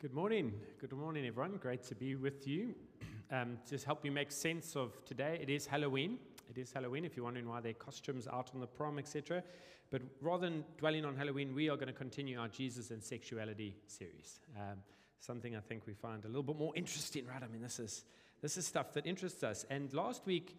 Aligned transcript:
Good 0.00 0.14
morning. 0.14 0.54
Good 0.80 0.94
morning, 0.94 1.26
everyone. 1.26 1.58
Great 1.58 1.82
to 1.88 1.94
be 1.94 2.14
with 2.14 2.46
you. 2.46 2.74
Um, 3.30 3.58
just 3.68 3.84
help 3.84 4.04
you 4.04 4.10
make 4.10 4.32
sense 4.32 4.74
of 4.74 5.04
today. 5.04 5.38
It 5.40 5.48
is 5.48 5.64
Halloween. 5.64 6.18
It 6.48 6.58
is 6.58 6.72
Halloween. 6.72 7.04
If 7.04 7.16
you're 7.16 7.24
wondering 7.24 7.48
why 7.48 7.60
there 7.60 7.70
are 7.70 7.74
costumes 7.74 8.26
out 8.26 8.50
on 8.54 8.60
the 8.60 8.66
prom, 8.66 8.98
etc. 8.98 9.44
But 9.88 10.02
rather 10.20 10.48
than 10.48 10.64
dwelling 10.78 11.04
on 11.04 11.14
Halloween, 11.14 11.54
we 11.54 11.68
are 11.68 11.76
going 11.76 11.86
to 11.86 11.92
continue 11.92 12.40
our 12.40 12.48
Jesus 12.48 12.90
and 12.90 13.04
sexuality 13.04 13.76
series. 13.86 14.40
Um, 14.56 14.78
something 15.20 15.54
I 15.54 15.60
think 15.60 15.86
we 15.86 15.92
find 15.92 16.24
a 16.24 16.28
little 16.28 16.42
bit 16.42 16.56
more 16.56 16.72
interesting, 16.74 17.24
right? 17.26 17.40
I 17.40 17.46
mean, 17.46 17.62
this 17.62 17.78
is 17.78 18.04
this 18.40 18.56
is 18.56 18.66
stuff 18.66 18.94
that 18.94 19.06
interests 19.06 19.44
us. 19.44 19.66
And 19.68 19.92
last 19.92 20.24
week. 20.24 20.56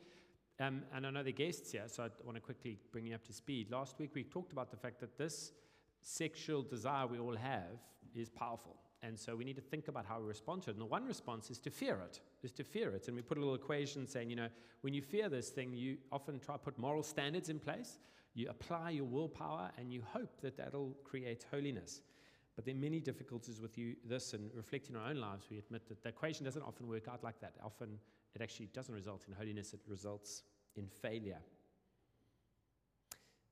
Um, 0.60 0.84
and 0.94 1.08
I 1.08 1.10
know 1.10 1.24
the 1.24 1.34
guests 1.34 1.72
here, 1.72 1.88
so 1.88 2.04
I 2.04 2.10
want 2.24 2.36
to 2.38 2.42
quickly 2.42 2.78
bring 2.92 3.08
you 3.08 3.16
up 3.16 3.26
to 3.26 3.34
speed. 3.34 3.72
Last 3.72 3.98
week 3.98 4.12
we 4.14 4.24
talked 4.24 4.52
about 4.52 4.70
the 4.70 4.78
fact 4.78 5.00
that 5.00 5.18
this 5.18 5.52
sexual 6.00 6.62
desire 6.62 7.08
we 7.08 7.18
all 7.18 7.36
have 7.36 7.80
is 8.16 8.30
powerful. 8.30 8.78
And 9.04 9.20
so 9.20 9.36
we 9.36 9.44
need 9.44 9.56
to 9.56 9.62
think 9.62 9.88
about 9.88 10.06
how 10.06 10.20
we 10.20 10.28
respond 10.28 10.62
to 10.64 10.70
it. 10.70 10.74
And 10.74 10.82
the 10.82 10.86
one 10.86 11.06
response 11.06 11.50
is 11.50 11.58
to 11.60 11.72
fear 11.72 12.00
it, 12.06 12.20
is 12.44 12.52
to 12.54 12.64
fear 12.64 12.92
it. 12.92 13.08
And 13.08 13.16
we 13.16 13.24
put 13.24 13.38
a 13.38 13.40
little 13.40 13.56
equation 13.56 14.06
saying, 14.06 14.30
you 14.30 14.36
know, 14.36 14.50
when 14.82 14.94
you 14.94 15.02
fear 15.02 15.28
this 15.28 15.50
thing, 15.50 15.74
you 15.74 15.98
often 16.12 16.40
try 16.40 16.56
to 16.56 16.60
put 16.60 16.78
moral 16.78 17.02
standards 17.02 17.50
in 17.50 17.60
place, 17.60 17.98
you 18.36 18.48
apply 18.50 18.92
your 18.92 19.06
willpower, 19.06 19.72
and 19.78 19.92
you 19.92 20.04
hope 20.14 20.40
that 20.42 20.56
that'll 20.56 20.96
create 21.04 21.46
holiness. 21.50 22.02
But 22.56 22.66
there 22.66 22.76
are 22.76 22.78
many 22.78 23.00
difficulties 23.00 23.60
with 23.60 23.78
you, 23.78 23.96
this 24.06 24.34
and 24.34 24.52
reflecting 24.54 24.96
our 24.96 25.10
own 25.10 25.18
lives. 25.18 25.48
We 25.50 25.58
admit 25.58 25.88
that 25.90 26.04
the 26.04 26.10
equation 26.10 26.46
doesn't 26.46 26.62
often 26.62 26.88
work 26.88 27.08
out 27.08 27.24
like 27.24 27.40
that. 27.42 27.54
Often 27.64 27.98
it 28.36 28.42
actually 28.42 28.68
doesn't 28.68 28.94
result 28.94 29.26
in 29.28 29.34
holiness, 29.34 29.74
it 29.74 29.82
results 29.88 30.44
in 30.76 30.88
failure. 31.02 31.40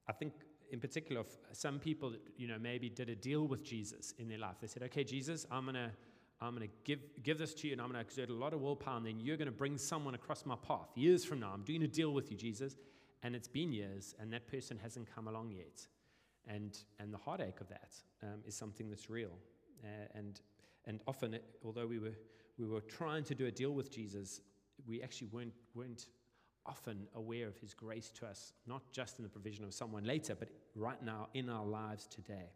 I 0.07 0.11
think 0.11 0.33
in 0.71 0.79
particular, 0.79 1.23
some 1.51 1.79
people, 1.79 2.13
you 2.37 2.47
know, 2.47 2.57
maybe 2.59 2.89
did 2.89 3.09
a 3.09 3.15
deal 3.15 3.47
with 3.47 3.63
Jesus 3.63 4.13
in 4.17 4.27
their 4.27 4.37
life. 4.37 4.55
They 4.61 4.67
said, 4.67 4.83
okay, 4.83 5.03
Jesus, 5.03 5.45
I'm 5.51 5.63
going 5.63 5.75
to 5.75 5.91
I'm 6.41 6.55
going 6.55 6.67
to 6.67 6.73
give, 6.85 6.99
give 7.21 7.37
this 7.37 7.53
to 7.55 7.67
you 7.67 7.73
and 7.73 7.81
I'm 7.81 7.87
going 7.87 8.01
to 8.01 8.07
exert 8.07 8.29
a 8.29 8.33
lot 8.33 8.53
of 8.53 8.61
willpower, 8.61 8.97
and 8.97 9.05
then 9.05 9.19
you're 9.19 9.35
going 9.35 9.47
to 9.47 9.51
bring 9.51 9.77
someone 9.77 10.15
across 10.15 10.45
my 10.45 10.55
path 10.55 10.87
years 10.95 11.25
from 11.25 11.41
now. 11.41 11.51
I'm 11.53 11.63
doing 11.63 11.83
a 11.83 11.87
deal 11.87 12.13
with 12.13 12.31
you, 12.31 12.37
Jesus. 12.37 12.77
And 13.23 13.35
it's 13.35 13.49
been 13.49 13.73
years, 13.73 14.15
and 14.19 14.31
that 14.31 14.47
person 14.47 14.79
hasn't 14.81 15.13
come 15.13 15.27
along 15.27 15.51
yet. 15.51 15.85
And, 16.47 16.77
and 16.99 17.13
the 17.13 17.17
heartache 17.17 17.59
of 17.59 17.67
that 17.67 17.93
um, 18.23 18.39
is 18.47 18.55
something 18.55 18.89
that's 18.89 19.09
real. 19.09 19.33
Uh, 19.83 19.87
and, 20.15 20.39
and 20.85 21.01
often, 21.05 21.33
it, 21.33 21.43
although 21.65 21.85
we 21.85 21.99
were, 21.99 22.15
we 22.57 22.65
were 22.65 22.79
trying 22.79 23.25
to 23.25 23.35
do 23.35 23.47
a 23.47 23.51
deal 23.51 23.71
with 23.71 23.91
Jesus, 23.91 24.39
we 24.87 25.01
actually 25.01 25.27
weren't, 25.27 25.53
weren't 25.75 26.07
often 26.65 27.07
aware 27.15 27.47
of 27.47 27.57
his 27.57 27.73
grace 27.73 28.11
to 28.19 28.27
us, 28.27 28.53
not 28.67 28.81
just 28.91 29.17
in 29.17 29.23
the 29.23 29.29
provision 29.29 29.63
of 29.65 29.73
someone 29.73 30.03
later, 30.03 30.35
but 30.35 30.49
right 30.75 31.01
now 31.03 31.27
in 31.33 31.49
our 31.49 31.65
lives 31.65 32.07
today. 32.07 32.51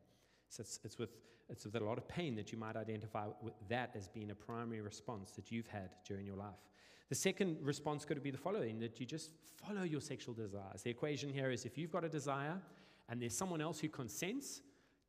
So 0.50 0.62
it's, 0.62 0.80
it's, 0.84 1.00
with, 1.00 1.10
it's 1.50 1.66
with 1.66 1.76
a 1.76 1.84
lot 1.84 1.98
of 1.98 2.08
pain 2.08 2.36
that 2.36 2.52
you 2.52 2.58
might 2.58 2.76
identify 2.76 3.26
with 3.42 3.54
that 3.70 3.92
as 3.96 4.08
being 4.08 4.32
a 4.32 4.36
primary 4.36 4.82
response 4.82 5.32
that 5.32 5.52
you've 5.52 5.68
had 5.68 5.96
during 6.06 6.26
your 6.26 6.36
life. 6.36 6.60
The 7.10 7.16
second 7.16 7.58
response 7.62 8.06
could 8.06 8.22
be 8.24 8.32
the 8.32 8.38
following 8.38 8.80
that 8.80 9.00
you 9.00 9.06
just 9.06 9.32
follow 9.56 9.84
your 9.84 10.02
sexual 10.02 10.34
desires. 10.34 10.84
The 10.84 10.90
equation 10.90 11.30
here 11.30 11.52
is 11.52 11.66
if 11.66 11.78
you've 11.78 11.92
got 11.92 12.04
a 12.04 12.10
desire 12.10 12.60
and 13.10 13.22
there's 13.22 13.36
someone 13.36 13.62
else 13.62 13.80
who 13.80 13.90
consents, 13.90 14.62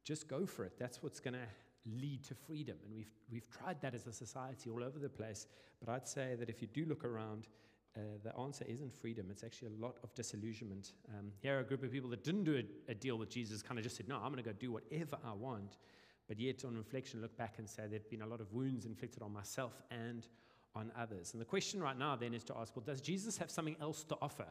just 0.04 0.28
go 0.28 0.44
for 0.46 0.64
it. 0.64 0.72
That's 0.78 1.02
what's 1.02 1.20
going 1.20 1.34
to 1.34 1.46
lead 1.86 2.24
to 2.24 2.34
freedom. 2.34 2.76
And 2.84 2.94
we've, 2.94 3.12
we've 3.30 3.48
tried 3.50 3.80
that 3.82 3.94
as 3.94 4.06
a 4.06 4.12
society 4.12 4.70
all 4.70 4.82
over 4.82 4.98
the 4.98 5.08
place. 5.08 5.46
But 5.80 5.92
I'd 5.92 6.08
say 6.08 6.36
that 6.38 6.48
if 6.48 6.60
you 6.62 6.68
do 6.68 6.84
look 6.86 7.04
around, 7.04 7.48
uh, 7.96 8.00
the 8.22 8.36
answer 8.36 8.64
isn't 8.68 8.92
freedom. 8.92 9.26
It's 9.30 9.44
actually 9.44 9.68
a 9.68 9.80
lot 9.80 9.96
of 10.02 10.12
disillusionment. 10.14 10.92
Um, 11.16 11.30
here 11.40 11.56
are 11.56 11.60
a 11.60 11.64
group 11.64 11.84
of 11.84 11.92
people 11.92 12.10
that 12.10 12.24
didn't 12.24 12.44
do 12.44 12.56
a, 12.56 12.90
a 12.90 12.94
deal 12.94 13.16
with 13.16 13.30
Jesus, 13.30 13.62
kind 13.62 13.78
of 13.78 13.84
just 13.84 13.96
said, 13.96 14.08
No, 14.08 14.16
I'm 14.16 14.32
going 14.32 14.36
to 14.36 14.42
go 14.42 14.52
do 14.52 14.72
whatever 14.72 15.16
I 15.24 15.32
want. 15.32 15.78
But 16.26 16.40
yet, 16.40 16.64
on 16.64 16.76
reflection, 16.76 17.20
look 17.20 17.36
back 17.36 17.54
and 17.58 17.68
say 17.68 17.84
there've 17.88 18.08
been 18.10 18.22
a 18.22 18.26
lot 18.26 18.40
of 18.40 18.52
wounds 18.52 18.86
inflicted 18.86 19.22
on 19.22 19.32
myself 19.32 19.82
and 19.90 20.26
on 20.74 20.90
others. 20.98 21.32
And 21.32 21.40
the 21.40 21.44
question 21.46 21.80
right 21.80 21.98
now 21.98 22.16
then 22.16 22.34
is 22.34 22.42
to 22.44 22.56
ask, 22.56 22.74
well, 22.74 22.84
does 22.84 23.00
Jesus 23.00 23.36
have 23.38 23.50
something 23.50 23.76
else 23.80 24.02
to 24.04 24.16
offer? 24.20 24.46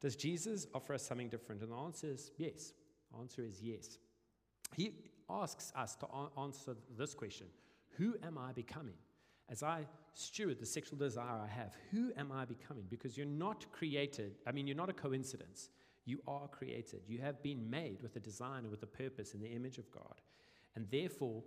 Does 0.00 0.16
Jesus 0.16 0.66
offer 0.74 0.94
us 0.94 1.02
something 1.02 1.28
different? 1.28 1.62
And 1.62 1.72
the 1.72 1.76
answer 1.76 2.06
is 2.06 2.30
yes. 2.38 2.72
The 3.12 3.18
answer 3.18 3.42
is 3.42 3.60
yes. 3.60 3.98
He 4.74 4.92
asks 5.28 5.72
us 5.76 5.96
to 5.96 6.06
answer 6.38 6.76
this 6.96 7.14
question 7.14 7.46
Who 7.98 8.14
am 8.22 8.38
I 8.38 8.52
becoming? 8.52 8.94
As 9.48 9.62
I 9.62 9.86
steward 10.14 10.58
the 10.58 10.66
sexual 10.66 10.98
desire 10.98 11.40
I 11.42 11.46
have, 11.46 11.74
who 11.90 12.12
am 12.16 12.32
I 12.32 12.44
becoming? 12.44 12.84
Because 12.88 13.16
you're 13.16 13.26
not 13.26 13.70
created, 13.72 14.36
I 14.46 14.52
mean, 14.52 14.66
you're 14.66 14.76
not 14.76 14.90
a 14.90 14.94
coincidence. 14.94 15.68
You 16.04 16.20
are 16.26 16.48
created. 16.48 17.02
You 17.08 17.18
have 17.18 17.42
been 17.42 17.68
made 17.68 18.00
with 18.00 18.14
a 18.16 18.20
design 18.20 18.60
and 18.60 18.70
with 18.70 18.82
a 18.82 18.86
purpose 18.86 19.34
in 19.34 19.40
the 19.40 19.48
image 19.48 19.78
of 19.78 19.90
God. 19.90 20.20
And 20.76 20.86
therefore, 20.90 21.42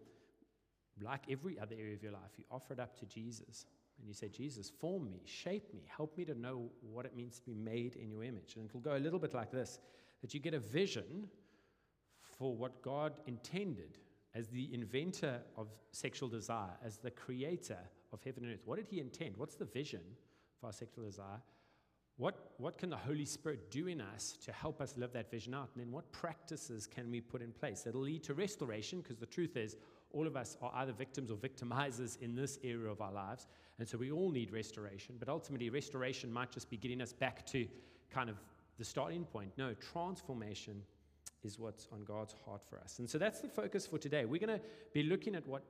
like 1.02 1.24
every 1.30 1.58
other 1.60 1.76
area 1.80 1.94
of 1.94 2.04
your 2.04 2.12
life, 2.12 2.32
you 2.38 2.44
offer 2.52 2.74
it 2.74 2.80
up 2.80 2.98
to 3.00 3.06
Jesus. 3.06 3.66
And 3.98 4.08
you 4.08 4.14
say, 4.14 4.28
Jesus, 4.28 4.70
form 4.70 5.10
me, 5.10 5.22
shape 5.26 5.74
me, 5.74 5.84
help 5.88 6.18
me 6.18 6.26
to 6.26 6.36
know 6.36 6.70
what 6.82 7.06
it 7.06 7.16
means 7.16 7.40
to 7.40 7.46
be 7.46 7.54
made 7.54 7.96
in 7.96 8.10
your 8.10 8.24
image. 8.24 8.56
And 8.56 8.66
it'll 8.66 8.82
go 8.82 8.98
a 8.98 9.00
little 9.00 9.20
bit 9.20 9.34
like 9.34 9.52
this 9.52 9.80
that 10.22 10.34
you 10.34 10.40
get 10.42 10.54
a 10.54 10.60
vision 10.60 11.30
for 12.38 12.56
what 12.56 12.82
God 12.82 13.14
intended 13.26 13.98
as 14.36 14.48
the 14.48 14.70
inventor 14.74 15.42
of 15.58 15.68
sexual 15.92 16.30
desire, 16.30 16.72
as 16.86 16.98
the 16.98 17.12
creator 17.12 17.80
of 18.14 18.24
heaven 18.24 18.44
and 18.44 18.54
earth, 18.54 18.62
what 18.66 18.78
did 18.78 18.88
he 18.90 19.00
intend? 19.00 19.36
What's 19.38 19.56
the 19.56 19.66
vision 19.66 20.02
for 20.60 20.68
our 20.68 20.74
sexual 20.74 21.06
desire? 21.06 21.42
What, 22.18 22.52
what 22.58 22.78
can 22.78 22.90
the 22.90 22.98
Holy 22.98 23.26
Spirit 23.26 23.72
do 23.72 23.88
in 23.88 24.02
us 24.02 24.38
to 24.44 24.52
help 24.52 24.82
us 24.82 24.98
live 24.98 25.14
that 25.14 25.32
vision 25.32 25.54
out? 25.54 25.70
And 25.74 25.86
then 25.86 25.92
what 25.92 26.12
practices 26.12 26.86
can 26.86 27.10
we 27.10 27.22
put 27.22 27.42
in 27.42 27.54
place 27.54 27.82
that'll 27.82 28.02
lead 28.02 28.24
to 28.24 28.34
restoration? 28.34 29.00
Because 29.00 29.18
the 29.18 29.26
truth 29.26 29.56
is, 29.56 29.78
all 30.12 30.28
of 30.28 30.36
us 30.36 30.58
are 30.62 30.72
either 30.76 30.92
victims 30.92 31.32
or 31.32 31.38
victimizers 31.38 32.22
in 32.22 32.36
this 32.36 32.60
area 32.64 32.90
of 32.90 33.00
our 33.00 33.14
lives. 33.14 33.48
And 33.78 33.88
so 33.88 33.98
we 33.98 34.12
all 34.12 34.32
need 34.32 34.52
restoration. 34.52 35.16
But 35.18 35.30
ultimately, 35.30 35.70
restoration 35.70 36.32
might 36.32 36.52
just 36.52 36.70
be 36.70 36.76
getting 36.76 37.02
us 37.02 37.14
back 37.14 37.46
to 37.48 37.66
kind 38.12 38.30
of 38.30 38.36
the 38.78 38.84
starting 38.84 39.24
point. 39.24 39.52
No, 39.58 39.74
transformation 39.76 40.82
is 41.44 41.58
what's 41.58 41.88
on 41.92 42.04
God's 42.04 42.36
heart 42.46 42.62
for 42.70 42.80
us. 42.80 43.00
And 43.00 43.10
so 43.10 43.18
that's 43.18 43.40
the 43.40 43.48
focus 43.48 43.88
for 43.88 43.98
today. 43.98 44.26
We're 44.26 44.46
going 44.46 44.60
to 44.60 44.64
be 44.94 45.04
looking 45.04 45.36
at 45.36 45.48
what 45.48 45.64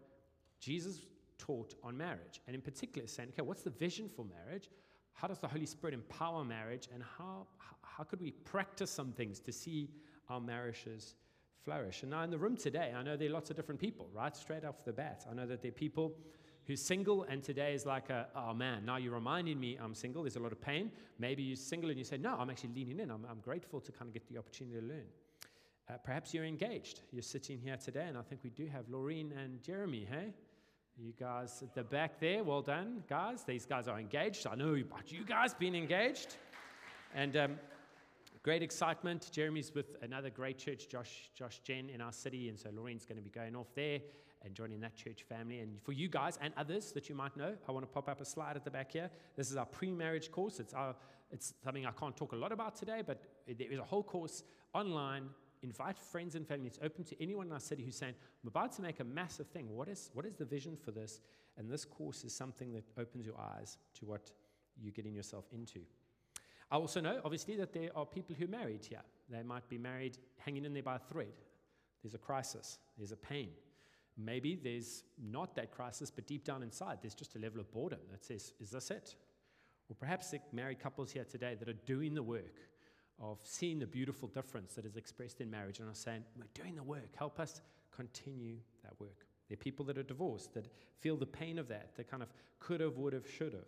Jesus 0.59 1.01
taught 1.37 1.75
on 1.83 1.97
marriage, 1.97 2.41
and 2.47 2.55
in 2.55 2.61
particular, 2.61 3.07
saying, 3.07 3.29
okay, 3.29 3.41
what's 3.41 3.61
the 3.61 3.69
vision 3.69 4.09
for 4.09 4.25
marriage? 4.25 4.69
How 5.13 5.27
does 5.27 5.39
the 5.39 5.47
Holy 5.47 5.65
Spirit 5.65 5.93
empower 5.93 6.43
marriage? 6.43 6.89
And 6.93 7.03
how, 7.17 7.47
how 7.81 8.03
could 8.03 8.21
we 8.21 8.31
practice 8.31 8.91
some 8.91 9.11
things 9.11 9.39
to 9.41 9.51
see 9.51 9.89
our 10.29 10.41
marriages 10.41 11.15
flourish? 11.63 12.03
And 12.03 12.11
now, 12.11 12.23
in 12.23 12.29
the 12.29 12.37
room 12.37 12.57
today, 12.57 12.93
I 12.95 13.03
know 13.03 13.15
there 13.17 13.29
are 13.29 13.33
lots 13.33 13.49
of 13.49 13.55
different 13.55 13.79
people, 13.79 14.09
right? 14.13 14.35
Straight 14.35 14.65
off 14.65 14.83
the 14.85 14.93
bat. 14.93 15.25
I 15.29 15.33
know 15.33 15.45
that 15.45 15.61
there 15.61 15.69
are 15.69 15.73
people 15.73 16.13
who's 16.65 16.81
single, 16.81 17.23
and 17.23 17.41
today 17.43 17.73
is 17.73 17.85
like 17.85 18.09
a, 18.09 18.27
oh 18.35 18.53
man, 18.53 18.85
now 18.85 18.97
you're 18.97 19.13
reminding 19.13 19.59
me 19.59 19.77
I'm 19.81 19.95
single. 19.95 20.23
There's 20.23 20.35
a 20.35 20.39
lot 20.39 20.51
of 20.51 20.61
pain. 20.61 20.91
Maybe 21.17 21.41
you're 21.41 21.55
single 21.55 21.89
and 21.89 21.97
you 21.97 22.05
say, 22.05 22.17
no, 22.17 22.35
I'm 22.37 22.49
actually 22.49 22.75
leaning 22.75 22.99
in. 22.99 23.09
I'm, 23.09 23.25
I'm 23.29 23.39
grateful 23.39 23.81
to 23.81 23.91
kind 23.91 24.07
of 24.07 24.13
get 24.13 24.27
the 24.29 24.37
opportunity 24.37 24.79
to 24.79 24.85
learn. 24.85 25.05
Uh, 25.89 25.97
perhaps 26.03 26.35
you're 26.35 26.45
engaged. 26.45 27.01
You're 27.11 27.23
sitting 27.23 27.57
here 27.57 27.75
today, 27.75 28.05
and 28.07 28.15
I 28.15 28.21
think 28.21 28.41
we 28.43 28.51
do 28.51 28.67
have 28.67 28.85
Laureen 28.89 29.31
and 29.35 29.59
Jeremy, 29.63 30.05
hey? 30.07 30.33
You 30.97 31.13
guys 31.19 31.63
at 31.63 31.73
the 31.73 31.83
back 31.83 32.19
there, 32.19 32.43
well 32.43 32.61
done, 32.61 33.03
guys. 33.09 33.43
These 33.43 33.65
guys 33.65 33.87
are 33.87 33.97
engaged. 33.97 34.45
I 34.45 34.53
know 34.53 34.75
about 34.75 35.11
you 35.11 35.25
guys 35.25 35.55
being 35.55 35.73
engaged. 35.73 36.35
And 37.15 37.35
um, 37.37 37.55
great 38.43 38.61
excitement. 38.61 39.29
Jeremy's 39.31 39.73
with 39.73 39.95
another 40.03 40.29
great 40.29 40.59
church, 40.59 40.89
Josh, 40.89 41.31
Josh 41.33 41.61
Gen, 41.63 41.89
in 41.89 42.01
our 42.01 42.11
city. 42.11 42.49
And 42.49 42.59
so 42.59 42.69
Laureen's 42.69 43.05
going 43.05 43.17
to 43.17 43.23
be 43.23 43.31
going 43.31 43.55
off 43.55 43.73
there 43.73 43.99
and 44.43 44.53
joining 44.53 44.81
that 44.81 44.95
church 44.95 45.23
family. 45.27 45.59
And 45.59 45.81
for 45.81 45.93
you 45.93 46.07
guys 46.07 46.37
and 46.39 46.53
others 46.55 46.91
that 46.91 47.09
you 47.09 47.15
might 47.15 47.35
know, 47.35 47.55
I 47.67 47.71
want 47.71 47.83
to 47.83 47.91
pop 47.91 48.09
up 48.09 48.21
a 48.21 48.25
slide 48.25 48.57
at 48.57 48.63
the 48.63 48.71
back 48.71 48.91
here. 48.91 49.09
This 49.35 49.49
is 49.49 49.57
our 49.57 49.65
pre 49.65 49.89
marriage 49.89 50.31
course. 50.31 50.59
It's, 50.59 50.73
our, 50.73 50.95
it's 51.31 51.53
something 51.63 51.85
I 51.87 51.91
can't 51.91 52.15
talk 52.15 52.33
a 52.33 52.35
lot 52.35 52.51
about 52.51 52.75
today, 52.75 53.01
but 53.03 53.23
there 53.47 53.71
is 53.71 53.79
a 53.79 53.83
whole 53.83 54.03
course 54.03 54.43
online 54.73 55.29
invite 55.61 55.97
friends 55.97 56.35
and 56.35 56.47
family. 56.47 56.67
It's 56.67 56.79
open 56.81 57.03
to 57.05 57.21
anyone 57.21 57.47
in 57.47 57.53
our 57.53 57.59
city 57.59 57.83
who's 57.83 57.97
saying, 57.97 58.13
I'm 58.43 58.47
about 58.47 58.71
to 58.73 58.81
make 58.81 58.99
a 58.99 59.03
massive 59.03 59.47
thing. 59.47 59.69
What 59.69 59.87
is, 59.87 60.09
what 60.13 60.25
is 60.25 60.35
the 60.35 60.45
vision 60.45 60.77
for 60.77 60.91
this? 60.91 61.21
And 61.57 61.69
this 61.69 61.85
course 61.85 62.23
is 62.23 62.33
something 62.33 62.71
that 62.73 62.85
opens 62.97 63.25
your 63.25 63.39
eyes 63.39 63.77
to 63.99 64.05
what 64.05 64.31
you're 64.81 64.93
getting 64.93 65.13
yourself 65.13 65.45
into. 65.51 65.81
I 66.71 66.75
also 66.75 67.01
know, 67.01 67.19
obviously, 67.25 67.55
that 67.57 67.73
there 67.73 67.89
are 67.95 68.05
people 68.05 68.35
who 68.37 68.45
are 68.45 68.49
married 68.49 68.85
here. 68.85 69.01
They 69.29 69.43
might 69.43 69.67
be 69.67 69.77
married 69.77 70.17
hanging 70.37 70.65
in 70.65 70.73
there 70.73 70.83
by 70.83 70.95
a 70.95 70.99
thread. 70.99 71.33
There's 72.03 72.13
a 72.13 72.19
crisis, 72.19 72.79
there's 72.97 73.11
a 73.11 73.17
pain. 73.17 73.49
Maybe 74.17 74.55
there's 74.61 75.03
not 75.21 75.55
that 75.55 75.71
crisis, 75.71 76.11
but 76.11 76.27
deep 76.27 76.43
down 76.43 76.61
inside, 76.61 76.99
there's 77.01 77.15
just 77.15 77.35
a 77.35 77.39
level 77.39 77.59
of 77.59 77.71
boredom 77.71 77.99
that 78.11 78.23
says, 78.23 78.53
Is 78.59 78.71
this 78.71 78.91
it? 78.91 79.15
Or 79.89 79.95
perhaps 79.95 80.33
are 80.33 80.39
married 80.53 80.79
couples 80.79 81.11
here 81.11 81.25
today 81.25 81.55
that 81.59 81.67
are 81.67 81.79
doing 81.85 82.13
the 82.13 82.23
work 82.23 82.55
of 83.21 83.39
seeing 83.43 83.79
the 83.79 83.87
beautiful 83.87 84.27
difference 84.27 84.73
that 84.73 84.85
is 84.85 84.95
expressed 84.95 85.41
in 85.41 85.49
marriage 85.49 85.79
and 85.79 85.89
are 85.89 85.95
saying, 85.95 86.23
We're 86.37 86.45
doing 86.53 86.75
the 86.75 86.83
work. 86.83 87.15
Help 87.15 87.39
us 87.39 87.61
continue 87.95 88.57
that 88.83 88.99
work. 88.99 89.25
There 89.47 89.55
are 89.55 89.57
people 89.57 89.85
that 89.85 89.97
are 89.97 90.03
divorced 90.03 90.53
that 90.53 90.67
feel 90.99 91.17
the 91.17 91.25
pain 91.25 91.57
of 91.57 91.67
that, 91.69 91.95
that 91.97 92.09
kind 92.09 92.23
of 92.23 92.29
could 92.59 92.81
have, 92.81 92.97
would 92.97 93.13
have, 93.13 93.27
should 93.29 93.53
have. 93.53 93.67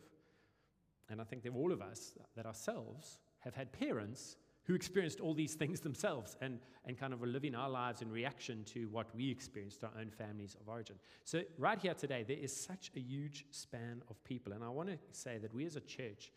And 1.09 1.19
I 1.19 1.24
think 1.24 1.44
that 1.44 1.53
all 1.53 1.71
of 1.71 1.81
us, 1.81 2.13
that 2.36 2.45
ourselves, 2.45 3.19
have 3.39 3.56
had 3.56 3.71
parents 3.74 4.38
who 4.63 4.75
experienced 4.75 5.19
all 5.19 5.33
these 5.33 5.56
things 5.56 5.80
themselves 5.81 6.38
and, 6.42 6.59
and 6.86 6.98
kind 6.98 7.13
of 7.13 7.21
are 7.21 7.27
living 7.27 7.56
our 7.56 7.69
lives 7.69 8.01
in 8.01 8.12
reaction 8.12 8.63
to 8.65 8.88
what 8.89 9.13
we 9.15 9.30
experienced, 9.30 9.83
our 9.83 9.92
own 10.00 10.09
families 10.09 10.56
of 10.62 10.69
origin. 10.69 10.95
So, 11.25 11.42
right 11.57 11.80
here 11.80 11.94
today, 11.94 12.24
there 12.25 12.38
is 12.38 12.56
such 12.56 12.92
a 12.95 13.00
huge 13.00 13.45
span 13.51 14.01
of 14.09 14.24
people. 14.24 14.53
And 14.53 14.63
I 14.63 14.69
want 14.69 14.89
to 14.89 14.98
say 15.12 15.38
that 15.39 15.53
we 15.53 15.65
as 15.65 15.75
a 15.75 15.81
church 15.81 16.31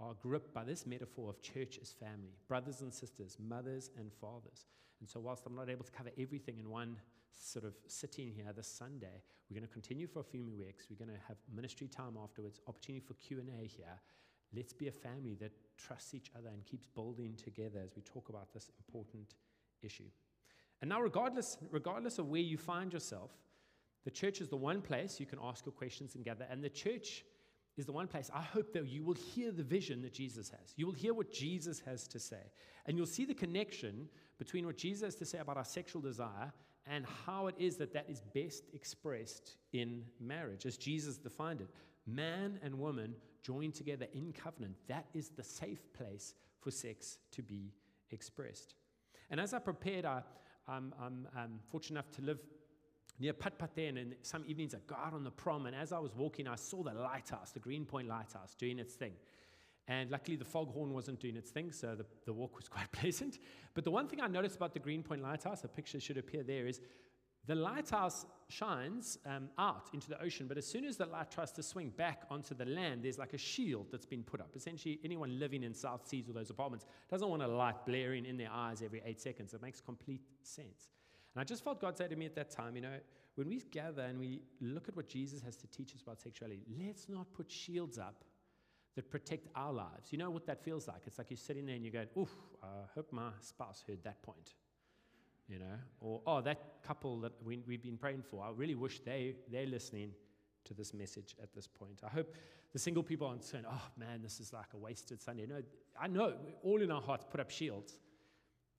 are 0.00 0.14
gripped 0.22 0.52
by 0.52 0.64
this 0.64 0.86
metaphor 0.86 1.30
of 1.30 1.40
church 1.40 1.78
as 1.80 1.92
family, 1.92 2.36
brothers 2.48 2.80
and 2.82 2.92
sisters, 2.92 3.38
mothers 3.40 3.90
and 3.98 4.12
fathers. 4.12 4.66
And 5.00 5.08
so, 5.08 5.20
whilst 5.20 5.44
I'm 5.46 5.54
not 5.54 5.70
able 5.70 5.84
to 5.84 5.92
cover 5.92 6.10
everything 6.18 6.58
in 6.58 6.70
one 6.70 6.96
sort 7.38 7.64
of 7.64 7.74
sitting 7.86 8.32
here 8.34 8.52
this 8.54 8.68
Sunday, 8.68 9.22
we're 9.48 9.54
going 9.54 9.66
to 9.66 9.72
continue 9.72 10.06
for 10.06 10.20
a 10.20 10.24
few 10.24 10.42
more 10.42 10.66
weeks. 10.66 10.86
We're 10.90 11.04
going 11.04 11.16
to 11.16 11.24
have 11.28 11.36
ministry 11.54 11.88
time 11.88 12.16
afterwards, 12.22 12.60
opportunity 12.66 13.04
for 13.06 13.14
Q&A 13.14 13.66
here. 13.66 14.00
Let's 14.54 14.72
be 14.72 14.88
a 14.88 14.92
family 14.92 15.36
that 15.40 15.52
trusts 15.76 16.14
each 16.14 16.30
other 16.36 16.48
and 16.48 16.64
keeps 16.64 16.86
building 16.86 17.34
together 17.36 17.80
as 17.84 17.94
we 17.94 18.02
talk 18.02 18.28
about 18.28 18.52
this 18.52 18.70
important 18.78 19.34
issue. 19.82 20.10
And 20.80 20.88
now, 20.88 21.00
regardless, 21.00 21.58
regardless 21.70 22.18
of 22.18 22.28
where 22.28 22.40
you 22.40 22.58
find 22.58 22.92
yourself, 22.92 23.30
the 24.04 24.10
church 24.10 24.40
is 24.40 24.48
the 24.48 24.56
one 24.56 24.82
place 24.82 25.18
you 25.18 25.26
can 25.26 25.38
ask 25.42 25.66
your 25.66 25.72
questions 25.72 26.14
and 26.14 26.24
gather. 26.24 26.46
And 26.50 26.62
the 26.62 26.68
church 26.68 27.24
is 27.76 27.86
the 27.86 27.92
one 27.92 28.08
place 28.08 28.30
I 28.34 28.42
hope 28.42 28.72
that 28.72 28.88
you 28.88 29.04
will 29.04 29.14
hear 29.14 29.52
the 29.52 29.62
vision 29.62 30.02
that 30.02 30.12
Jesus 30.12 30.50
has. 30.50 30.72
You 30.76 30.86
will 30.86 30.94
hear 30.94 31.14
what 31.14 31.32
Jesus 31.32 31.80
has 31.80 32.08
to 32.08 32.18
say. 32.18 32.50
And 32.86 32.96
you'll 32.96 33.06
see 33.06 33.24
the 33.24 33.34
connection 33.34 34.08
between 34.38 34.66
what 34.66 34.76
Jesus 34.76 35.02
has 35.02 35.14
to 35.16 35.26
say 35.26 35.38
about 35.38 35.56
our 35.56 35.64
sexual 35.64 36.00
desire 36.00 36.52
and 36.86 37.04
how 37.26 37.48
it 37.48 37.54
is 37.58 37.76
that 37.76 37.92
that 37.92 38.08
is 38.08 38.22
best 38.34 38.64
expressed 38.72 39.56
in 39.72 40.04
marriage, 40.20 40.66
as 40.66 40.76
Jesus 40.76 41.18
defined 41.18 41.60
it. 41.60 41.68
Man 42.06 42.60
and 42.62 42.78
woman 42.78 43.14
joined 43.42 43.74
together 43.74 44.06
in 44.14 44.32
covenant. 44.32 44.76
That 44.88 45.06
is 45.12 45.30
the 45.30 45.42
safe 45.42 45.92
place 45.92 46.34
for 46.60 46.70
sex 46.70 47.18
to 47.32 47.42
be 47.42 47.72
expressed. 48.10 48.74
And 49.30 49.40
as 49.40 49.52
I 49.52 49.58
prepared, 49.58 50.04
I, 50.04 50.22
I'm, 50.68 50.94
I'm, 51.00 51.26
I'm 51.36 51.58
fortunate 51.70 51.98
enough 51.98 52.10
to 52.12 52.22
live 52.22 52.38
near 53.18 53.32
Patpaten, 53.32 54.00
and 54.00 54.14
some 54.22 54.44
evenings 54.46 54.74
I 54.74 54.78
go 54.86 54.96
out 54.96 55.14
on 55.14 55.24
the 55.24 55.30
prom, 55.30 55.66
and 55.66 55.74
as 55.74 55.92
I 55.92 55.98
was 55.98 56.14
walking, 56.14 56.46
I 56.46 56.56
saw 56.56 56.82
the 56.82 56.92
lighthouse, 56.92 57.52
the 57.52 57.60
Greenpoint 57.60 58.08
Lighthouse, 58.08 58.54
doing 58.54 58.78
its 58.78 58.94
thing. 58.94 59.12
And 59.88 60.10
luckily, 60.10 60.36
the 60.36 60.44
foghorn 60.44 60.92
wasn't 60.92 61.20
doing 61.20 61.36
its 61.36 61.50
thing, 61.50 61.70
so 61.70 61.94
the, 61.94 62.06
the 62.24 62.32
walk 62.32 62.56
was 62.56 62.68
quite 62.68 62.90
pleasant. 62.92 63.38
But 63.74 63.84
the 63.84 63.90
one 63.90 64.08
thing 64.08 64.20
I 64.20 64.26
noticed 64.26 64.56
about 64.56 64.72
the 64.72 64.80
Greenpoint 64.80 65.22
Lighthouse, 65.22 65.64
a 65.64 65.68
picture 65.68 66.00
should 66.00 66.18
appear 66.18 66.42
there, 66.42 66.66
is 66.66 66.80
the 67.46 67.54
lighthouse 67.54 68.26
shines 68.48 69.18
um, 69.24 69.48
out 69.56 69.88
into 69.92 70.08
the 70.08 70.20
ocean, 70.20 70.46
but 70.48 70.58
as 70.58 70.66
soon 70.66 70.84
as 70.84 70.96
the 70.96 71.06
light 71.06 71.30
tries 71.30 71.52
to 71.52 71.62
swing 71.62 71.90
back 71.90 72.24
onto 72.28 72.54
the 72.56 72.64
land, 72.64 73.04
there's 73.04 73.18
like 73.18 73.34
a 73.34 73.38
shield 73.38 73.86
that's 73.92 74.06
been 74.06 74.24
put 74.24 74.40
up. 74.40 74.50
Essentially, 74.56 74.98
anyone 75.04 75.38
living 75.38 75.62
in 75.62 75.72
South 75.72 76.08
Seas 76.08 76.28
or 76.28 76.32
those 76.32 76.50
apartments 76.50 76.86
doesn't 77.08 77.28
want 77.28 77.42
a 77.42 77.46
light 77.46 77.86
blaring 77.86 78.26
in 78.26 78.36
their 78.36 78.50
eyes 78.50 78.82
every 78.82 79.00
eight 79.04 79.20
seconds. 79.20 79.54
It 79.54 79.62
makes 79.62 79.80
complete 79.80 80.22
sense. 80.42 80.88
And 81.36 81.40
I 81.40 81.44
just 81.44 81.62
felt 81.62 81.80
God 81.80 81.96
say 81.96 82.08
to 82.08 82.16
me 82.16 82.26
at 82.26 82.34
that 82.34 82.50
time, 82.50 82.74
you 82.74 82.82
know, 82.82 82.96
when 83.34 83.48
we 83.48 83.60
gather 83.70 84.02
and 84.02 84.18
we 84.18 84.40
look 84.60 84.88
at 84.88 84.96
what 84.96 85.06
Jesus 85.06 85.42
has 85.42 85.54
to 85.56 85.66
teach 85.66 85.94
us 85.94 86.02
about 86.02 86.18
sexuality, 86.20 86.62
let's 86.80 87.08
not 87.08 87.32
put 87.34 87.50
shields 87.50 87.98
up 87.98 88.24
that 88.94 89.10
protect 89.10 89.48
our 89.54 89.72
lives. 89.72 90.10
You 90.10 90.18
know 90.18 90.30
what 90.30 90.46
that 90.46 90.64
feels 90.64 90.88
like? 90.88 91.02
It's 91.06 91.18
like 91.18 91.30
you're 91.30 91.36
sitting 91.36 91.66
there 91.66 91.76
and 91.76 91.84
you're 91.84 91.92
going, 91.92 92.08
oof, 92.18 92.34
I 92.62 92.66
hope 92.94 93.12
my 93.12 93.28
spouse 93.40 93.84
heard 93.86 94.02
that 94.04 94.22
point 94.22 94.54
you 95.48 95.58
know, 95.58 95.78
or 96.00 96.20
oh, 96.26 96.40
that 96.40 96.82
couple 96.82 97.20
that 97.20 97.32
we, 97.44 97.62
we've 97.66 97.82
been 97.82 97.96
praying 97.96 98.22
for, 98.22 98.44
I 98.44 98.50
really 98.54 98.74
wish 98.74 99.00
they, 99.00 99.36
they're 99.50 99.66
listening 99.66 100.10
to 100.64 100.74
this 100.74 100.92
message 100.92 101.36
at 101.40 101.54
this 101.54 101.68
point. 101.68 102.00
I 102.04 102.08
hope 102.08 102.34
the 102.72 102.78
single 102.78 103.02
people 103.02 103.28
aren't 103.28 103.44
saying, 103.44 103.64
oh 103.70 103.88
man, 103.96 104.22
this 104.22 104.40
is 104.40 104.52
like 104.52 104.66
a 104.74 104.76
wasted 104.76 105.22
Sunday. 105.22 105.46
No, 105.46 105.62
I 106.00 106.08
know 106.08 106.34
all 106.62 106.82
in 106.82 106.90
our 106.90 107.00
hearts 107.00 107.24
put 107.30 107.40
up 107.40 107.50
shields. 107.50 107.98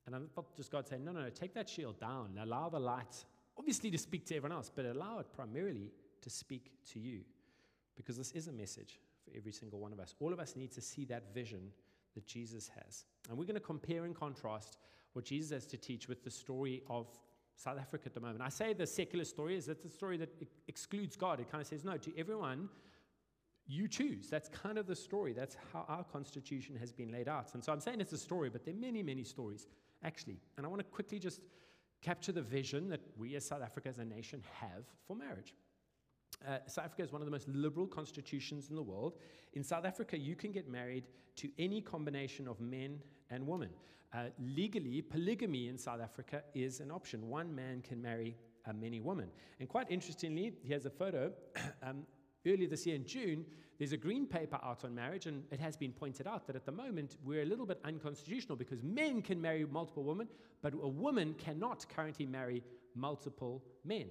And 0.08 0.16
I 0.16 0.20
felt 0.34 0.56
just 0.56 0.72
God 0.72 0.88
saying, 0.88 1.04
no, 1.04 1.12
no, 1.12 1.20
no, 1.20 1.30
take 1.30 1.54
that 1.54 1.70
shield 1.70 2.00
down. 2.00 2.40
Allow 2.42 2.70
the 2.70 2.80
light, 2.80 3.26
obviously, 3.58 3.92
to 3.92 3.98
speak 3.98 4.26
to 4.28 4.38
everyone 4.38 4.58
else, 4.58 4.72
but 4.74 4.86
allow 4.86 5.20
it 5.20 5.28
primarily 5.36 5.92
to 6.22 6.30
speak 6.30 6.72
to 6.94 7.00
you. 7.00 7.20
Because 7.96 8.18
this 8.18 8.32
is 8.32 8.48
a 8.48 8.54
message 8.54 9.00
for 9.24 9.38
every 9.38 9.52
single 9.52 9.80
one 9.80 9.92
of 9.92 10.00
us. 10.00 10.16
All 10.20 10.32
of 10.32 10.40
us 10.40 10.56
need 10.56 10.72
to 10.72 10.82
see 10.82 11.04
that 11.06 11.34
vision 11.34 11.72
that 12.16 12.26
Jesus 12.26 12.72
has. 12.82 13.04
And 13.30 13.38
we're 13.38 13.46
going 13.46 13.56
to 13.56 13.60
compare 13.60 14.06
and 14.06 14.16
contrast 14.16 14.78
what 15.14 15.26
Jesus 15.26 15.52
has 15.52 15.66
to 15.68 15.78
teach 15.78 16.08
with 16.08 16.24
the 16.24 16.32
story 16.32 16.84
of 16.90 17.08
South 17.58 17.78
Africa 17.78 18.04
at 18.06 18.14
the 18.14 18.20
moment. 18.20 18.42
I 18.42 18.50
say 18.50 18.74
the 18.74 18.88
secular 18.88 19.26
story 19.26 19.58
is 19.58 19.66
that 19.66 19.84
the 19.84 19.90
story 19.90 20.16
that 20.18 20.30
excludes 20.68 21.16
God. 21.16 21.40
It 21.40 21.52
kind 21.52 21.62
of 21.62 21.68
says, 21.68 21.84
no, 21.84 21.98
to 21.98 22.18
everyone, 22.18 22.70
you 23.66 23.88
choose. 23.88 24.30
That's 24.30 24.48
kind 24.48 24.78
of 24.78 24.88
the 24.88 24.96
story. 24.96 25.34
That's 25.34 25.58
how 25.74 25.84
our 25.90 26.04
constitution 26.04 26.76
has 26.78 26.94
been 26.94 27.12
laid 27.12 27.28
out. 27.28 27.54
And 27.56 27.64
so 27.64 27.74
I'm 27.74 27.82
saying 27.82 28.00
it's 28.00 28.14
a 28.14 28.18
story, 28.18 28.50
but 28.50 28.64
there 28.64 28.74
are 28.74 28.78
many, 28.78 29.04
many 29.04 29.24
stories, 29.24 29.68
actually. 30.04 30.40
And 30.58 30.66
I 30.66 30.70
want 30.70 30.80
to 30.80 30.86
quickly 30.86 31.20
just 31.20 31.42
capture 32.02 32.32
the 32.32 32.42
vision 32.42 32.90
that 32.90 33.02
we 33.18 33.36
as 33.36 33.46
South 33.46 33.62
Africa 33.62 33.90
as 33.90 33.98
a 33.98 34.06
nation 34.06 34.44
have 34.60 34.86
for 35.08 35.16
marriage. 35.16 35.54
Uh, 36.48 36.60
South 36.68 36.86
Africa 36.86 37.04
is 37.04 37.12
one 37.12 37.22
of 37.22 37.26
the 37.26 37.32
most 37.32 37.48
liberal 37.48 37.88
constitutions 37.88 38.70
in 38.70 38.76
the 38.76 38.84
world. 38.84 39.16
In 39.54 39.64
South 39.64 39.86
Africa, 39.86 40.18
you 40.18 40.36
can 40.36 40.52
get 40.52 40.70
married 40.70 41.06
to 41.38 41.50
any 41.58 41.82
combination 41.82 42.48
of 42.48 42.60
men 42.60 43.02
and 43.30 43.48
women. 43.48 43.70
Uh, 44.14 44.26
legally, 44.40 45.02
polygamy 45.02 45.68
in 45.68 45.78
South 45.78 46.02
Africa 46.02 46.44
is 46.54 46.80
an 46.80 46.92
option. 46.92 47.28
One 47.30 47.54
man 47.54 47.82
can 47.82 48.02
marry 48.02 48.38
uh, 48.66 48.74
many 48.74 49.00
women. 49.00 49.30
And 49.60 49.68
quite 49.68 49.88
interestingly, 49.90 50.54
here's 50.64 50.86
a 50.86 50.90
photo. 50.90 51.32
um, 51.84 52.06
earlier 52.46 52.68
this 52.68 52.86
year 52.86 52.96
in 52.96 53.06
June, 53.06 53.46
there's 53.78 53.92
a 53.92 53.98
green 53.98 54.26
paper 54.26 54.60
out 54.64 54.84
on 54.84 54.96
marriage, 54.96 55.28
and 55.28 55.44
it 55.52 55.60
has 55.60 55.78
been 55.78 55.92
pointed 55.92 56.28
out 56.28 56.48
that 56.48 56.56
at 56.56 56.66
the 56.66 56.72
moment 56.72 57.18
we're 57.24 57.44
a 57.44 57.46
little 57.46 57.66
bit 57.66 57.80
unconstitutional 57.86 58.56
because 58.56 58.82
men 58.82 59.22
can 59.22 59.40
marry 59.40 59.66
multiple 59.66 60.04
women, 60.04 60.28
but 60.62 60.74
a 60.74 60.88
woman 60.88 61.36
cannot 61.38 61.86
currently 61.96 62.26
marry 62.26 62.64
multiple 62.96 63.64
men. 63.86 64.08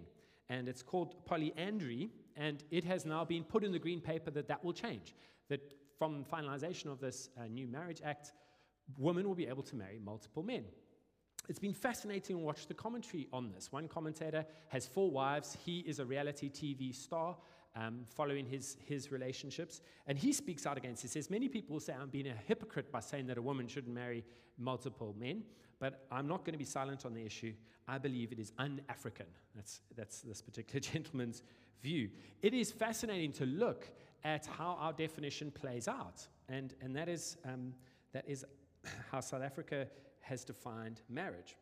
And 0.48 0.68
it's 0.68 0.82
called 0.82 1.24
polyandry, 1.26 2.10
and 2.36 2.62
it 2.70 2.84
has 2.84 3.04
now 3.04 3.24
been 3.24 3.42
put 3.42 3.64
in 3.64 3.72
the 3.72 3.78
green 3.78 4.00
paper 4.00 4.30
that 4.30 4.46
that 4.46 4.64
will 4.64 4.72
change. 4.72 5.14
That 5.48 5.74
from 5.98 6.24
finalization 6.24 6.86
of 6.86 7.00
this 7.00 7.30
uh, 7.36 7.46
new 7.48 7.66
Marriage 7.66 8.00
Act, 8.04 8.32
women 8.98 9.26
will 9.26 9.34
be 9.34 9.48
able 9.48 9.64
to 9.64 9.74
marry 9.74 9.98
multiple 10.04 10.44
men. 10.44 10.64
It's 11.48 11.58
been 11.58 11.74
fascinating 11.74 12.36
to 12.36 12.42
watch 12.42 12.66
the 12.66 12.74
commentary 12.74 13.28
on 13.32 13.52
this. 13.52 13.70
One 13.70 13.88
commentator 13.88 14.44
has 14.68 14.86
four 14.86 15.10
wives. 15.10 15.56
He 15.64 15.80
is 15.80 16.00
a 16.00 16.04
reality 16.04 16.50
TV 16.50 16.94
star, 16.94 17.36
um, 17.76 18.00
following 18.08 18.46
his, 18.46 18.76
his 18.86 19.12
relationships. 19.12 19.80
And 20.06 20.18
he 20.18 20.32
speaks 20.32 20.66
out 20.66 20.76
against 20.76 21.04
it. 21.04 21.08
He 21.08 21.12
says, 21.12 21.30
Many 21.30 21.48
people 21.48 21.78
say 21.78 21.92
I'm 21.92 22.08
being 22.08 22.28
a 22.28 22.34
hypocrite 22.46 22.90
by 22.90 23.00
saying 23.00 23.26
that 23.28 23.38
a 23.38 23.42
woman 23.42 23.68
shouldn't 23.68 23.94
marry 23.94 24.24
multiple 24.58 25.14
men, 25.18 25.42
but 25.78 26.06
I'm 26.10 26.26
not 26.26 26.44
going 26.44 26.54
to 26.54 26.58
be 26.58 26.64
silent 26.64 27.04
on 27.04 27.12
the 27.12 27.24
issue. 27.24 27.52
I 27.86 27.98
believe 27.98 28.32
it 28.32 28.38
is 28.38 28.52
un 28.58 28.80
African. 28.88 29.26
That's, 29.54 29.80
that's 29.96 30.22
this 30.22 30.42
particular 30.42 30.80
gentleman's 30.92 31.42
view. 31.82 32.10
It 32.42 32.54
is 32.54 32.72
fascinating 32.72 33.32
to 33.32 33.46
look 33.46 33.88
at 34.24 34.46
how 34.46 34.76
our 34.80 34.92
definition 34.92 35.50
plays 35.50 35.86
out. 35.86 36.26
And, 36.48 36.74
and 36.80 36.96
that 36.96 37.08
is, 37.08 37.36
um, 37.44 37.74
that 38.12 38.24
is 38.26 38.44
how 39.10 39.20
South 39.20 39.42
Africa 39.42 39.86
has 40.20 40.44
defined 40.44 41.02
marriage. 41.08 41.56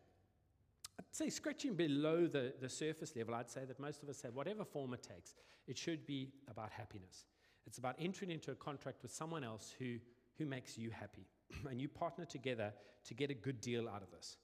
Say 1.15 1.31
scratching 1.31 1.75
below 1.77 2.27
the, 2.27 2.53
the 2.61 2.69
surface 2.69 3.15
level, 3.15 3.37
I'd 3.37 3.49
say 3.49 3.65
that 3.67 3.79
most 3.79 4.03
of 4.03 4.09
us 4.09 4.19
say 4.19 4.31
whatever 4.31 4.65
form 4.65 4.95
it 4.95 5.05
takes, 5.05 5.37
it 5.69 5.79
should 5.79 6.05
be 6.07 6.33
about 6.51 6.73
happiness. 6.73 7.27
It's 7.69 7.79
about 7.79 7.95
entering 8.01 8.33
into 8.33 8.51
a 8.51 8.57
contract 8.57 9.01
with 9.01 9.13
someone 9.13 9.45
else 9.45 9.73
who, 9.79 9.99
who 10.39 10.45
makes 10.45 10.77
you 10.77 10.91
happy. 10.91 11.29
and 11.71 11.81
you 11.81 11.87
partner 11.87 12.25
together 12.25 12.73
to 13.05 13.15
get 13.15 13.31
a 13.31 13.35
good 13.35 13.61
deal 13.61 13.89
out 13.89 14.03
of 14.03 14.11
this. 14.11 14.39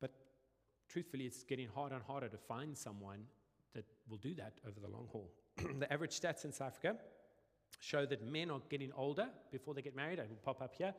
But 0.00 0.10
truthfully, 0.88 1.22
it's 1.22 1.44
getting 1.44 1.68
harder 1.68 1.94
and 1.94 2.02
harder 2.02 2.26
to 2.30 2.36
find 2.36 2.76
someone 2.76 3.20
that 3.72 3.84
will 4.08 4.18
do 4.18 4.34
that 4.34 4.54
over 4.66 4.80
the 4.80 4.88
long 4.88 5.06
haul. 5.12 5.30
the 5.78 5.92
average 5.92 6.18
stats 6.20 6.44
in 6.44 6.50
South 6.50 6.72
Africa 6.72 6.96
show 7.78 8.06
that 8.06 8.26
men 8.26 8.50
are 8.50 8.60
getting 8.68 8.90
older 8.96 9.28
before 9.52 9.72
they 9.72 9.82
get 9.82 9.94
married. 9.94 10.18
I 10.18 10.24
will 10.24 10.40
pop 10.44 10.62
up 10.62 10.74
here. 10.74 10.94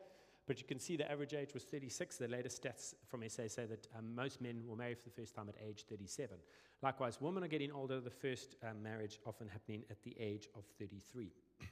But 0.45 0.59
you 0.59 0.65
can 0.65 0.79
see 0.79 0.97
the 0.97 1.09
average 1.09 1.33
age 1.33 1.53
was 1.53 1.63
36. 1.63 2.17
The 2.17 2.27
latest 2.27 2.61
stats 2.61 2.95
from 3.07 3.27
SA 3.29 3.43
say 3.47 3.65
that 3.65 3.87
um, 3.97 4.13
most 4.13 4.41
men 4.41 4.63
will 4.67 4.75
marry 4.75 4.93
for 4.93 5.03
the 5.03 5.15
first 5.15 5.33
time 5.33 5.47
at 5.47 5.55
age 5.65 5.85
37. 5.89 6.37
Likewise, 6.81 7.21
women 7.21 7.43
are 7.43 7.47
getting 7.47 7.71
older, 7.71 8.01
the 8.01 8.09
first 8.09 8.57
um, 8.69 8.83
marriage 8.83 9.19
often 9.25 9.47
happening 9.47 9.83
at 9.89 10.01
the 10.03 10.15
age 10.19 10.49
of 10.55 10.65
33. 10.79 11.31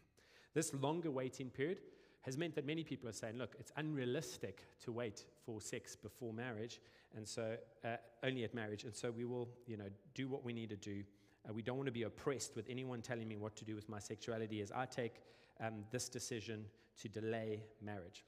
this 0.53 0.73
longer 0.75 1.11
waiting 1.11 1.49
period 1.49 1.81
has 2.21 2.37
meant 2.37 2.55
that 2.55 2.65
many 2.65 2.83
people 2.83 3.09
are 3.09 3.13
saying, 3.13 3.37
look, 3.37 3.55
it's 3.59 3.73
unrealistic 3.75 4.63
to 4.79 4.91
wait 4.91 5.25
for 5.45 5.59
sex 5.59 5.95
before 5.95 6.31
marriage, 6.31 6.79
and 7.15 7.27
so 7.27 7.57
uh, 7.83 7.97
only 8.23 8.43
at 8.43 8.53
marriage. 8.53 8.85
And 8.85 8.95
so 8.95 9.11
we 9.11 9.25
will, 9.25 9.49
you 9.67 9.75
know, 9.75 9.89
do 10.13 10.29
what 10.29 10.45
we 10.45 10.53
need 10.53 10.69
to 10.69 10.77
do. 10.77 11.03
Uh, 11.49 11.51
we 11.51 11.61
don't 11.61 11.77
want 11.77 11.87
to 11.87 11.91
be 11.91 12.03
oppressed 12.03 12.55
with 12.55 12.65
anyone 12.69 13.01
telling 13.01 13.27
me 13.27 13.35
what 13.35 13.55
to 13.57 13.65
do 13.65 13.75
with 13.75 13.89
my 13.89 13.99
sexuality 13.99 14.61
as 14.61 14.71
I 14.71 14.85
take 14.85 15.15
um, 15.59 15.83
this 15.91 16.07
decision 16.07 16.65
to 17.01 17.09
delay 17.09 17.63
marriage. 17.81 18.23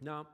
Now, 0.00 0.26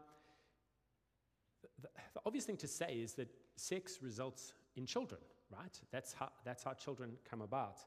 the, 1.82 1.88
the 2.14 2.20
obvious 2.26 2.44
thing 2.44 2.56
to 2.58 2.68
say 2.68 2.94
is 2.94 3.14
that 3.14 3.28
sex 3.56 3.98
results 4.02 4.54
in 4.76 4.86
children, 4.86 5.20
right? 5.50 5.78
That's 5.90 6.12
how, 6.12 6.30
that's 6.44 6.64
how 6.64 6.72
children 6.74 7.12
come 7.28 7.42
about. 7.42 7.78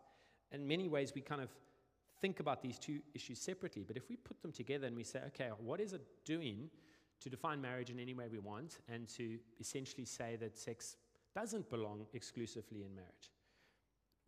In 0.52 0.68
many 0.68 0.88
ways, 0.88 1.14
we 1.16 1.22
kind 1.22 1.42
of 1.42 1.50
think 2.22 2.40
about 2.40 2.62
these 2.62 2.80
two 2.80 3.00
issues 3.14 3.40
separately, 3.40 3.84
but 3.86 3.98
if 3.98 4.08
we 4.10 4.16
put 4.16 4.42
them 4.42 4.52
together 4.52 4.88
and 4.88 4.96
we 4.96 5.04
say, 5.04 5.20
okay, 5.28 5.50
what 5.60 5.80
is 5.80 5.94
it 5.94 6.02
doing 6.26 6.70
to 7.24 7.30
define 7.30 7.62
marriage 7.62 7.90
in 7.90 8.00
any 8.00 8.14
way 8.14 8.28
we 8.30 8.40
want 8.40 8.80
and 8.90 9.08
to 9.08 9.40
essentially 9.60 10.06
say 10.06 10.36
that 10.36 10.58
sex 10.58 10.98
doesn't 11.34 11.70
belong 11.70 12.06
exclusively 12.14 12.84
in 12.84 12.94
marriage. 12.94 13.32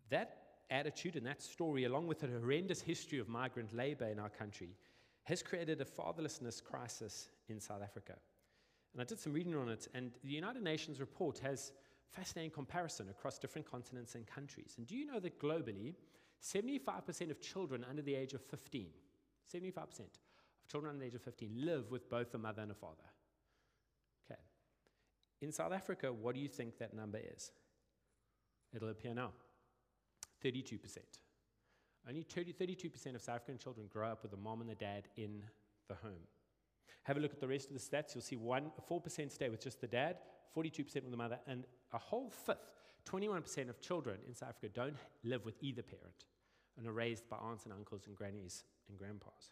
That 0.10 0.38
attitude 0.70 1.16
and 1.18 1.26
that 1.26 1.42
story, 1.42 1.84
along 1.84 2.08
with 2.08 2.24
a 2.24 2.28
horrendous 2.28 2.82
history 2.82 3.20
of 3.20 3.28
migrant 3.28 3.76
labor 3.76 4.06
in 4.06 4.18
our 4.18 4.30
country, 4.30 4.70
has 5.26 5.44
created 5.44 5.82
a 5.82 5.86
fatherlessness 5.86 6.64
crisis 6.64 7.30
in 7.50 7.60
South 7.60 7.82
Africa. 7.84 8.14
And 8.94 9.02
I 9.02 9.06
did 9.06 9.20
some 9.20 9.34
reading 9.34 9.56
on 9.56 9.70
it, 9.70 9.88
and 9.94 10.12
the 10.24 10.32
United 10.32 10.64
Nations 10.64 11.00
report 11.00 11.40
has 11.40 11.74
fascinating 12.12 12.52
comparison 12.52 13.10
across 13.10 13.38
different 13.38 13.70
continents 13.70 14.16
and 14.16 14.26
countries. 14.26 14.76
And 14.78 14.88
do 14.88 14.96
you 14.96 15.06
know 15.06 15.20
that 15.20 15.40
globally, 15.40 15.96
75% 16.42 17.32
of 17.32 17.42
children 17.42 17.86
under 17.90 18.02
the 18.02 18.16
age 18.16 18.34
of 18.34 18.42
15, 18.42 18.88
75% 19.54 19.78
of 20.00 20.70
children 20.72 20.92
under 20.92 21.00
the 21.00 21.08
age 21.08 21.16
of 21.16 21.22
15 21.22 21.52
live 21.56 21.92
with 21.92 22.10
both 22.10 22.34
a 22.34 22.38
mother 22.38 22.62
and 22.62 22.72
a 22.72 22.76
father? 22.76 23.04
Okay. 24.30 24.40
In 25.42 25.52
South 25.52 25.74
Africa, 25.74 26.14
what 26.14 26.36
do 26.36 26.42
you 26.42 26.48
think 26.48 26.78
that 26.78 26.94
number 26.94 27.20
is? 27.36 27.52
It'll 28.74 28.90
appear 28.90 29.14
now 29.14 29.32
32%. 30.44 30.80
Only 32.08 32.22
30, 32.22 32.54
32% 32.54 33.16
of 33.16 33.22
South 33.22 33.36
African 33.36 33.58
children 33.58 33.88
grow 33.92 34.10
up 34.10 34.22
with 34.22 34.34
a 34.34 34.38
mom 34.38 34.62
and 34.62 34.70
a 34.70 34.76
dad 34.76 35.08
in 35.18 35.42
the 35.88 35.96
home. 35.96 36.28
Have 37.04 37.18
a 37.18 37.20
look 37.20 37.34
at 37.34 37.40
the 37.40 37.48
rest 37.48 37.70
of 37.70 37.74
the 37.74 37.80
stats. 37.80 38.14
You'll 38.14 38.22
see 38.22 38.36
one, 38.36 38.72
4% 38.90 39.32
stay 39.32 39.50
with 39.50 39.62
just 39.62 39.82
the 39.82 39.88
dad, 39.88 40.18
42% 40.56 40.78
with 40.96 41.12
the 41.12 41.18
mother, 41.18 41.40
and 41.48 41.66
a 41.94 41.98
whole 41.98 42.30
fifth, 42.30 42.72
21% 43.10 43.70
of 43.70 43.80
children 43.80 44.18
in 44.28 44.34
South 44.34 44.50
Africa 44.50 44.70
don't 44.74 44.98
live 45.24 45.46
with 45.46 45.56
either 45.62 45.84
parent 45.84 46.26
and 46.78 46.88
are 46.88 46.92
raised 46.92 47.28
by 47.30 47.38
aunts 47.38 47.66
and 47.66 47.74
uncles 47.74 48.08
and 48.08 48.16
grannies 48.16 48.64
and 48.90 48.98
grandpas. 48.98 49.52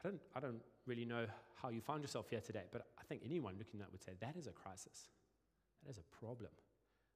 I 0.00 0.08
don't, 0.08 0.20
I 0.34 0.40
don't 0.40 0.62
really 0.86 1.04
know 1.04 1.26
how 1.54 1.68
you 1.68 1.80
found 1.80 2.02
yourself 2.02 2.28
here 2.30 2.40
today, 2.40 2.64
but 2.72 2.86
I 2.98 3.02
think 3.04 3.22
anyone 3.24 3.54
looking 3.58 3.80
at 3.80 3.86
that 3.86 3.92
would 3.92 4.02
say 4.02 4.12
that 4.20 4.36
is 4.36 4.46
a 4.46 4.52
crisis. 4.52 5.08
That 5.84 5.90
is 5.90 5.98
a 5.98 6.24
problem. 6.24 6.50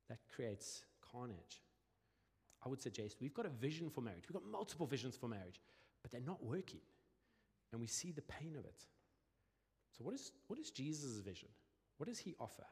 That 0.08 0.18
creates 0.34 0.82
carnage. 1.12 1.62
I 2.66 2.68
would 2.68 2.82
suggest 2.82 3.18
we've 3.20 3.32
got 3.32 3.46
a 3.46 3.50
vision 3.50 3.88
for 3.88 4.00
marriage. 4.00 4.25
We've 4.28 4.42
got 4.42 4.50
multiple 4.50 4.87
visions 4.87 5.16
for 5.16 5.28
marriage, 5.28 5.61
but 6.02 6.11
they're 6.11 6.20
not 6.20 6.44
working. 6.44 6.80
And 7.70 7.80
we 7.80 7.87
see 7.87 8.11
the 8.11 8.23
pain 8.23 8.56
of 8.58 8.64
it. 8.64 8.85
So, 9.96 10.02
what 10.04 10.14
is, 10.14 10.32
what 10.49 10.58
is 10.58 10.70
Jesus' 10.70 11.20
vision? 11.20 11.49
What 11.96 12.08
does 12.08 12.18
he 12.18 12.35
offer? 12.40 12.64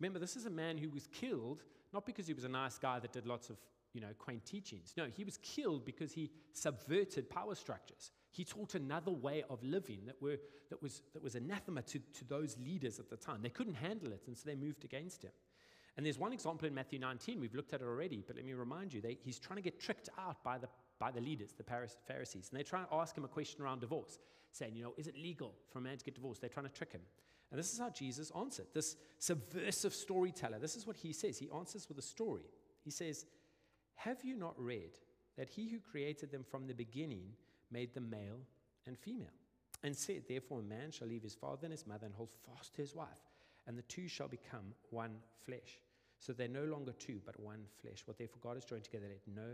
Remember, 0.00 0.18
this 0.18 0.36
is 0.36 0.46
a 0.46 0.50
man 0.50 0.78
who 0.78 0.88
was 0.88 1.06
killed 1.06 1.62
not 1.92 2.06
because 2.06 2.26
he 2.26 2.34
was 2.34 2.44
a 2.44 2.48
nice 2.48 2.78
guy 2.78 2.98
that 2.98 3.12
did 3.12 3.26
lots 3.26 3.50
of 3.50 3.56
you 3.94 4.00
know, 4.00 4.08
quaint 4.18 4.44
teachings. 4.44 4.92
No, 4.96 5.06
he 5.14 5.24
was 5.24 5.38
killed 5.38 5.84
because 5.84 6.12
he 6.12 6.30
subverted 6.52 7.30
power 7.30 7.54
structures. 7.54 8.10
He 8.30 8.44
taught 8.44 8.74
another 8.74 9.10
way 9.10 9.42
of 9.48 9.62
living 9.62 10.00
that, 10.06 10.20
were, 10.20 10.36
that, 10.68 10.82
was, 10.82 11.02
that 11.14 11.22
was 11.22 11.34
anathema 11.34 11.82
to, 11.82 11.98
to 11.98 12.24
those 12.26 12.56
leaders 12.58 12.98
at 12.98 13.08
the 13.08 13.16
time. 13.16 13.40
They 13.42 13.48
couldn't 13.48 13.74
handle 13.74 14.12
it, 14.12 14.24
and 14.26 14.36
so 14.36 14.42
they 14.46 14.54
moved 14.54 14.84
against 14.84 15.24
him. 15.24 15.32
And 15.98 16.06
there's 16.06 16.18
one 16.18 16.32
example 16.32 16.68
in 16.68 16.74
Matthew 16.74 17.00
19. 17.00 17.40
We've 17.40 17.56
looked 17.56 17.74
at 17.74 17.80
it 17.80 17.84
already, 17.84 18.22
but 18.24 18.36
let 18.36 18.44
me 18.44 18.52
remind 18.52 18.94
you. 18.94 19.00
They, 19.00 19.18
he's 19.20 19.40
trying 19.40 19.56
to 19.56 19.62
get 19.62 19.80
tricked 19.80 20.08
out 20.16 20.44
by 20.44 20.56
the, 20.56 20.68
by 21.00 21.10
the 21.10 21.20
leaders, 21.20 21.54
the 21.58 21.64
Pharisees. 21.64 22.50
And 22.50 22.58
they 22.58 22.62
try 22.62 22.84
to 22.84 22.94
ask 22.94 23.18
him 23.18 23.24
a 23.24 23.28
question 23.28 23.64
around 23.64 23.80
divorce, 23.80 24.20
saying, 24.52 24.76
you 24.76 24.84
know, 24.84 24.94
is 24.96 25.08
it 25.08 25.16
legal 25.16 25.56
for 25.72 25.80
a 25.80 25.82
man 25.82 25.98
to 25.98 26.04
get 26.04 26.14
divorced? 26.14 26.40
They're 26.40 26.50
trying 26.50 26.66
to 26.66 26.72
trick 26.72 26.92
him. 26.92 27.00
And 27.50 27.58
this 27.58 27.72
is 27.72 27.80
how 27.80 27.90
Jesus 27.90 28.30
answered. 28.38 28.66
This 28.72 28.94
subversive 29.18 29.92
storyteller, 29.92 30.60
this 30.60 30.76
is 30.76 30.86
what 30.86 30.96
he 30.96 31.12
says. 31.12 31.36
He 31.36 31.48
answers 31.52 31.88
with 31.88 31.98
a 31.98 32.02
story. 32.02 32.44
He 32.84 32.92
says, 32.92 33.26
Have 33.96 34.22
you 34.22 34.36
not 34.36 34.54
read 34.56 35.00
that 35.36 35.48
he 35.48 35.68
who 35.68 35.80
created 35.80 36.30
them 36.30 36.44
from 36.48 36.68
the 36.68 36.74
beginning 36.74 37.24
made 37.72 37.92
them 37.92 38.08
male 38.08 38.38
and 38.86 38.96
female? 38.96 39.26
And 39.82 39.96
said, 39.96 40.22
Therefore, 40.28 40.60
a 40.60 40.62
man 40.62 40.92
shall 40.92 41.08
leave 41.08 41.24
his 41.24 41.34
father 41.34 41.64
and 41.64 41.72
his 41.72 41.88
mother 41.88 42.06
and 42.06 42.14
hold 42.14 42.30
fast 42.46 42.76
to 42.76 42.82
his 42.82 42.94
wife, 42.94 43.08
and 43.66 43.76
the 43.76 43.82
two 43.82 44.06
shall 44.06 44.28
become 44.28 44.74
one 44.90 45.16
flesh. 45.44 45.80
So 46.18 46.32
they're 46.32 46.48
no 46.48 46.64
longer 46.64 46.92
two, 46.92 47.20
but 47.24 47.38
one 47.38 47.60
flesh. 47.80 48.02
What 48.04 48.18
therefore 48.18 48.40
God 48.42 48.56
has 48.56 48.64
joined 48.64 48.84
together, 48.84 49.06
let 49.08 49.20
no 49.26 49.50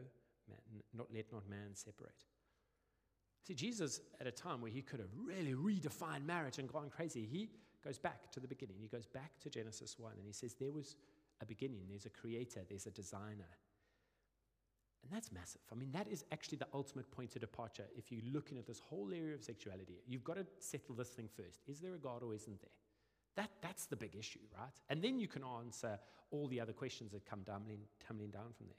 man, 0.49 0.83
not 0.95 1.09
let 1.15 1.31
not 1.33 1.49
man 1.49 1.75
separate. 1.75 2.25
See, 3.47 3.55
Jesus, 3.55 4.01
at 4.21 4.27
a 4.27 4.31
time 4.31 4.63
where 4.63 4.71
he 4.71 4.81
could 4.81 5.01
have 5.01 5.11
really 5.23 5.55
redefined 5.55 6.25
marriage 6.25 6.59
and 6.59 6.67
gone 6.67 6.89
crazy, 6.89 7.29
he 7.31 7.51
goes 7.85 7.99
back 7.99 8.31
to 8.33 8.41
the 8.41 8.49
beginning. 8.49 8.77
He 8.81 8.89
goes 8.89 9.07
back 9.07 9.39
to 9.41 9.51
Genesis 9.51 9.99
1 9.99 10.13
and 10.17 10.27
he 10.27 10.33
says, 10.33 10.55
There 10.55 10.73
was 10.73 10.97
a 11.43 11.47
beginning, 11.47 11.83
there's 11.89 12.07
a 12.07 12.11
creator, 12.11 12.61
there's 12.67 12.87
a 12.87 12.91
designer. 12.91 13.51
And 15.03 15.13
that's 15.13 15.31
massive. 15.31 15.61
I 15.71 15.75
mean, 15.75 15.93
that 15.93 16.09
is 16.09 16.25
actually 16.33 16.57
the 16.57 16.69
ultimate 16.73 17.11
point 17.11 17.35
of 17.35 17.43
departure 17.43 17.85
if 17.95 18.11
you're 18.11 18.23
looking 18.33 18.57
at 18.57 18.67
this 18.67 18.79
whole 18.79 19.13
area 19.13 19.35
of 19.35 19.43
sexuality. 19.43 20.01
You've 20.07 20.25
got 20.25 20.37
to 20.37 20.47
settle 20.61 20.95
this 20.95 21.11
thing 21.11 21.29
first. 21.37 21.61
Is 21.67 21.81
there 21.81 21.95
a 21.95 21.99
God 21.99 22.23
or 22.23 22.35
isn't 22.35 22.59
there? 22.63 22.71
That, 23.37 23.51
that's 23.61 23.87
the 23.87 23.97
big 23.97 24.15
issue, 24.17 24.41
right? 24.59 24.73
And 24.89 25.03
then 25.03 25.19
you 25.19 25.27
can 25.27 25.43
answer 25.43 25.99
all 26.31 26.47
the 26.49 26.61
other 26.61 26.73
questions 26.73 27.13
that 27.13 27.27
come 27.27 27.43
tumbling, 27.45 27.81
tumbling 28.07 28.31
down 28.31 28.53
from 28.57 28.67
there. 28.67 28.77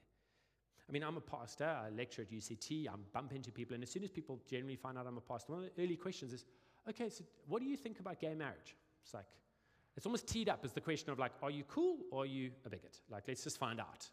I 0.88 0.92
mean, 0.92 1.02
I'm 1.02 1.16
a 1.16 1.20
pastor, 1.20 1.64
I 1.64 1.90
lecture 1.90 2.22
at 2.22 2.30
UCT, 2.30 2.88
I 2.88 2.92
bump 3.12 3.32
into 3.32 3.50
people, 3.50 3.74
and 3.74 3.82
as 3.82 3.90
soon 3.90 4.04
as 4.04 4.10
people 4.10 4.40
generally 4.48 4.76
find 4.76 4.96
out 4.96 5.06
I'm 5.06 5.16
a 5.16 5.20
pastor, 5.20 5.52
one 5.52 5.64
of 5.64 5.70
the 5.74 5.82
early 5.82 5.96
questions 5.96 6.32
is, 6.32 6.44
okay, 6.88 7.10
so 7.10 7.24
what 7.48 7.60
do 7.60 7.66
you 7.66 7.76
think 7.76 7.98
about 7.98 8.20
gay 8.20 8.34
marriage? 8.34 8.76
It's 9.02 9.12
like, 9.12 9.26
it's 9.96 10.06
almost 10.06 10.28
teed 10.28 10.48
up 10.48 10.60
as 10.64 10.72
the 10.72 10.80
question 10.80 11.10
of 11.10 11.18
like, 11.18 11.32
are 11.42 11.50
you 11.50 11.64
cool 11.64 11.98
or 12.12 12.22
are 12.22 12.26
you 12.26 12.50
a 12.64 12.70
bigot? 12.70 13.00
Like, 13.10 13.24
let's 13.26 13.42
just 13.42 13.58
find 13.58 13.80
out. 13.80 14.08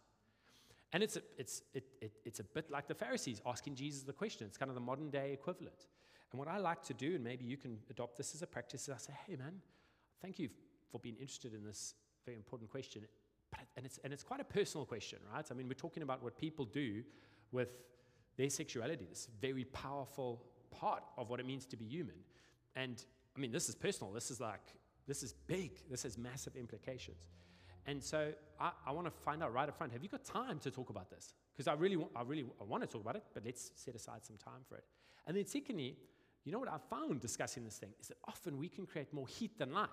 And 0.93 1.03
it's 1.03 1.17
a, 1.17 1.21
it's, 1.38 1.62
it, 1.73 1.83
it, 2.01 2.12
it's 2.23 2.39
a 2.39 2.43
bit 2.43 2.71
like 2.71 2.88
the 2.88 2.95
Pharisees 2.95 3.41
asking 3.45 3.75
Jesus 3.75 4.03
the 4.03 4.13
question. 4.13 4.47
It's 4.47 4.57
kind 4.57 4.69
of 4.69 4.75
the 4.75 4.81
modern 4.81 5.09
day 5.09 5.33
equivalent. 5.33 5.88
And 6.31 6.39
what 6.39 6.47
I 6.47 6.57
like 6.57 6.83
to 6.83 6.93
do, 6.93 7.15
and 7.15 7.23
maybe 7.23 7.45
you 7.45 7.57
can 7.57 7.77
adopt 7.89 8.17
this 8.17 8.33
as 8.33 8.41
a 8.41 8.47
practice, 8.47 8.83
is 8.83 8.89
I 8.89 8.97
say, 8.97 9.13
hey, 9.27 9.35
man, 9.35 9.62
thank 10.23 10.39
you 10.39 10.49
for 10.91 10.99
being 10.99 11.17
interested 11.17 11.53
in 11.53 11.63
this 11.63 11.93
very 12.25 12.37
important 12.37 12.71
question. 12.71 13.01
But, 13.51 13.59
and, 13.75 13.85
it's, 13.85 13.99
and 14.03 14.13
it's 14.13 14.23
quite 14.23 14.39
a 14.39 14.45
personal 14.45 14.85
question, 14.85 15.19
right? 15.31 15.45
I 15.51 15.53
mean, 15.53 15.67
we're 15.67 15.73
talking 15.73 16.01
about 16.01 16.23
what 16.23 16.37
people 16.37 16.65
do 16.65 17.03
with 17.51 17.69
their 18.37 18.49
sexuality, 18.49 19.05
this 19.07 19.27
very 19.41 19.65
powerful 19.65 20.41
part 20.71 21.03
of 21.17 21.29
what 21.29 21.39
it 21.39 21.45
means 21.45 21.65
to 21.67 21.77
be 21.77 21.85
human. 21.85 22.15
And 22.75 23.03
I 23.35 23.39
mean, 23.39 23.51
this 23.51 23.69
is 23.69 23.75
personal. 23.75 24.11
This 24.11 24.31
is 24.31 24.39
like, 24.39 24.61
this 25.07 25.21
is 25.21 25.33
big. 25.45 25.71
This 25.91 26.03
has 26.03 26.17
massive 26.17 26.55
implications. 26.55 27.17
And 27.85 28.01
so 28.01 28.31
I, 28.59 28.71
I 28.87 28.91
want 28.91 29.05
to 29.07 29.11
find 29.11 29.43
out 29.43 29.53
right 29.53 29.67
up 29.67 29.77
front 29.77 29.91
have 29.91 30.03
you 30.03 30.09
got 30.09 30.23
time 30.23 30.57
to 30.59 30.71
talk 30.71 30.89
about 30.89 31.09
this? 31.11 31.33
Because 31.53 31.67
I 31.67 31.73
really, 31.73 31.97
want, 31.97 32.11
I 32.15 32.21
really 32.23 32.45
I 32.59 32.63
want 32.63 32.81
to 32.81 32.87
talk 32.87 33.01
about 33.01 33.17
it, 33.17 33.23
but 33.33 33.43
let's 33.45 33.71
set 33.75 33.93
aside 33.93 34.23
some 34.23 34.37
time 34.37 34.63
for 34.67 34.77
it. 34.77 34.85
And 35.27 35.37
then, 35.37 35.45
secondly, 35.45 35.97
you 36.45 36.51
know 36.51 36.59
what 36.59 36.69
I 36.69 36.77
found 36.89 37.21
discussing 37.21 37.63
this 37.63 37.77
thing 37.77 37.93
is 38.00 38.07
that 38.09 38.17
often 38.27 38.57
we 38.57 38.69
can 38.69 38.85
create 38.85 39.13
more 39.13 39.27
heat 39.27 39.57
than 39.57 39.73
light. 39.73 39.89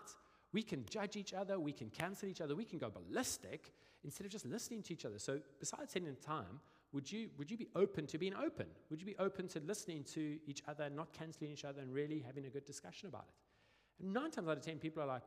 We 0.52 0.62
can 0.62 0.84
judge 0.90 1.16
each 1.16 1.32
other, 1.32 1.60
we 1.60 1.72
can 1.72 1.90
cancel 1.90 2.28
each 2.28 2.40
other, 2.40 2.56
we 2.56 2.64
can 2.64 2.78
go 2.78 2.90
ballistic 2.90 3.72
instead 4.02 4.24
of 4.24 4.32
just 4.32 4.44
listening 4.44 4.82
to 4.82 4.92
each 4.92 5.04
other. 5.04 5.18
So, 5.18 5.38
besides 5.60 5.92
spending 5.92 6.16
time, 6.16 6.60
would 6.92 7.10
you, 7.10 7.28
would 7.38 7.50
you 7.50 7.56
be 7.56 7.68
open 7.76 8.06
to 8.08 8.18
being 8.18 8.34
open? 8.34 8.66
Would 8.90 9.00
you 9.00 9.06
be 9.06 9.16
open 9.18 9.46
to 9.48 9.60
listening 9.60 10.02
to 10.14 10.38
each 10.46 10.62
other, 10.66 10.90
not 10.90 11.12
canceling 11.12 11.52
each 11.52 11.64
other, 11.64 11.80
and 11.80 11.94
really 11.94 12.18
having 12.26 12.46
a 12.46 12.50
good 12.50 12.64
discussion 12.64 13.08
about 13.08 13.26
it? 13.28 14.02
And 14.04 14.12
nine 14.12 14.32
times 14.32 14.48
out 14.48 14.56
of 14.56 14.62
ten, 14.64 14.78
people 14.78 15.04
are 15.04 15.06
like, 15.06 15.22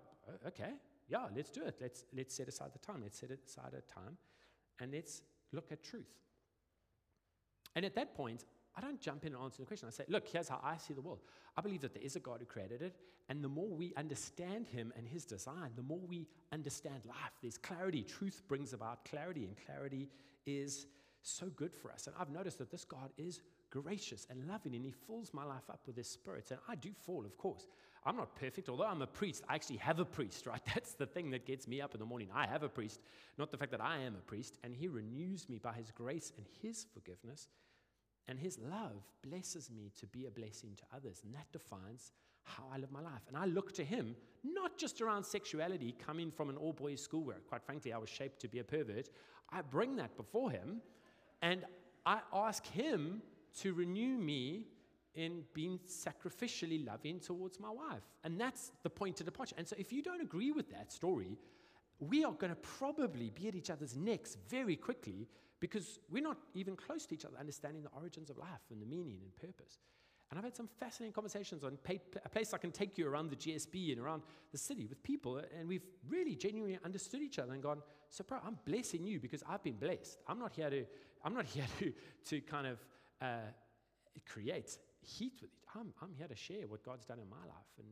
okay, 0.45 0.73
yeah, 1.07 1.27
let's 1.33 1.51
do 1.51 1.63
it. 1.63 1.75
Let's, 1.79 2.03
let's 2.15 2.35
set 2.35 2.47
aside 2.49 2.71
the 2.73 2.79
time. 2.79 3.01
Let's 3.01 3.19
set 3.19 3.31
aside 3.31 3.73
a 3.77 3.81
time 3.81 4.17
and 4.79 4.91
let's 4.91 5.21
look 5.51 5.71
at 5.71 5.83
truth. 5.83 6.11
And 7.75 7.85
at 7.85 7.95
that 7.95 8.15
point, 8.15 8.45
I 8.75 8.81
don't 8.81 8.99
jump 8.99 9.25
in 9.25 9.33
and 9.33 9.43
answer 9.43 9.61
the 9.61 9.65
question. 9.65 9.87
I 9.87 9.91
say, 9.91 10.05
look, 10.07 10.27
here's 10.27 10.49
how 10.49 10.59
I 10.63 10.77
see 10.77 10.93
the 10.93 11.01
world. 11.01 11.19
I 11.55 11.61
believe 11.61 11.81
that 11.81 11.93
there 11.93 12.03
is 12.03 12.15
a 12.15 12.19
God 12.19 12.37
who 12.39 12.45
created 12.45 12.81
it, 12.81 12.95
and 13.29 13.43
the 13.43 13.49
more 13.49 13.67
we 13.67 13.93
understand 13.95 14.67
Him 14.67 14.91
and 14.97 15.07
His 15.07 15.25
design, 15.25 15.71
the 15.75 15.83
more 15.83 15.99
we 16.07 16.27
understand 16.51 17.05
life. 17.05 17.33
There's 17.41 17.57
clarity. 17.57 18.03
Truth 18.03 18.41
brings 18.47 18.73
about 18.73 19.05
clarity, 19.05 19.45
and 19.45 19.55
clarity 19.65 20.09
is 20.45 20.87
so 21.21 21.47
good 21.55 21.73
for 21.73 21.91
us. 21.91 22.07
And 22.07 22.15
I've 22.19 22.31
noticed 22.31 22.57
that 22.57 22.71
this 22.71 22.83
God 22.83 23.11
is 23.17 23.41
gracious 23.69 24.27
and 24.29 24.47
loving, 24.47 24.75
and 24.75 24.83
He 24.83 24.91
fills 24.91 25.33
my 25.33 25.43
life 25.43 25.69
up 25.69 25.81
with 25.85 25.95
His 25.95 26.07
Spirit. 26.07 26.49
And 26.49 26.59
I 26.67 26.75
do 26.75 26.89
fall, 27.05 27.25
of 27.25 27.37
course. 27.37 27.67
I'm 28.05 28.17
not 28.17 28.35
perfect, 28.35 28.69
although 28.69 28.85
I'm 28.85 29.01
a 29.01 29.07
priest. 29.07 29.43
I 29.47 29.55
actually 29.55 29.77
have 29.77 29.99
a 29.99 30.05
priest, 30.05 30.45
right? 30.47 30.61
That's 30.73 30.93
the 30.93 31.05
thing 31.05 31.31
that 31.31 31.45
gets 31.45 31.67
me 31.67 31.81
up 31.81 31.93
in 31.93 31.99
the 31.99 32.05
morning. 32.05 32.29
I 32.33 32.47
have 32.47 32.63
a 32.63 32.69
priest, 32.69 32.99
not 33.37 33.51
the 33.51 33.57
fact 33.57 33.71
that 33.71 33.81
I 33.81 33.99
am 33.99 34.15
a 34.15 34.21
priest, 34.21 34.57
and 34.63 34.73
He 34.75 34.87
renews 34.87 35.47
me 35.47 35.59
by 35.59 35.73
His 35.73 35.91
grace 35.91 36.33
and 36.37 36.45
His 36.61 36.85
forgiveness. 36.93 37.47
And 38.27 38.39
his 38.39 38.57
love 38.59 39.03
blesses 39.21 39.69
me 39.69 39.91
to 39.99 40.07
be 40.07 40.25
a 40.25 40.31
blessing 40.31 40.71
to 40.77 40.83
others. 40.95 41.21
And 41.23 41.33
that 41.35 41.51
defines 41.51 42.11
how 42.43 42.63
I 42.73 42.77
live 42.77 42.91
my 42.91 43.01
life. 43.01 43.21
And 43.27 43.37
I 43.37 43.45
look 43.45 43.73
to 43.73 43.83
him, 43.83 44.15
not 44.43 44.77
just 44.77 45.01
around 45.01 45.25
sexuality, 45.25 45.95
coming 46.05 46.31
from 46.31 46.49
an 46.49 46.57
all 46.57 46.73
boys 46.73 47.01
school 47.01 47.23
where, 47.23 47.37
quite 47.47 47.63
frankly, 47.63 47.93
I 47.93 47.97
was 47.97 48.09
shaped 48.09 48.39
to 48.41 48.47
be 48.47 48.59
a 48.59 48.63
pervert. 48.63 49.09
I 49.49 49.61
bring 49.61 49.95
that 49.97 50.15
before 50.15 50.51
him 50.51 50.81
and 51.41 51.65
I 52.05 52.19
ask 52.33 52.65
him 52.65 53.21
to 53.59 53.73
renew 53.73 54.17
me 54.17 54.67
in 55.15 55.43
being 55.53 55.79
sacrificially 55.87 56.85
loving 56.85 57.19
towards 57.19 57.59
my 57.59 57.69
wife. 57.69 58.03
And 58.23 58.39
that's 58.39 58.71
the 58.81 58.89
point 58.89 59.19
of 59.19 59.25
departure. 59.25 59.55
And 59.57 59.67
so 59.67 59.75
if 59.77 59.93
you 59.93 60.01
don't 60.01 60.21
agree 60.21 60.51
with 60.51 60.71
that 60.71 60.91
story, 60.91 61.37
we 61.99 62.23
are 62.23 62.31
going 62.33 62.49
to 62.49 62.55
probably 62.55 63.29
be 63.29 63.47
at 63.47 63.55
each 63.55 63.69
other's 63.69 63.95
necks 63.95 64.37
very 64.49 64.75
quickly 64.75 65.27
because 65.63 66.01
we're 66.11 66.21
not 66.21 66.35
even 66.55 66.75
close 66.75 67.05
to 67.05 67.15
each 67.15 67.23
other, 67.23 67.37
understanding 67.39 67.83
the 67.83 67.89
origins 67.97 68.29
of 68.29 68.37
life 68.37 68.65
and 68.69 68.81
the 68.81 68.85
meaning 68.85 69.19
and 69.23 69.33
purpose. 69.37 69.79
And 70.29 70.37
I've 70.37 70.43
had 70.43 70.57
some 70.57 70.67
fascinating 70.77 71.13
conversations 71.13 71.63
on 71.63 71.77
a 71.85 72.29
place 72.29 72.53
I 72.53 72.57
can 72.57 72.73
take 72.73 72.97
you 72.97 73.07
around 73.07 73.29
the 73.29 73.37
GSB 73.37 73.93
and 73.93 74.01
around 74.01 74.23
the 74.51 74.57
city 74.57 74.85
with 74.85 75.01
people, 75.03 75.41
and 75.57 75.69
we've 75.69 75.85
really 76.09 76.35
genuinely 76.35 76.77
understood 76.83 77.21
each 77.21 77.39
other 77.39 77.53
and 77.53 77.63
gone, 77.63 77.81
so 78.09 78.25
bro, 78.25 78.39
I'm 78.45 78.57
blessing 78.65 79.05
you 79.05 79.21
because 79.21 79.41
I've 79.47 79.63
been 79.63 79.77
blessed. 79.77 80.17
I'm 80.27 80.37
not 80.37 80.51
here 80.51 80.69
to, 80.69 80.83
I'm 81.23 81.33
not 81.33 81.45
here 81.55 81.67
to, 81.79 81.93
to 82.25 82.41
kind 82.41 82.67
of 82.67 82.79
uh, 83.21 83.47
create 84.27 84.77
heat 84.99 85.35
with 85.41 85.51
it. 85.53 85.59
I'm, 85.79 85.93
I'm 86.01 86.11
here 86.13 86.27
to 86.27 86.35
share 86.35 86.67
what 86.67 86.83
God's 86.83 87.05
done 87.05 87.19
in 87.19 87.29
my 87.29 87.45
life. 87.47 87.71
And, 87.79 87.87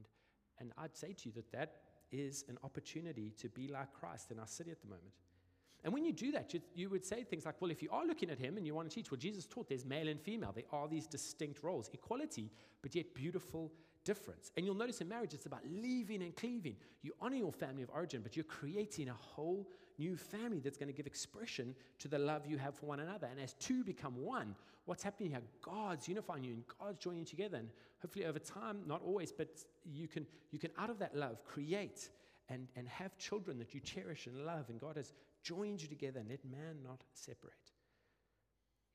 and 0.60 0.74
I'd 0.78 0.98
say 0.98 1.14
to 1.14 1.30
you 1.30 1.32
that 1.36 1.50
that 1.54 1.76
is 2.12 2.44
an 2.50 2.58
opportunity 2.66 3.32
to 3.38 3.48
be 3.48 3.70
like 3.70 3.94
Christ 3.94 4.30
in 4.30 4.40
our 4.40 4.48
city 4.48 4.72
at 4.72 4.82
the 4.82 4.88
moment. 4.88 5.14
And 5.84 5.94
when 5.94 6.06
you 6.06 6.14
do 6.14 6.32
that, 6.34 6.54
you, 6.54 6.62
you, 6.76 6.90
would 6.90 7.06
say 7.06 7.24
things 7.24 7.46
like, 7.46 7.60
well, 7.60 7.72
if 7.72 7.82
you 7.82 7.90
are 7.92 8.06
looking 8.06 8.30
at 8.30 8.38
him 8.38 8.58
and 8.58 8.68
you 8.68 8.76
want 8.76 8.90
to 8.90 8.94
teach, 8.94 9.10
well, 9.10 9.18
Jesus 9.18 9.46
taught 9.46 9.68
there's 9.68 9.86
male 9.86 10.08
and 10.08 10.22
female. 10.22 10.52
There 10.54 10.64
are 10.72 10.88
these 10.88 11.08
distinct 11.08 11.64
roles, 11.64 11.90
equality, 11.92 12.52
but 12.84 12.94
yet 12.94 13.16
beautiful 13.16 13.72
difference. 14.04 14.52
And 14.56 14.66
you'll 14.66 14.76
notice 14.76 15.02
in 15.02 15.10
marriage, 15.10 15.34
it's 15.34 15.48
about 15.48 15.62
leaving 15.66 16.22
and 16.22 16.36
cleaving. 16.36 16.76
You 17.02 17.14
honor 17.20 17.36
your 17.36 17.52
family 17.52 17.82
of 17.82 17.90
origin, 17.90 18.22
but 18.22 18.36
you're 18.36 18.44
creating 18.44 19.10
a 19.10 19.14
whole 19.14 19.68
new 19.98 20.16
family 20.16 20.60
that's 20.60 20.78
going 20.78 20.88
to 20.88 20.94
give 20.94 21.08
expression 21.08 21.76
to 22.00 22.08
the 22.08 22.18
love 22.18 22.46
you 22.46 22.58
have 22.58 22.76
for 22.76 22.86
one 22.86 23.00
another. 23.00 23.28
And 23.30 23.40
as 23.40 23.54
two 23.54 23.84
become 23.84 24.16
one, 24.22 24.56
what's 24.86 25.04
happening 25.04 25.32
here? 25.32 25.42
God's 25.62 26.08
unifying 26.08 26.44
you 26.44 26.54
and 26.54 26.64
God's 26.80 27.00
joining 27.00 27.22
you 27.22 27.26
together. 27.26 27.58
And 27.58 27.70
hopefully 28.02 28.26
over 28.26 28.40
time, 28.40 28.82
not 28.86 29.02
always, 29.04 29.32
but 29.32 29.50
you 29.86 30.08
can, 30.08 30.26
you 30.52 30.60
can 30.60 30.72
out 30.78 30.90
of 30.90 31.00
that 31.00 31.16
love 31.16 31.44
create 31.44 32.10
and, 32.50 32.68
and 32.76 32.88
have 32.88 33.18
children 33.18 33.58
that 33.60 33.74
you 33.74 33.80
cherish 33.80 34.28
and 34.28 34.46
love. 34.46 34.66
And 34.70 34.80
God 34.80 34.98
has 34.98 35.14
joined 35.44 35.82
you 35.82 35.88
together 35.88 36.20
and 36.20 36.30
let 36.30 36.44
man 36.46 36.78
not 36.84 37.04
separate. 37.14 37.54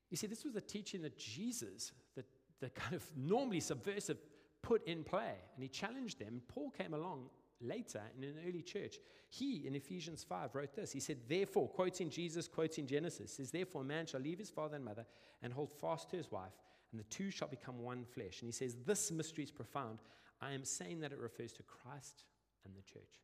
You 0.09 0.17
see, 0.17 0.27
this 0.27 0.45
was 0.45 0.55
a 0.55 0.61
teaching 0.61 1.01
that 1.01 1.17
Jesus, 1.17 1.91
the, 2.15 2.23
the 2.59 2.69
kind 2.69 2.95
of 2.95 3.03
normally 3.15 3.59
subversive, 3.59 4.17
put 4.61 4.85
in 4.87 5.03
play. 5.03 5.35
And 5.55 5.63
he 5.63 5.67
challenged 5.67 6.19
them. 6.19 6.41
Paul 6.47 6.71
came 6.71 6.93
along 6.93 7.29
later 7.61 8.01
in 8.17 8.23
an 8.23 8.35
early 8.47 8.61
church. 8.61 8.97
He, 9.29 9.67
in 9.67 9.75
Ephesians 9.75 10.23
5, 10.23 10.55
wrote 10.55 10.75
this. 10.75 10.91
He 10.91 10.99
said, 10.99 11.17
Therefore, 11.27 11.67
quoting 11.67 12.09
Jesus, 12.09 12.47
quoting 12.47 12.87
Genesis, 12.87 13.33
says, 13.33 13.51
Therefore, 13.51 13.81
a 13.81 13.85
man 13.85 14.05
shall 14.05 14.21
leave 14.21 14.39
his 14.39 14.49
father 14.49 14.75
and 14.75 14.85
mother 14.85 15.05
and 15.41 15.51
hold 15.51 15.71
fast 15.71 16.09
to 16.11 16.17
his 16.17 16.31
wife, 16.31 16.53
and 16.91 16.99
the 16.99 17.05
two 17.05 17.29
shall 17.29 17.47
become 17.47 17.79
one 17.79 18.05
flesh. 18.05 18.41
And 18.41 18.47
he 18.47 18.53
says, 18.53 18.77
This 18.85 19.11
mystery 19.11 19.43
is 19.43 19.51
profound. 19.51 19.99
I 20.41 20.53
am 20.53 20.63
saying 20.63 21.01
that 21.01 21.11
it 21.11 21.19
refers 21.19 21.51
to 21.53 21.63
Christ 21.63 22.23
and 22.63 22.73
the 22.75 22.81
church. 22.81 23.21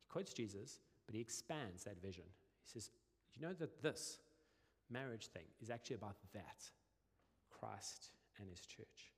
He 0.00 0.06
quotes 0.08 0.32
Jesus, 0.32 0.80
but 1.08 1.14
he 1.14 1.22
expands 1.22 1.84
that 1.84 2.00
vision. 2.02 2.24
He 2.62 2.70
says, 2.70 2.90
You 3.34 3.46
know 3.46 3.54
that 3.54 3.82
this 3.82 4.18
marriage 4.90 5.28
thing 5.28 5.46
is 5.62 5.70
actually 5.70 5.96
about 5.96 6.16
that 6.34 6.64
Christ 7.48 8.10
and 8.38 8.48
his 8.50 8.60
church. 8.60 9.14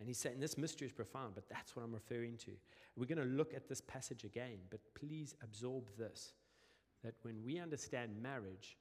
And 0.00 0.08
he's 0.08 0.18
saying 0.18 0.40
this 0.40 0.58
mystery 0.58 0.88
is 0.88 0.92
profound, 0.92 1.36
but 1.36 1.48
that's 1.48 1.76
what 1.76 1.84
I'm 1.84 1.94
referring 1.94 2.36
to. 2.38 2.50
We're 2.96 3.06
going 3.06 3.18
to 3.18 3.36
look 3.36 3.54
at 3.54 3.68
this 3.68 3.80
passage 3.80 4.24
again, 4.24 4.58
but 4.70 4.80
please 4.94 5.36
absorb 5.40 5.84
this 5.96 6.32
that 7.04 7.14
when 7.22 7.44
we 7.44 7.60
understand 7.60 8.10
marriage, 8.20 8.76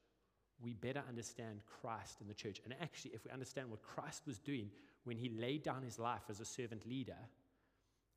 we 0.60 0.74
better 0.74 1.04
understand 1.08 1.60
Christ 1.68 2.18
and 2.20 2.30
the 2.30 2.34
church. 2.34 2.62
And 2.64 2.74
actually, 2.82 3.12
if 3.14 3.26
we 3.26 3.32
understand 3.32 3.70
what 3.70 3.84
Christ 3.84 4.24
was 4.26 4.40
doing 4.40 4.72
when 5.04 5.18
he 5.18 5.30
laid 5.30 5.62
down 5.62 5.84
his 5.84 6.00
life 6.00 6.24
as 6.30 6.40
a 6.40 6.46
servant 6.46 6.88
leader, 6.88 7.18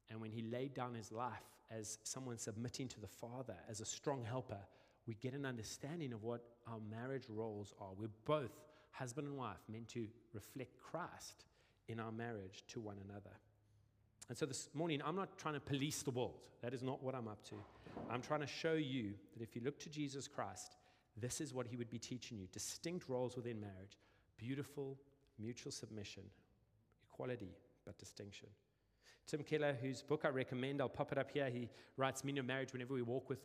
and 0.08 0.20
when 0.20 0.30
he 0.30 0.42
laid 0.42 0.72
down 0.72 0.94
his 0.94 1.10
life 1.12 1.42
as 1.70 1.98
someone 2.04 2.38
submitting 2.38 2.88
to 2.88 3.00
the 3.00 3.08
Father, 3.08 3.56
as 3.68 3.80
a 3.80 3.84
strong 3.84 4.24
helper, 4.24 4.58
we 5.06 5.14
get 5.14 5.34
an 5.34 5.46
understanding 5.46 6.12
of 6.12 6.22
what 6.22 6.42
our 6.66 6.78
marriage 6.90 7.24
roles 7.28 7.74
are. 7.80 7.90
We're 7.96 8.08
both, 8.24 8.52
husband 8.90 9.28
and 9.28 9.36
wife, 9.36 9.58
meant 9.68 9.88
to 9.88 10.06
reflect 10.32 10.78
Christ 10.78 11.44
in 11.88 12.00
our 12.00 12.12
marriage 12.12 12.64
to 12.68 12.80
one 12.80 12.96
another. 13.08 13.30
And 14.28 14.36
so 14.36 14.46
this 14.46 14.68
morning, 14.74 15.00
I'm 15.04 15.14
not 15.14 15.38
trying 15.38 15.54
to 15.54 15.60
police 15.60 16.02
the 16.02 16.10
world. 16.10 16.40
That 16.62 16.74
is 16.74 16.82
not 16.82 17.02
what 17.02 17.14
I'm 17.14 17.28
up 17.28 17.44
to. 17.50 17.54
I'm 18.10 18.22
trying 18.22 18.40
to 18.40 18.46
show 18.46 18.74
you 18.74 19.12
that 19.36 19.42
if 19.42 19.54
you 19.54 19.62
look 19.64 19.78
to 19.80 19.88
Jesus 19.88 20.26
Christ, 20.26 20.76
this 21.16 21.40
is 21.40 21.54
what 21.54 21.66
he 21.66 21.76
would 21.76 21.90
be 21.90 21.98
teaching 21.98 22.38
you 22.38 22.46
distinct 22.52 23.08
roles 23.08 23.36
within 23.36 23.60
marriage, 23.60 23.98
beautiful 24.36 24.98
mutual 25.38 25.72
submission, 25.72 26.22
equality, 27.10 27.50
but 27.84 27.98
distinction. 27.98 28.48
Tim 29.26 29.42
Keller, 29.42 29.76
whose 29.80 30.02
book 30.02 30.22
I 30.24 30.28
recommend, 30.28 30.80
I'll 30.80 30.88
pop 30.88 31.10
it 31.10 31.18
up 31.18 31.30
here. 31.32 31.50
He 31.50 31.68
writes 31.96 32.22
Meaning 32.22 32.40
of 32.40 32.46
Marriage 32.46 32.72
whenever 32.72 32.94
we 32.94 33.02
walk 33.02 33.28
with 33.28 33.40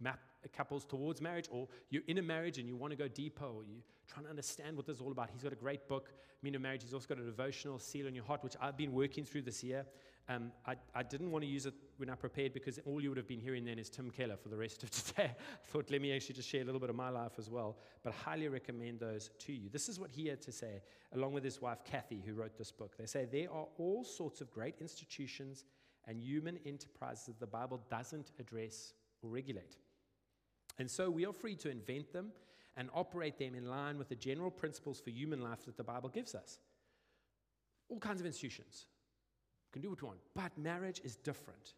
map 0.00 0.20
couples 0.56 0.84
towards 0.84 1.20
marriage, 1.20 1.48
or 1.50 1.66
you're 1.90 2.02
in 2.06 2.18
a 2.18 2.22
marriage 2.22 2.58
and 2.58 2.68
you 2.68 2.76
want 2.76 2.92
to 2.92 2.96
go 2.96 3.08
deeper, 3.08 3.44
or 3.44 3.64
you're 3.64 3.82
trying 4.06 4.24
to 4.24 4.30
understand 4.30 4.76
what 4.76 4.86
this 4.86 4.96
is 4.96 5.02
all 5.02 5.10
about. 5.10 5.30
He's 5.30 5.42
got 5.42 5.52
a 5.52 5.56
great 5.56 5.88
book, 5.88 6.10
Meaning 6.42 6.56
of 6.56 6.62
Marriage. 6.62 6.82
He's 6.82 6.94
also 6.94 7.06
got 7.08 7.18
a 7.18 7.24
devotional, 7.24 7.78
Seal 7.78 8.06
on 8.06 8.14
Your 8.14 8.24
Heart, 8.24 8.44
which 8.44 8.54
I've 8.60 8.76
been 8.76 8.92
working 8.92 9.24
through 9.24 9.42
this 9.42 9.64
year. 9.64 9.86
Um, 10.26 10.52
I, 10.66 10.76
I, 10.94 11.02
didn't 11.02 11.30
want 11.30 11.44
to 11.44 11.50
use 11.50 11.66
it 11.66 11.74
when 11.98 12.08
I 12.08 12.14
prepared 12.14 12.54
because 12.54 12.78
all 12.86 12.98
you 12.98 13.10
would 13.10 13.18
have 13.18 13.28
been 13.28 13.40
hearing 13.40 13.66
then 13.66 13.78
is 13.78 13.90
Tim 13.90 14.10
Keller 14.10 14.38
for 14.38 14.48
the 14.48 14.56
rest 14.56 14.82
of 14.82 14.90
today. 15.04 15.32
I 15.36 15.66
thought, 15.70 15.90
let 15.90 16.00
me 16.00 16.16
actually 16.16 16.36
just 16.36 16.48
share 16.48 16.62
a 16.62 16.64
little 16.64 16.80
bit 16.80 16.88
of 16.88 16.96
my 16.96 17.10
life 17.10 17.32
as 17.38 17.50
well. 17.50 17.76
But 18.02 18.14
I 18.14 18.30
highly 18.30 18.48
recommend 18.48 19.00
those 19.00 19.30
to 19.40 19.52
you. 19.52 19.68
This 19.70 19.90
is 19.90 20.00
what 20.00 20.10
he 20.10 20.28
had 20.28 20.40
to 20.42 20.52
say, 20.52 20.80
along 21.12 21.34
with 21.34 21.44
his 21.44 21.60
wife, 21.60 21.84
Kathy, 21.84 22.22
who 22.24 22.32
wrote 22.32 22.56
this 22.56 22.72
book. 22.72 22.96
They 22.96 23.04
say, 23.04 23.26
There 23.30 23.52
are 23.52 23.66
all 23.76 24.02
sorts 24.02 24.40
of 24.40 24.50
great 24.50 24.80
institutions 24.80 25.66
and 26.06 26.18
human 26.18 26.58
enterprises 26.64 27.26
that 27.26 27.40
the 27.40 27.46
Bible 27.46 27.82
doesn't 27.90 28.30
address 28.38 28.94
or 29.22 29.28
regulate. 29.28 29.76
And 30.78 30.90
so 30.90 31.10
we 31.10 31.26
are 31.26 31.32
free 31.34 31.56
to 31.56 31.70
invent 31.70 32.14
them 32.14 32.32
and 32.78 32.88
operate 32.94 33.38
them 33.38 33.54
in 33.54 33.68
line 33.68 33.98
with 33.98 34.08
the 34.08 34.16
general 34.16 34.50
principles 34.50 35.00
for 35.00 35.10
human 35.10 35.42
life 35.42 35.66
that 35.66 35.76
the 35.76 35.84
Bible 35.84 36.08
gives 36.08 36.34
us. 36.34 36.60
All 37.90 37.98
kinds 37.98 38.20
of 38.20 38.26
institutions 38.26 38.86
can 39.74 39.82
do 39.82 39.90
what 39.90 40.00
we 40.00 40.06
want, 40.06 40.20
but 40.36 40.56
marriage 40.56 41.00
is 41.02 41.16
different. 41.16 41.74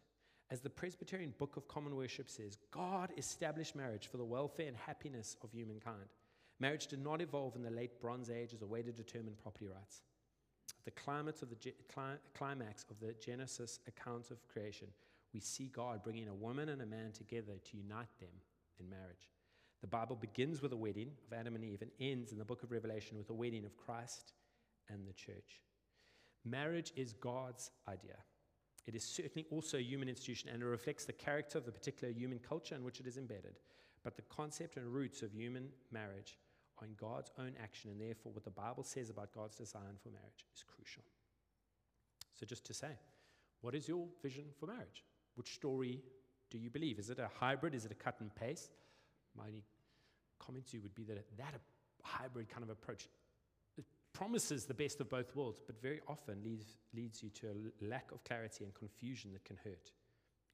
As 0.51 0.61
the 0.61 0.69
Presbyterian 0.69 1.33
Book 1.39 1.57
of 1.57 1.67
Common 1.67 1.95
Worship 1.95 2.29
says, 2.29 2.59
God 2.69 3.11
established 3.17 3.75
marriage 3.75 4.07
for 4.07 4.17
the 4.17 4.23
welfare 4.23 4.67
and 4.67 4.77
happiness 4.77 5.35
of 5.43 5.51
humankind. 5.51 6.13
Marriage 6.59 6.85
did 6.85 7.03
not 7.03 7.21
evolve 7.21 7.55
in 7.55 7.63
the 7.63 7.71
late 7.71 7.99
Bronze 7.99 8.29
Age 8.29 8.53
as 8.53 8.61
a 8.61 8.67
way 8.67 8.83
to 8.83 8.91
determine 8.91 9.33
property 9.41 9.65
rights. 9.65 10.03
The 10.85 10.91
climax 10.91 11.41
of 11.41 11.49
the, 11.49 11.73
climax 12.35 12.85
of 12.91 12.99
the 12.99 13.13
Genesis 13.13 13.79
account 13.87 14.29
of 14.29 14.47
creation, 14.47 14.87
we 15.33 15.39
see 15.39 15.71
God 15.73 16.03
bringing 16.03 16.27
a 16.27 16.35
woman 16.35 16.69
and 16.69 16.83
a 16.83 16.85
man 16.85 17.11
together 17.13 17.53
to 17.71 17.77
unite 17.77 18.19
them 18.19 18.29
in 18.79 18.87
marriage. 18.87 19.31
The 19.81 19.87
Bible 19.87 20.15
begins 20.15 20.61
with 20.61 20.71
a 20.71 20.77
wedding 20.77 21.11
of 21.25 21.37
Adam 21.37 21.55
and 21.55 21.63
Eve 21.63 21.81
and 21.81 21.91
ends 21.99 22.31
in 22.31 22.37
the 22.37 22.45
book 22.45 22.61
of 22.61 22.71
Revelation 22.71 23.17
with 23.17 23.31
a 23.31 23.33
wedding 23.33 23.65
of 23.65 23.75
Christ 23.75 24.33
and 24.87 25.07
the 25.07 25.13
church. 25.13 25.61
Marriage 26.49 26.93
is 26.95 27.13
God's 27.13 27.71
idea. 27.87 28.17
It 28.85 28.95
is 28.95 29.03
certainly 29.03 29.45
also 29.51 29.77
a 29.77 29.81
human 29.81 30.07
institution 30.07 30.49
and 30.49 30.61
it 30.61 30.65
reflects 30.65 31.05
the 31.05 31.13
character 31.13 31.57
of 31.57 31.65
the 31.65 31.71
particular 31.71 32.13
human 32.13 32.39
culture 32.39 32.75
in 32.75 32.83
which 32.83 32.99
it 32.99 33.07
is 33.07 33.17
embedded. 33.17 33.59
But 34.03 34.15
the 34.15 34.21
concept 34.23 34.77
and 34.77 34.87
roots 34.87 35.21
of 35.21 35.33
human 35.33 35.69
marriage 35.91 36.37
are 36.79 36.85
in 36.85 36.93
God's 36.95 37.31
own 37.39 37.53
action, 37.61 37.89
and 37.89 37.99
therefore, 37.99 38.31
what 38.31 38.43
the 38.43 38.51
Bible 38.51 38.83
says 38.83 39.09
about 39.09 39.33
God's 39.33 39.55
design 39.55 39.97
for 40.01 40.09
marriage 40.09 40.45
is 40.55 40.63
crucial. 40.63 41.03
So, 42.35 42.45
just 42.45 42.65
to 42.65 42.73
say, 42.73 42.91
what 43.61 43.73
is 43.73 43.87
your 43.87 44.05
vision 44.21 44.45
for 44.59 44.67
marriage? 44.67 45.03
Which 45.35 45.55
story 45.55 46.01
do 46.49 46.57
you 46.57 46.69
believe? 46.69 46.99
Is 46.99 47.09
it 47.09 47.19
a 47.19 47.29
hybrid? 47.39 47.73
Is 47.73 47.85
it 47.85 47.91
a 47.91 47.95
cut 47.95 48.15
and 48.19 48.33
paste? 48.33 48.75
My 49.35 49.45
only 49.47 49.63
comment 50.39 50.67
to 50.67 50.77
you 50.77 50.83
would 50.83 50.95
be 50.95 51.03
that 51.05 51.25
that 51.37 51.53
hybrid 52.03 52.49
kind 52.49 52.63
of 52.63 52.69
approach 52.69 53.07
promises 54.17 54.65
the 54.65 54.73
best 54.73 54.99
of 54.99 55.09
both 55.09 55.35
worlds, 55.35 55.61
but 55.65 55.81
very 55.81 56.01
often 56.07 56.41
leads, 56.43 56.77
leads 56.95 57.21
you 57.21 57.29
to 57.29 57.47
a 57.47 57.85
lack 57.85 58.11
of 58.11 58.23
clarity 58.23 58.63
and 58.63 58.73
confusion 58.73 59.31
that 59.33 59.45
can 59.45 59.57
hurt. 59.63 59.91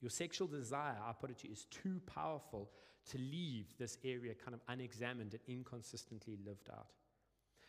Your 0.00 0.10
sexual 0.10 0.46
desire, 0.46 0.96
I 1.02 1.12
put 1.12 1.30
it 1.30 1.38
to 1.38 1.46
you, 1.46 1.52
is 1.52 1.64
too 1.66 2.00
powerful 2.06 2.70
to 3.10 3.18
leave 3.18 3.66
this 3.78 3.96
area 4.04 4.34
kind 4.34 4.54
of 4.54 4.60
unexamined 4.68 5.32
and 5.32 5.42
inconsistently 5.48 6.38
lived 6.44 6.68
out. 6.70 6.88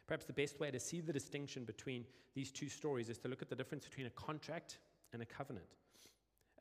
Perhaps 0.08 0.26
the 0.26 0.34
best 0.34 0.60
way 0.60 0.70
to 0.70 0.80
see 0.80 1.00
the 1.00 1.14
distinction 1.14 1.64
between 1.64 2.06
these 2.34 2.52
two 2.52 2.68
stories 2.68 3.10
is 3.10 3.18
to 3.20 3.28
look 3.30 3.42
at 3.42 3.50
the 3.50 3.56
difference 3.56 3.86
between 3.86 4.08
a 4.08 4.12
contract 4.12 4.80
and 5.14 5.22
a 5.22 5.26
covenant 5.26 5.78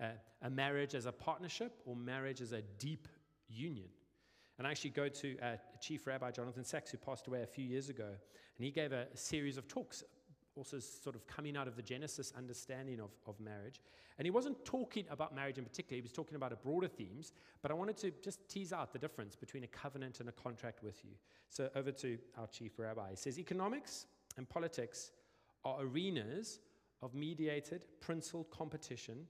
uh, 0.01 0.07
a 0.43 0.51
marriage 0.51 0.95
as 0.95 1.07
a 1.07 1.13
partnership 1.13 1.81
or 1.85 1.95
marriage 1.97 2.41
as 2.41 2.53
a 2.53 2.63
deep 2.79 3.09
union. 3.49 3.89
And 4.59 4.67
I 4.67 4.71
actually 4.71 4.91
go 4.91 5.09
to 5.09 5.39
uh, 5.41 5.57
Chief 5.81 6.07
Rabbi 6.07 6.31
Jonathan 6.31 6.65
Sacks, 6.65 6.91
who 6.91 6.99
passed 6.99 7.27
away 7.27 7.43
a 7.43 7.47
few 7.47 7.65
years 7.65 7.89
ago, 7.89 8.07
and 8.07 8.65
he 8.65 8.71
gave 8.71 8.93
a, 8.93 9.07
a 9.13 9.17
series 9.17 9.57
of 9.57 9.67
talks, 9.67 10.05
also 10.57 10.79
sort 10.79 11.17
of 11.17 11.27
coming 11.27 11.57
out 11.57 11.67
of 11.67 11.75
the 11.75 11.83
Genesis 11.83 12.33
understanding 12.37 13.01
of, 13.01 13.11
of 13.27 13.39
marriage. 13.41 13.81
And 14.17 14.27
he 14.27 14.31
wasn't 14.31 14.65
talking 14.65 15.07
about 15.11 15.35
marriage 15.35 15.59
in 15.59 15.65
particular, 15.65 15.97
he 15.97 16.03
was 16.03 16.13
talking 16.13 16.37
about 16.37 16.53
a 16.53 16.57
broader 16.57 16.87
themes, 16.87 17.33
but 17.63 17.73
I 17.73 17.75
wanted 17.75 17.97
to 17.99 18.13
just 18.23 18.49
tease 18.49 18.73
out 18.73 18.93
the 18.93 18.99
difference 18.99 19.35
between 19.35 19.65
a 19.65 19.69
covenant 19.69 20.21
and 20.21 20.29
a 20.29 20.33
contract 20.33 20.85
with 20.85 21.05
you. 21.05 21.11
So 21.49 21.69
over 21.75 21.91
to 21.91 22.17
our 22.39 22.47
Chief 22.47 22.79
Rabbi. 22.79 23.11
He 23.11 23.17
says, 23.17 23.41
Economics 23.41 24.07
and 24.37 24.49
politics 24.49 25.11
are 25.65 25.79
arenas 25.81 26.61
of 27.03 27.13
mediated, 27.15 27.87
principled 28.01 28.51
competition 28.51 29.27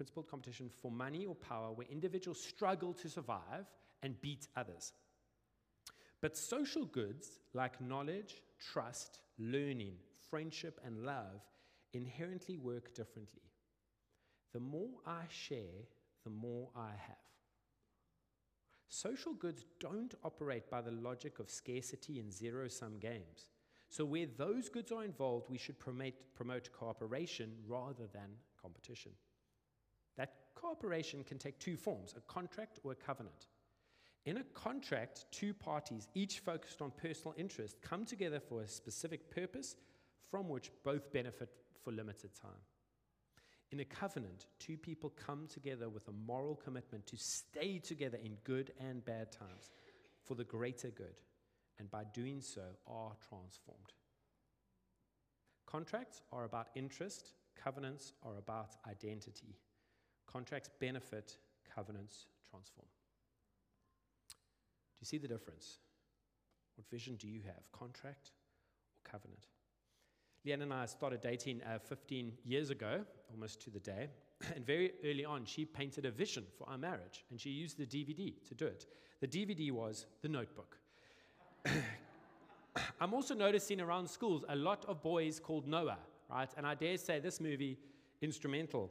principled 0.00 0.30
competition 0.30 0.70
for 0.80 0.90
money 0.90 1.26
or 1.26 1.34
power 1.34 1.72
where 1.72 1.86
individuals 1.90 2.40
struggle 2.40 2.94
to 2.94 3.06
survive 3.06 3.66
and 4.02 4.20
beat 4.20 4.48
others. 4.56 4.92
But 6.20 6.36
social 6.36 6.84
goods 6.84 7.38
like 7.54 7.80
knowledge, 7.80 8.42
trust, 8.58 9.20
learning, 9.38 9.94
friendship, 10.30 10.80
and 10.84 11.04
love 11.04 11.42
inherently 11.92 12.56
work 12.56 12.94
differently. 12.94 13.42
The 14.52 14.60
more 14.60 14.90
I 15.06 15.22
share, 15.28 15.86
the 16.24 16.30
more 16.30 16.68
I 16.76 16.90
have. 16.90 17.16
Social 18.88 19.32
goods 19.32 19.64
don't 19.78 20.14
operate 20.24 20.68
by 20.68 20.80
the 20.80 20.90
logic 20.90 21.38
of 21.38 21.48
scarcity 21.48 22.18
and 22.18 22.32
zero 22.32 22.68
sum 22.68 22.98
games. 22.98 23.46
So, 23.88 24.04
where 24.04 24.26
those 24.36 24.68
goods 24.68 24.92
are 24.92 25.04
involved, 25.04 25.48
we 25.48 25.58
should 25.58 25.78
promote, 25.78 26.14
promote 26.34 26.72
cooperation 26.72 27.52
rather 27.66 28.06
than 28.12 28.30
competition. 28.60 29.12
That 30.16 30.34
cooperation 30.54 31.24
can 31.24 31.38
take 31.38 31.58
two 31.58 31.76
forms 31.76 32.14
a 32.16 32.20
contract 32.32 32.80
or 32.84 32.92
a 32.92 32.96
covenant. 32.96 33.46
In 34.26 34.36
a 34.36 34.44
contract, 34.54 35.24
two 35.30 35.54
parties, 35.54 36.08
each 36.14 36.40
focused 36.40 36.82
on 36.82 36.92
personal 36.92 37.34
interest, 37.38 37.80
come 37.80 38.04
together 38.04 38.38
for 38.38 38.60
a 38.60 38.68
specific 38.68 39.30
purpose 39.30 39.76
from 40.30 40.48
which 40.48 40.70
both 40.84 41.12
benefit 41.12 41.48
for 41.82 41.92
limited 41.92 42.30
time. 42.34 42.50
In 43.72 43.80
a 43.80 43.84
covenant, 43.84 44.46
two 44.58 44.76
people 44.76 45.10
come 45.10 45.46
together 45.46 45.88
with 45.88 46.08
a 46.08 46.12
moral 46.12 46.56
commitment 46.56 47.06
to 47.06 47.16
stay 47.16 47.78
together 47.78 48.18
in 48.22 48.36
good 48.44 48.72
and 48.80 49.04
bad 49.04 49.32
times 49.32 49.70
for 50.24 50.34
the 50.34 50.44
greater 50.44 50.90
good, 50.90 51.20
and 51.78 51.90
by 51.90 52.04
doing 52.12 52.40
so 52.40 52.62
are 52.86 53.12
transformed. 53.28 53.92
Contracts 55.66 56.20
are 56.32 56.44
about 56.44 56.68
interest, 56.74 57.32
covenants 57.56 58.12
are 58.24 58.36
about 58.36 58.76
identity. 58.88 59.56
Contracts 60.26 60.68
benefit, 60.80 61.38
covenants 61.74 62.26
transform. 62.50 62.86
You 65.00 65.06
see 65.06 65.18
the 65.18 65.28
difference? 65.28 65.78
What 66.76 66.88
vision 66.88 67.16
do 67.16 67.28
you 67.28 67.40
have, 67.46 67.70
contract 67.72 68.32
or 68.94 69.10
covenant? 69.10 69.46
Leanne 70.46 70.62
and 70.62 70.72
I 70.72 70.86
started 70.86 71.20
dating 71.20 71.60
uh, 71.62 71.78
15 71.78 72.32
years 72.44 72.70
ago, 72.70 73.04
almost 73.30 73.60
to 73.62 73.70
the 73.70 73.80
day. 73.80 74.08
And 74.56 74.64
very 74.64 74.92
early 75.04 75.26
on, 75.26 75.44
she 75.44 75.66
painted 75.66 76.06
a 76.06 76.10
vision 76.10 76.44
for 76.56 76.66
our 76.70 76.78
marriage, 76.78 77.26
and 77.30 77.38
she 77.38 77.50
used 77.50 77.76
the 77.76 77.84
DVD 77.84 78.32
to 78.48 78.54
do 78.54 78.66
it. 78.66 78.86
The 79.20 79.28
DVD 79.28 79.70
was 79.70 80.06
The 80.22 80.30
Notebook. 80.30 80.78
I'm 83.00 83.12
also 83.12 83.34
noticing 83.34 83.82
around 83.82 84.08
schools 84.08 84.44
a 84.48 84.56
lot 84.56 84.86
of 84.86 85.02
boys 85.02 85.40
called 85.40 85.66
Noah, 85.66 85.98
right? 86.30 86.48
And 86.56 86.66
I 86.66 86.74
dare 86.74 86.96
say 86.96 87.20
this 87.20 87.38
movie, 87.38 87.76
instrumental. 88.22 88.90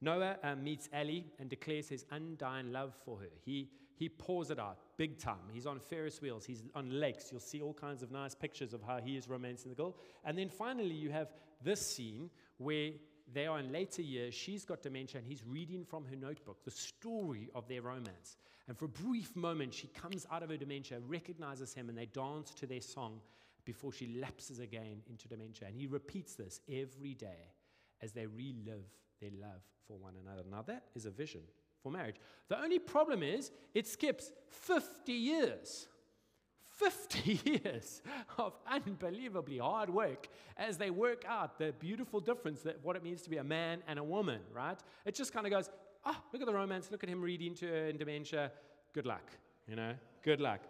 Noah 0.00 0.36
uh, 0.44 0.54
meets 0.54 0.88
Ellie 0.92 1.26
and 1.40 1.48
declares 1.48 1.88
his 1.88 2.04
undying 2.12 2.70
love 2.70 2.94
for 3.04 3.18
her. 3.18 3.30
He, 3.44 3.70
he 3.96 4.08
pours 4.08 4.50
it 4.50 4.60
out 4.60 4.78
big 4.96 5.18
time. 5.18 5.50
He's 5.52 5.66
on 5.66 5.78
Ferris 5.78 6.20
wheels, 6.20 6.44
he's 6.44 6.62
on 6.74 7.00
lakes. 7.00 7.30
You'll 7.30 7.40
see 7.40 7.60
all 7.60 7.74
kinds 7.74 8.02
of 8.02 8.10
nice 8.10 8.34
pictures 8.34 8.74
of 8.74 8.82
how 8.82 9.00
he 9.00 9.16
is 9.16 9.28
romancing 9.28 9.70
the 9.70 9.76
girl. 9.76 9.96
And 10.24 10.38
then 10.38 10.48
finally, 10.48 10.94
you 10.94 11.10
have 11.10 11.32
this 11.62 11.80
scene 11.80 12.30
where 12.58 12.90
they 13.32 13.46
are 13.46 13.58
in 13.58 13.72
later 13.72 14.02
years. 14.02 14.34
She's 14.34 14.64
got 14.64 14.82
dementia, 14.82 15.18
and 15.18 15.26
he's 15.26 15.44
reading 15.46 15.84
from 15.84 16.04
her 16.06 16.16
notebook 16.16 16.64
the 16.64 16.70
story 16.70 17.48
of 17.54 17.66
their 17.68 17.82
romance. 17.82 18.36
And 18.68 18.78
for 18.78 18.86
a 18.86 18.88
brief 18.88 19.34
moment, 19.34 19.74
she 19.74 19.88
comes 19.88 20.26
out 20.30 20.42
of 20.42 20.50
her 20.50 20.56
dementia, 20.56 21.00
recognizes 21.06 21.74
him, 21.74 21.88
and 21.88 21.96
they 21.96 22.06
dance 22.06 22.50
to 22.54 22.66
their 22.66 22.80
song 22.80 23.20
before 23.64 23.92
she 23.92 24.18
lapses 24.20 24.58
again 24.58 25.02
into 25.08 25.28
dementia. 25.28 25.68
And 25.68 25.76
he 25.76 25.86
repeats 25.86 26.34
this 26.34 26.60
every 26.68 27.14
day 27.14 27.52
as 28.02 28.12
they 28.12 28.26
relive 28.26 28.84
their 29.20 29.30
love 29.40 29.62
for 29.86 29.96
one 29.98 30.14
another. 30.22 30.42
Now, 30.50 30.62
that 30.62 30.84
is 30.94 31.06
a 31.06 31.10
vision 31.10 31.42
for 31.84 31.92
marriage. 31.92 32.16
The 32.48 32.60
only 32.60 32.80
problem 32.80 33.22
is 33.22 33.52
it 33.74 33.86
skips 33.86 34.32
50 34.48 35.12
years. 35.12 35.86
50 36.70 37.40
years 37.62 38.02
of 38.36 38.54
unbelievably 38.68 39.58
hard 39.58 39.90
work 39.90 40.26
as 40.56 40.76
they 40.76 40.90
work 40.90 41.24
out 41.28 41.56
the 41.58 41.72
beautiful 41.78 42.18
difference 42.18 42.62
that 42.62 42.82
what 42.82 42.96
it 42.96 43.04
means 43.04 43.22
to 43.22 43.30
be 43.30 43.36
a 43.36 43.44
man 43.44 43.80
and 43.86 43.98
a 43.98 44.02
woman, 44.02 44.40
right? 44.52 44.80
It 45.04 45.14
just 45.14 45.32
kind 45.32 45.46
of 45.46 45.52
goes, 45.52 45.70
oh, 46.04 46.16
look 46.32 46.42
at 46.42 46.46
the 46.46 46.54
romance, 46.54 46.90
look 46.90 47.04
at 47.04 47.08
him 47.08 47.20
reading 47.20 47.54
to 47.56 47.66
her 47.68 47.84
uh, 47.86 47.90
in 47.90 47.96
dementia. 47.96 48.50
Good 48.92 49.06
luck, 49.06 49.30
you 49.68 49.76
know, 49.76 49.92
good 50.24 50.40
luck. 50.40 50.60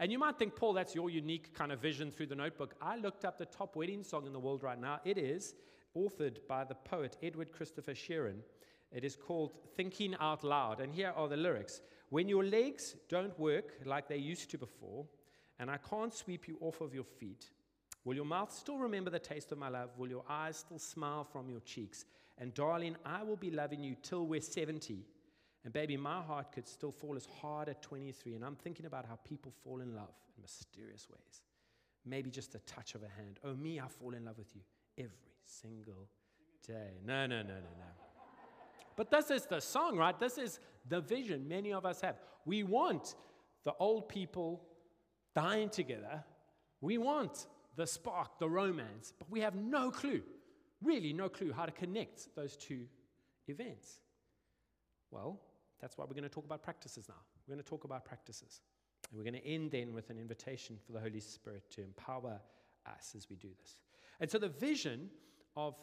And 0.00 0.10
you 0.10 0.18
might 0.18 0.36
think, 0.36 0.56
Paul, 0.56 0.72
that's 0.72 0.96
your 0.96 1.10
unique 1.10 1.54
kind 1.54 1.70
of 1.70 1.78
vision 1.78 2.10
through 2.10 2.26
the 2.26 2.34
notebook. 2.34 2.74
I 2.80 2.96
looked 2.96 3.24
up 3.24 3.38
the 3.38 3.46
top 3.46 3.76
wedding 3.76 4.02
song 4.02 4.26
in 4.26 4.32
the 4.32 4.40
world 4.40 4.64
right 4.64 4.80
now. 4.80 5.00
It 5.04 5.16
is 5.16 5.54
authored 5.96 6.38
by 6.48 6.64
the 6.64 6.74
poet 6.74 7.16
Edward 7.22 7.52
Christopher 7.52 7.92
Sheeran. 7.92 8.38
It 8.92 9.04
is 9.04 9.16
called 9.16 9.52
Thinking 9.76 10.14
Out 10.20 10.44
Loud. 10.44 10.80
And 10.80 10.92
here 10.92 11.12
are 11.16 11.28
the 11.28 11.36
lyrics 11.36 11.80
When 12.10 12.28
your 12.28 12.44
legs 12.44 12.94
don't 13.08 13.38
work 13.38 13.74
like 13.84 14.08
they 14.08 14.18
used 14.18 14.50
to 14.50 14.58
before, 14.58 15.06
and 15.58 15.70
I 15.70 15.78
can't 15.78 16.12
sweep 16.12 16.46
you 16.48 16.58
off 16.60 16.80
of 16.80 16.94
your 16.94 17.04
feet, 17.04 17.50
will 18.04 18.14
your 18.14 18.24
mouth 18.24 18.52
still 18.52 18.78
remember 18.78 19.10
the 19.10 19.18
taste 19.18 19.52
of 19.52 19.58
my 19.58 19.68
love? 19.68 19.90
Will 19.96 20.08
your 20.08 20.24
eyes 20.28 20.58
still 20.58 20.78
smile 20.78 21.24
from 21.24 21.48
your 21.48 21.60
cheeks? 21.60 22.04
And 22.38 22.52
darling, 22.52 22.96
I 23.04 23.22
will 23.22 23.36
be 23.36 23.50
loving 23.50 23.82
you 23.82 23.96
till 24.02 24.26
we're 24.26 24.40
70. 24.40 25.04
And 25.64 25.72
baby, 25.72 25.96
my 25.96 26.20
heart 26.20 26.52
could 26.52 26.68
still 26.68 26.90
fall 26.90 27.16
as 27.16 27.26
hard 27.40 27.68
at 27.68 27.82
23. 27.82 28.34
And 28.34 28.44
I'm 28.44 28.56
thinking 28.56 28.86
about 28.86 29.06
how 29.06 29.18
people 29.24 29.52
fall 29.62 29.80
in 29.80 29.94
love 29.94 30.14
in 30.36 30.42
mysterious 30.42 31.08
ways. 31.08 31.42
Maybe 32.04 32.30
just 32.30 32.54
a 32.56 32.58
touch 32.60 32.94
of 32.94 33.02
a 33.02 33.08
hand. 33.08 33.38
Oh, 33.44 33.54
me, 33.54 33.78
I 33.78 33.86
fall 33.86 34.14
in 34.14 34.24
love 34.24 34.38
with 34.38 34.54
you 34.56 34.62
every 34.98 35.36
single 35.44 36.08
day. 36.66 37.00
No, 37.06 37.26
no, 37.26 37.42
no, 37.42 37.54
no, 37.54 37.54
no. 37.54 38.11
But 39.02 39.10
this 39.10 39.32
is 39.32 39.46
the 39.46 39.58
song, 39.58 39.96
right? 39.96 40.16
This 40.16 40.38
is 40.38 40.60
the 40.88 41.00
vision 41.00 41.48
many 41.48 41.72
of 41.72 41.84
us 41.84 42.00
have. 42.02 42.20
We 42.44 42.62
want 42.62 43.16
the 43.64 43.74
old 43.80 44.08
people 44.08 44.62
dying 45.34 45.70
together. 45.70 46.22
We 46.80 46.98
want 46.98 47.48
the 47.74 47.84
spark, 47.84 48.38
the 48.38 48.48
romance, 48.48 49.12
but 49.18 49.28
we 49.28 49.40
have 49.40 49.56
no 49.56 49.90
clue, 49.90 50.22
really 50.80 51.12
no 51.12 51.28
clue 51.28 51.52
how 51.52 51.66
to 51.66 51.72
connect 51.72 52.28
those 52.36 52.56
two 52.56 52.84
events. 53.48 54.02
Well, 55.10 55.40
that's 55.80 55.98
why 55.98 56.04
we're 56.04 56.14
going 56.14 56.22
to 56.22 56.28
talk 56.28 56.44
about 56.44 56.62
practices 56.62 57.08
now. 57.08 57.16
We're 57.48 57.56
going 57.56 57.64
to 57.64 57.68
talk 57.68 57.82
about 57.82 58.04
practices. 58.04 58.60
And 59.10 59.18
we're 59.18 59.28
going 59.28 59.42
to 59.42 59.44
end 59.44 59.72
then 59.72 59.92
with 59.92 60.10
an 60.10 60.16
invitation 60.16 60.78
for 60.86 60.92
the 60.92 61.00
Holy 61.00 61.18
Spirit 61.18 61.64
to 61.72 61.82
empower 61.82 62.40
us 62.86 63.14
as 63.16 63.28
we 63.28 63.34
do 63.34 63.48
this. 63.60 63.78
And 64.20 64.30
so 64.30 64.38
the 64.38 64.48
vision 64.48 65.10
of 65.56 65.74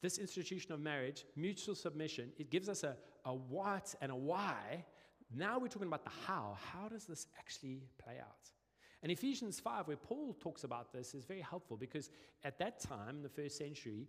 this 0.00 0.18
institution 0.18 0.72
of 0.72 0.80
marriage, 0.80 1.24
mutual 1.36 1.74
submission, 1.74 2.30
it 2.38 2.50
gives 2.50 2.68
us 2.68 2.84
a, 2.84 2.96
a 3.24 3.34
what 3.34 3.94
and 4.00 4.12
a 4.12 4.16
why. 4.16 4.84
Now 5.34 5.58
we're 5.58 5.68
talking 5.68 5.88
about 5.88 6.04
the 6.04 6.10
how. 6.26 6.56
How 6.72 6.88
does 6.88 7.04
this 7.04 7.26
actually 7.38 7.82
play 8.02 8.18
out? 8.20 8.50
And 9.02 9.12
Ephesians 9.12 9.60
5, 9.60 9.88
where 9.88 9.96
Paul 9.96 10.36
talks 10.40 10.64
about 10.64 10.92
this, 10.92 11.14
is 11.14 11.24
very 11.24 11.40
helpful 11.40 11.76
because 11.76 12.10
at 12.44 12.58
that 12.58 12.80
time, 12.80 13.16
in 13.16 13.22
the 13.22 13.28
first 13.28 13.56
century, 13.56 14.08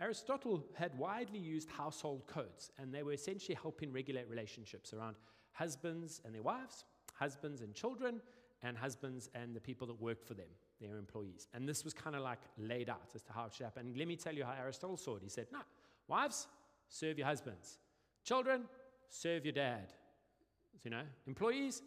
Aristotle 0.00 0.64
had 0.74 0.96
widely 0.96 1.40
used 1.40 1.68
household 1.68 2.26
codes, 2.28 2.70
and 2.78 2.94
they 2.94 3.02
were 3.02 3.12
essentially 3.12 3.56
helping 3.60 3.92
regulate 3.92 4.28
relationships 4.28 4.92
around 4.92 5.16
husbands 5.52 6.20
and 6.24 6.32
their 6.32 6.42
wives, 6.42 6.84
husbands 7.14 7.62
and 7.62 7.74
children, 7.74 8.20
and 8.62 8.76
husbands 8.76 9.28
and 9.34 9.54
the 9.56 9.60
people 9.60 9.86
that 9.88 10.00
worked 10.00 10.26
for 10.26 10.34
them, 10.34 10.48
their 10.80 10.96
employees. 10.96 11.48
And 11.54 11.68
this 11.68 11.84
was 11.84 11.94
kind 11.94 12.16
of 12.16 12.22
like 12.22 12.40
laid 12.56 12.88
out 12.88 13.10
as 13.14 13.22
to 13.22 13.32
how 13.32 13.46
it 13.46 13.54
should 13.54 13.64
happen. 13.64 13.86
And 13.86 13.96
let 13.96 14.08
me 14.08 14.16
tell 14.16 14.34
you 14.34 14.44
how 14.44 14.54
Aristotle 14.60 14.96
saw 14.96 15.16
it. 15.16 15.22
He 15.22 15.28
said, 15.28 15.46
No, 15.52 15.60
wives, 16.06 16.46
serve 16.88 17.18
your 17.18 17.26
husbands. 17.26 17.78
Children, 18.24 18.64
serve 19.08 19.44
your 19.44 19.52
dad. 19.52 19.92
You 20.84 20.90
know, 20.90 21.02
employees, 21.26 21.82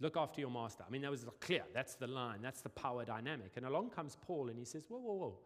look 0.00 0.16
after 0.16 0.40
your 0.40 0.50
master. 0.50 0.84
I 0.86 0.90
mean, 0.90 1.02
that 1.02 1.10
was 1.10 1.24
clear. 1.40 1.62
That's 1.72 1.94
the 1.94 2.06
line. 2.06 2.40
That's 2.42 2.60
the 2.60 2.68
power 2.68 3.04
dynamic. 3.04 3.52
And 3.56 3.66
along 3.66 3.90
comes 3.90 4.16
Paul 4.20 4.48
and 4.48 4.58
he 4.58 4.64
says, 4.64 4.84
Whoa, 4.88 4.98
whoa, 4.98 5.14
whoa. 5.14 5.38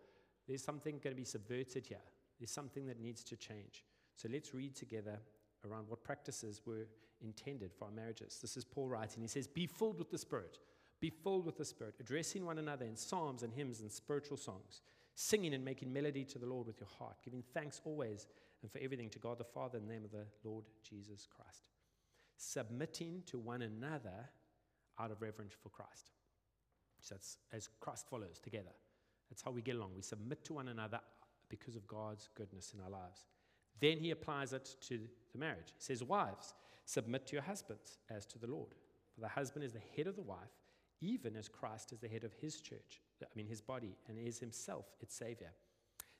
There's 0.46 0.64
something 0.64 0.98
going 1.02 1.14
to 1.14 1.20
be 1.20 1.24
subverted 1.24 1.86
here. 1.86 2.02
There's 2.38 2.50
something 2.50 2.86
that 2.86 3.00
needs 3.00 3.22
to 3.24 3.36
change. 3.36 3.84
So 4.16 4.28
let's 4.30 4.52
read 4.52 4.74
together 4.74 5.18
around 5.64 5.88
what 5.88 6.02
practices 6.02 6.62
were 6.66 6.86
intended 7.20 7.72
for 7.72 7.84
our 7.86 7.90
marriages. 7.92 8.38
This 8.42 8.56
is 8.56 8.64
Paul 8.64 8.88
writing. 8.88 9.22
He 9.22 9.28
says, 9.28 9.46
Be 9.46 9.66
filled 9.66 9.98
with 9.98 10.10
the 10.10 10.18
Spirit. 10.18 10.58
Be 11.02 11.10
filled 11.10 11.44
with 11.44 11.58
the 11.58 11.64
Spirit, 11.64 11.96
addressing 11.98 12.46
one 12.46 12.58
another 12.58 12.84
in 12.84 12.94
psalms 12.94 13.42
and 13.42 13.52
hymns 13.52 13.80
and 13.80 13.90
spiritual 13.90 14.36
songs, 14.36 14.82
singing 15.16 15.52
and 15.52 15.64
making 15.64 15.92
melody 15.92 16.24
to 16.24 16.38
the 16.38 16.46
Lord 16.46 16.68
with 16.68 16.78
your 16.78 16.88
heart, 16.96 17.16
giving 17.24 17.42
thanks 17.52 17.80
always 17.84 18.28
and 18.62 18.70
for 18.70 18.78
everything 18.78 19.10
to 19.10 19.18
God 19.18 19.36
the 19.38 19.44
Father 19.44 19.78
in 19.78 19.88
the 19.88 19.92
name 19.92 20.04
of 20.04 20.12
the 20.12 20.24
Lord 20.44 20.64
Jesus 20.88 21.26
Christ. 21.26 21.66
Submitting 22.36 23.24
to 23.26 23.40
one 23.40 23.62
another 23.62 24.30
out 25.00 25.10
of 25.10 25.20
reverence 25.20 25.54
for 25.60 25.70
Christ. 25.70 26.12
So 27.00 27.16
that's 27.16 27.38
as 27.52 27.68
Christ 27.80 28.06
follows 28.08 28.38
together. 28.38 28.70
That's 29.28 29.42
how 29.42 29.50
we 29.50 29.60
get 29.60 29.74
along. 29.74 29.90
We 29.96 30.02
submit 30.02 30.44
to 30.44 30.52
one 30.52 30.68
another 30.68 31.00
because 31.48 31.74
of 31.74 31.84
God's 31.88 32.28
goodness 32.36 32.74
in 32.76 32.80
our 32.80 32.90
lives. 32.90 33.24
Then 33.80 33.98
he 33.98 34.12
applies 34.12 34.52
it 34.52 34.76
to 34.82 35.00
the 35.32 35.38
marriage. 35.38 35.74
He 35.76 35.82
says, 35.82 36.04
Wives, 36.04 36.54
submit 36.84 37.26
to 37.26 37.32
your 37.32 37.42
husbands 37.42 37.98
as 38.08 38.24
to 38.26 38.38
the 38.38 38.46
Lord. 38.46 38.76
For 39.16 39.20
the 39.20 39.28
husband 39.28 39.64
is 39.64 39.72
the 39.72 39.82
head 39.96 40.06
of 40.06 40.14
the 40.14 40.22
wife, 40.22 40.52
even 41.02 41.36
as 41.36 41.48
Christ 41.48 41.92
is 41.92 41.98
the 41.98 42.08
head 42.08 42.24
of 42.24 42.32
his 42.32 42.60
church, 42.60 43.02
I 43.22 43.26
mean 43.36 43.46
his 43.46 43.60
body, 43.60 43.94
and 44.08 44.18
is 44.18 44.38
himself 44.38 44.86
its 45.00 45.14
Savior. 45.14 45.52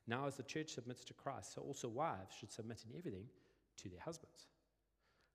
Now, 0.07 0.27
as 0.27 0.37
the 0.37 0.43
church 0.43 0.71
submits 0.71 1.05
to 1.05 1.15
Christ, 1.15 1.55
so 1.55 1.63
also 1.63 1.89
wives 1.89 2.35
should 2.39 2.53
submit 2.53 2.85
in 2.89 2.99
everything 2.99 3.27
to 3.79 3.89
their 3.89 4.01
husbands. 4.01 4.49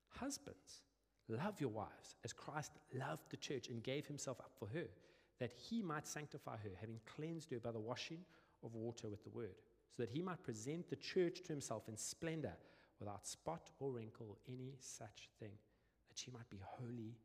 Husbands, 0.08 0.82
love 1.28 1.60
your 1.60 1.70
wives 1.70 2.16
as 2.24 2.32
Christ 2.32 2.72
loved 2.94 3.30
the 3.30 3.36
church 3.36 3.68
and 3.68 3.82
gave 3.82 4.06
himself 4.06 4.38
up 4.40 4.52
for 4.58 4.68
her, 4.68 4.86
that 5.40 5.52
he 5.52 5.82
might 5.82 6.06
sanctify 6.06 6.56
her, 6.58 6.70
having 6.80 7.00
cleansed 7.16 7.50
her 7.50 7.58
by 7.58 7.72
the 7.72 7.80
washing 7.80 8.20
of 8.62 8.74
water 8.74 9.08
with 9.08 9.24
the 9.24 9.30
word 9.30 9.56
so 9.98 10.04
that 10.04 10.10
he 10.10 10.22
might 10.22 10.42
present 10.44 10.88
the 10.88 10.96
church 10.96 11.42
to 11.42 11.52
himself 11.52 11.88
in 11.88 11.96
splendor, 11.96 12.56
without 13.00 13.26
spot 13.26 13.70
or 13.80 13.90
wrinkle, 13.90 14.38
any 14.48 14.74
such 14.78 15.28
thing, 15.40 15.50
that 16.08 16.16
she 16.16 16.30
might 16.30 16.48
be 16.50 16.60
holy 16.62 17.16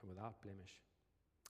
and 0.00 0.08
without 0.08 0.40
blemish. 0.40 0.80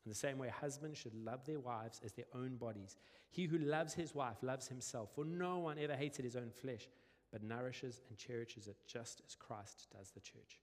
In 0.06 0.10
the 0.10 0.14
same 0.14 0.38
way, 0.38 0.48
husbands 0.48 0.98
should 0.98 1.14
love 1.16 1.44
their 1.44 1.58
wives 1.58 2.00
as 2.04 2.12
their 2.12 2.26
own 2.32 2.56
bodies. 2.56 2.96
He 3.28 3.46
who 3.46 3.58
loves 3.58 3.92
his 3.92 4.14
wife 4.14 4.36
loves 4.40 4.68
himself, 4.68 5.10
for 5.16 5.24
no 5.24 5.58
one 5.58 5.78
ever 5.80 5.96
hated 5.96 6.24
his 6.24 6.36
own 6.36 6.50
flesh, 6.50 6.88
but 7.32 7.42
nourishes 7.42 8.00
and 8.08 8.16
cherishes 8.16 8.68
it 8.68 8.76
just 8.86 9.20
as 9.26 9.34
Christ 9.34 9.88
does 9.90 10.12
the 10.12 10.20
church, 10.20 10.60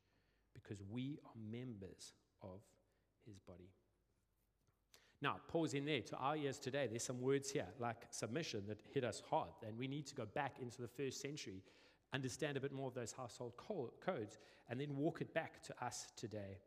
because 0.53 0.81
we 0.89 1.19
are 1.25 1.51
members 1.51 2.13
of 2.41 2.61
his 3.25 3.37
body. 3.37 3.69
Now, 5.21 5.41
pause 5.49 5.73
in 5.73 5.83
there 5.83 6.01
to 6.01 6.15
our 6.15 6.37
ears 6.37 6.57
today. 6.57 6.87
There's 6.87 7.03
some 7.03 7.19
words 7.19 7.51
here 7.51 7.67
like 7.79 7.97
submission 8.11 8.63
that 8.69 8.79
hit 8.93 9.03
us 9.03 9.21
hard, 9.29 9.49
and 9.67 9.77
we 9.77 9.89
need 9.89 10.07
to 10.07 10.15
go 10.15 10.25
back 10.25 10.59
into 10.61 10.81
the 10.81 10.87
first 10.87 11.19
century, 11.19 11.61
understand 12.13 12.55
a 12.55 12.61
bit 12.61 12.71
more 12.71 12.87
of 12.87 12.93
those 12.93 13.11
household 13.11 13.57
codes, 13.57 14.37
and 14.69 14.79
then 14.79 14.95
walk 14.95 15.19
it 15.19 15.33
back 15.33 15.61
to 15.63 15.85
us 15.85 16.07
today 16.15 16.59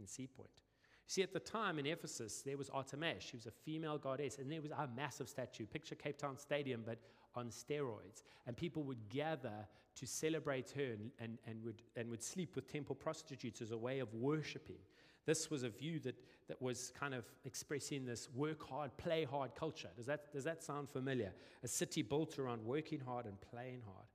in 0.00 0.08
Sea 0.08 0.26
Point. 0.26 0.65
See, 1.08 1.22
at 1.22 1.32
the 1.32 1.40
time 1.40 1.78
in 1.78 1.86
Ephesus, 1.86 2.42
there 2.42 2.56
was 2.56 2.68
Artemis. 2.70 3.22
She 3.22 3.36
was 3.36 3.46
a 3.46 3.50
female 3.50 3.96
goddess, 3.96 4.38
and 4.38 4.50
there 4.50 4.60
was 4.60 4.72
a 4.72 4.88
massive 4.96 5.28
statue. 5.28 5.64
Picture 5.66 5.94
Cape 5.94 6.18
Town 6.18 6.36
Stadium, 6.36 6.82
but 6.84 6.98
on 7.36 7.48
steroids. 7.48 8.22
And 8.46 8.56
people 8.56 8.82
would 8.84 9.08
gather 9.08 9.68
to 9.96 10.06
celebrate 10.06 10.70
her 10.72 10.82
and, 10.82 11.10
and, 11.20 11.38
and, 11.46 11.62
would, 11.64 11.82
and 11.96 12.10
would 12.10 12.22
sleep 12.22 12.56
with 12.56 12.70
temple 12.70 12.96
prostitutes 12.96 13.62
as 13.62 13.70
a 13.70 13.78
way 13.78 14.00
of 14.00 14.12
worshiping. 14.14 14.78
This 15.26 15.50
was 15.50 15.62
a 15.62 15.68
view 15.68 16.00
that, 16.00 16.16
that 16.48 16.60
was 16.60 16.92
kind 16.98 17.14
of 17.14 17.24
expressing 17.44 18.04
this 18.04 18.28
work 18.34 18.68
hard, 18.68 18.96
play 18.96 19.24
hard 19.24 19.54
culture. 19.54 19.88
Does 19.96 20.06
that, 20.06 20.32
does 20.32 20.44
that 20.44 20.62
sound 20.62 20.88
familiar? 20.88 21.32
A 21.62 21.68
city 21.68 22.02
built 22.02 22.38
around 22.38 22.64
working 22.64 23.00
hard 23.00 23.26
and 23.26 23.40
playing 23.40 23.82
hard. 23.84 24.05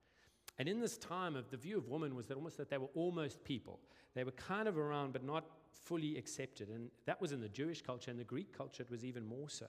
And 0.62 0.69
in 0.69 0.80
this 0.80 0.95
time 0.95 1.36
of 1.36 1.50
the 1.50 1.58
view 1.58 1.76
of 1.76 1.88
women 1.88 2.13
was 2.13 2.28
that 2.28 2.36
almost 2.36 2.56
that 2.58 2.69
they 2.69 2.78
were 2.78 2.91
almost 2.93 3.43
people. 3.43 3.80
They 4.13 4.24
were 4.24 4.30
kind 4.34 4.67
of 4.67 4.78
around 4.78 5.12
but 5.12 5.24
not 5.24 5.43
fully 5.71 6.19
accepted. 6.19 6.69
And 6.69 6.91
that 7.08 7.19
was 7.19 7.32
in 7.32 7.41
the 7.41 7.50
Jewish 7.50 7.82
culture. 7.82 8.12
In 8.12 8.17
the 8.17 8.24
Greek 8.24 8.56
culture, 8.56 8.84
it 8.84 8.91
was 8.91 9.04
even 9.04 9.26
more 9.26 9.50
so. 9.50 9.65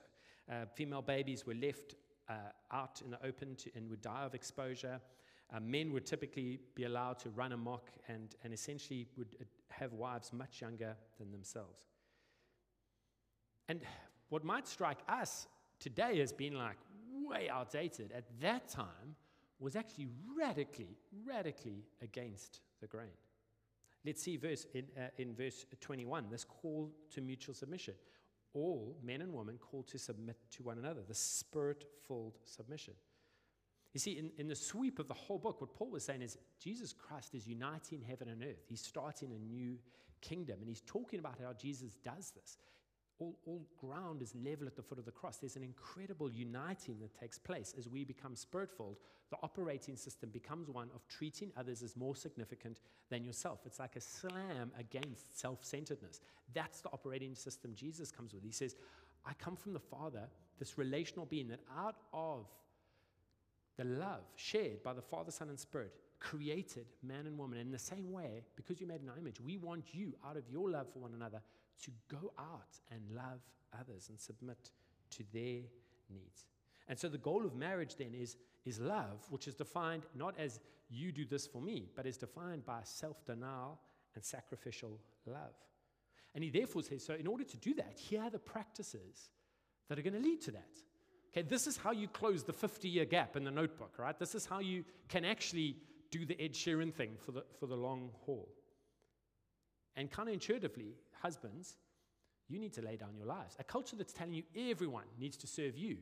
Uh, 0.47 0.65
female 0.75 1.01
babies 1.01 1.47
were 1.47 1.55
left 1.55 1.95
uh, 2.29 2.33
out 2.71 3.01
in 3.03 3.09
the 3.09 3.17
open 3.25 3.55
to, 3.55 3.71
and 3.75 3.89
would 3.89 4.03
die 4.03 4.23
of 4.23 4.35
exposure. 4.35 5.01
Uh, 5.51 5.59
men 5.59 5.91
would 5.93 6.05
typically 6.05 6.59
be 6.75 6.83
allowed 6.83 7.17
to 7.21 7.31
run 7.31 7.53
amok 7.53 7.89
and, 8.07 8.35
and 8.43 8.53
essentially 8.53 9.07
would 9.17 9.35
uh, 9.41 9.45
have 9.71 9.93
wives 9.93 10.31
much 10.31 10.61
younger 10.61 10.95
than 11.17 11.31
themselves. 11.31 11.87
And 13.67 13.81
what 14.29 14.43
might 14.43 14.67
strike 14.67 14.99
us 15.09 15.47
today 15.79 16.21
as 16.21 16.31
being 16.31 16.53
like 16.53 16.77
way 17.25 17.49
outdated, 17.49 18.11
at 18.11 18.25
that 18.41 18.67
time 18.67 19.15
was 19.63 19.75
actually 19.75 20.07
radically, 20.37 20.97
radically 21.25 21.83
against 22.01 22.61
the 22.81 22.87
grain. 22.87 23.15
Let's 24.05 24.21
see 24.21 24.35
verse 24.37 24.67
in, 24.73 24.85
uh, 24.97 25.07
in 25.17 25.33
verse 25.33 25.65
21, 25.79 26.25
this 26.29 26.43
call 26.43 26.91
to 27.11 27.21
mutual 27.21 27.55
submission. 27.55 27.93
All 28.53 28.97
men 29.01 29.21
and 29.21 29.33
women 29.33 29.57
called 29.57 29.87
to 29.87 29.97
submit 29.97 30.37
to 30.51 30.63
one 30.63 30.77
another, 30.77 31.01
the 31.07 31.15
spirit 31.15 31.85
filled 32.05 32.37
submission. 32.43 32.93
You 33.93 33.99
see, 33.99 34.17
in, 34.17 34.31
in 34.37 34.47
the 34.47 34.55
sweep 34.55 34.99
of 34.99 35.07
the 35.07 35.13
whole 35.13 35.37
book, 35.37 35.61
what 35.61 35.73
Paul 35.73 35.91
was 35.91 36.03
saying 36.03 36.23
is 36.23 36.37
Jesus 36.59 36.93
Christ 36.93 37.33
is 37.33 37.47
uniting 37.47 38.01
heaven 38.01 38.27
and 38.27 38.43
earth. 38.43 38.65
He's 38.67 38.81
starting 38.81 39.31
a 39.31 39.39
new 39.39 39.77
kingdom, 40.21 40.57
and 40.59 40.67
he's 40.67 40.81
talking 40.81 41.19
about 41.19 41.37
how 41.41 41.53
Jesus 41.53 41.95
does 42.03 42.31
this. 42.31 42.57
All, 43.19 43.37
all 43.45 43.61
ground 43.79 44.21
is 44.21 44.33
level 44.35 44.67
at 44.67 44.75
the 44.75 44.81
foot 44.81 44.97
of 44.97 45.05
the 45.05 45.11
cross. 45.11 45.37
There's 45.37 45.55
an 45.55 45.63
incredible 45.63 46.31
uniting 46.31 46.99
that 46.99 47.17
takes 47.19 47.37
place 47.37 47.73
as 47.77 47.87
we 47.87 48.03
become 48.03 48.35
spirit 48.35 48.71
filled. 48.75 48.97
The 49.29 49.37
operating 49.43 49.95
system 49.95 50.29
becomes 50.29 50.69
one 50.69 50.89
of 50.95 51.07
treating 51.07 51.51
others 51.55 51.83
as 51.83 51.95
more 51.95 52.15
significant 52.15 52.79
than 53.09 53.23
yourself. 53.23 53.59
It's 53.65 53.79
like 53.79 53.95
a 53.95 54.01
slam 54.01 54.71
against 54.77 55.39
self 55.39 55.63
centeredness. 55.63 56.21
That's 56.53 56.81
the 56.81 56.89
operating 56.89 57.35
system 57.35 57.73
Jesus 57.75 58.11
comes 58.11 58.33
with. 58.33 58.43
He 58.43 58.51
says, 58.51 58.75
I 59.25 59.33
come 59.33 59.55
from 59.55 59.73
the 59.73 59.79
Father, 59.79 60.27
this 60.59 60.77
relational 60.77 61.25
being 61.25 61.47
that 61.49 61.61
out 61.77 61.95
of 62.11 62.45
the 63.77 63.85
love 63.85 64.23
shared 64.35 64.83
by 64.83 64.93
the 64.93 65.01
Father, 65.01 65.31
Son, 65.31 65.49
and 65.49 65.59
Spirit 65.59 65.93
created 66.19 66.85
man 67.03 67.27
and 67.27 67.37
woman. 67.37 67.59
in 67.59 67.71
the 67.71 67.79
same 67.79 68.11
way, 68.11 68.43
because 68.55 68.79
you 68.79 68.87
made 68.87 69.01
an 69.01 69.11
image, 69.17 69.41
we 69.41 69.57
want 69.57 69.83
you, 69.93 70.13
out 70.25 70.37
of 70.37 70.43
your 70.49 70.69
love 70.69 70.87
for 70.91 70.99
one 70.99 71.13
another, 71.13 71.41
to 71.83 71.91
go 72.09 72.31
out 72.37 72.79
and 72.91 73.01
love 73.15 73.41
others 73.79 74.09
and 74.09 74.19
submit 74.19 74.71
to 75.11 75.23
their 75.33 75.61
needs. 76.09 76.45
And 76.87 76.99
so 76.99 77.07
the 77.07 77.17
goal 77.17 77.45
of 77.45 77.55
marriage 77.55 77.95
then 77.95 78.13
is, 78.13 78.37
is 78.65 78.79
love, 78.79 79.25
which 79.29 79.47
is 79.47 79.55
defined 79.55 80.03
not 80.15 80.35
as 80.37 80.59
you 80.89 81.11
do 81.11 81.25
this 81.25 81.47
for 81.47 81.61
me, 81.61 81.89
but 81.95 82.05
is 82.05 82.17
defined 82.17 82.65
by 82.65 82.81
self 82.83 83.23
denial 83.25 83.79
and 84.15 84.23
sacrificial 84.23 84.99
love. 85.25 85.55
And 86.35 86.43
he 86.43 86.49
therefore 86.49 86.83
says, 86.83 87.05
so 87.05 87.13
in 87.13 87.27
order 87.27 87.43
to 87.43 87.57
do 87.57 87.73
that, 87.75 87.93
here 87.95 88.21
are 88.21 88.29
the 88.29 88.39
practices 88.39 89.29
that 89.87 89.99
are 89.99 90.01
going 90.01 90.13
to 90.13 90.19
lead 90.19 90.41
to 90.41 90.51
that. 90.51 90.71
Okay, 91.31 91.47
this 91.47 91.67
is 91.67 91.77
how 91.77 91.91
you 91.91 92.07
close 92.07 92.43
the 92.43 92.53
50 92.53 92.87
year 92.87 93.05
gap 93.05 93.35
in 93.35 93.43
the 93.43 93.51
notebook, 93.51 93.93
right? 93.97 94.17
This 94.17 94.35
is 94.35 94.45
how 94.45 94.59
you 94.59 94.83
can 95.09 95.25
actually 95.25 95.77
do 96.11 96.25
the 96.25 96.39
Ed 96.39 96.53
Sheeran 96.53 96.93
thing 96.93 97.11
for 97.25 97.31
the, 97.31 97.43
for 97.59 97.65
the 97.65 97.75
long 97.75 98.11
haul. 98.25 98.49
And 99.95 100.11
counterintuitively, 100.11 100.93
husbands, 101.21 101.75
you 102.47 102.59
need 102.59 102.73
to 102.73 102.81
lay 102.81 102.97
down 102.97 103.15
your 103.15 103.27
lives. 103.27 103.55
A 103.59 103.63
culture 103.63 103.95
that's 103.95 104.13
telling 104.13 104.33
you 104.33 104.43
everyone 104.69 105.05
needs 105.19 105.37
to 105.37 105.47
serve 105.47 105.77
you, 105.77 105.97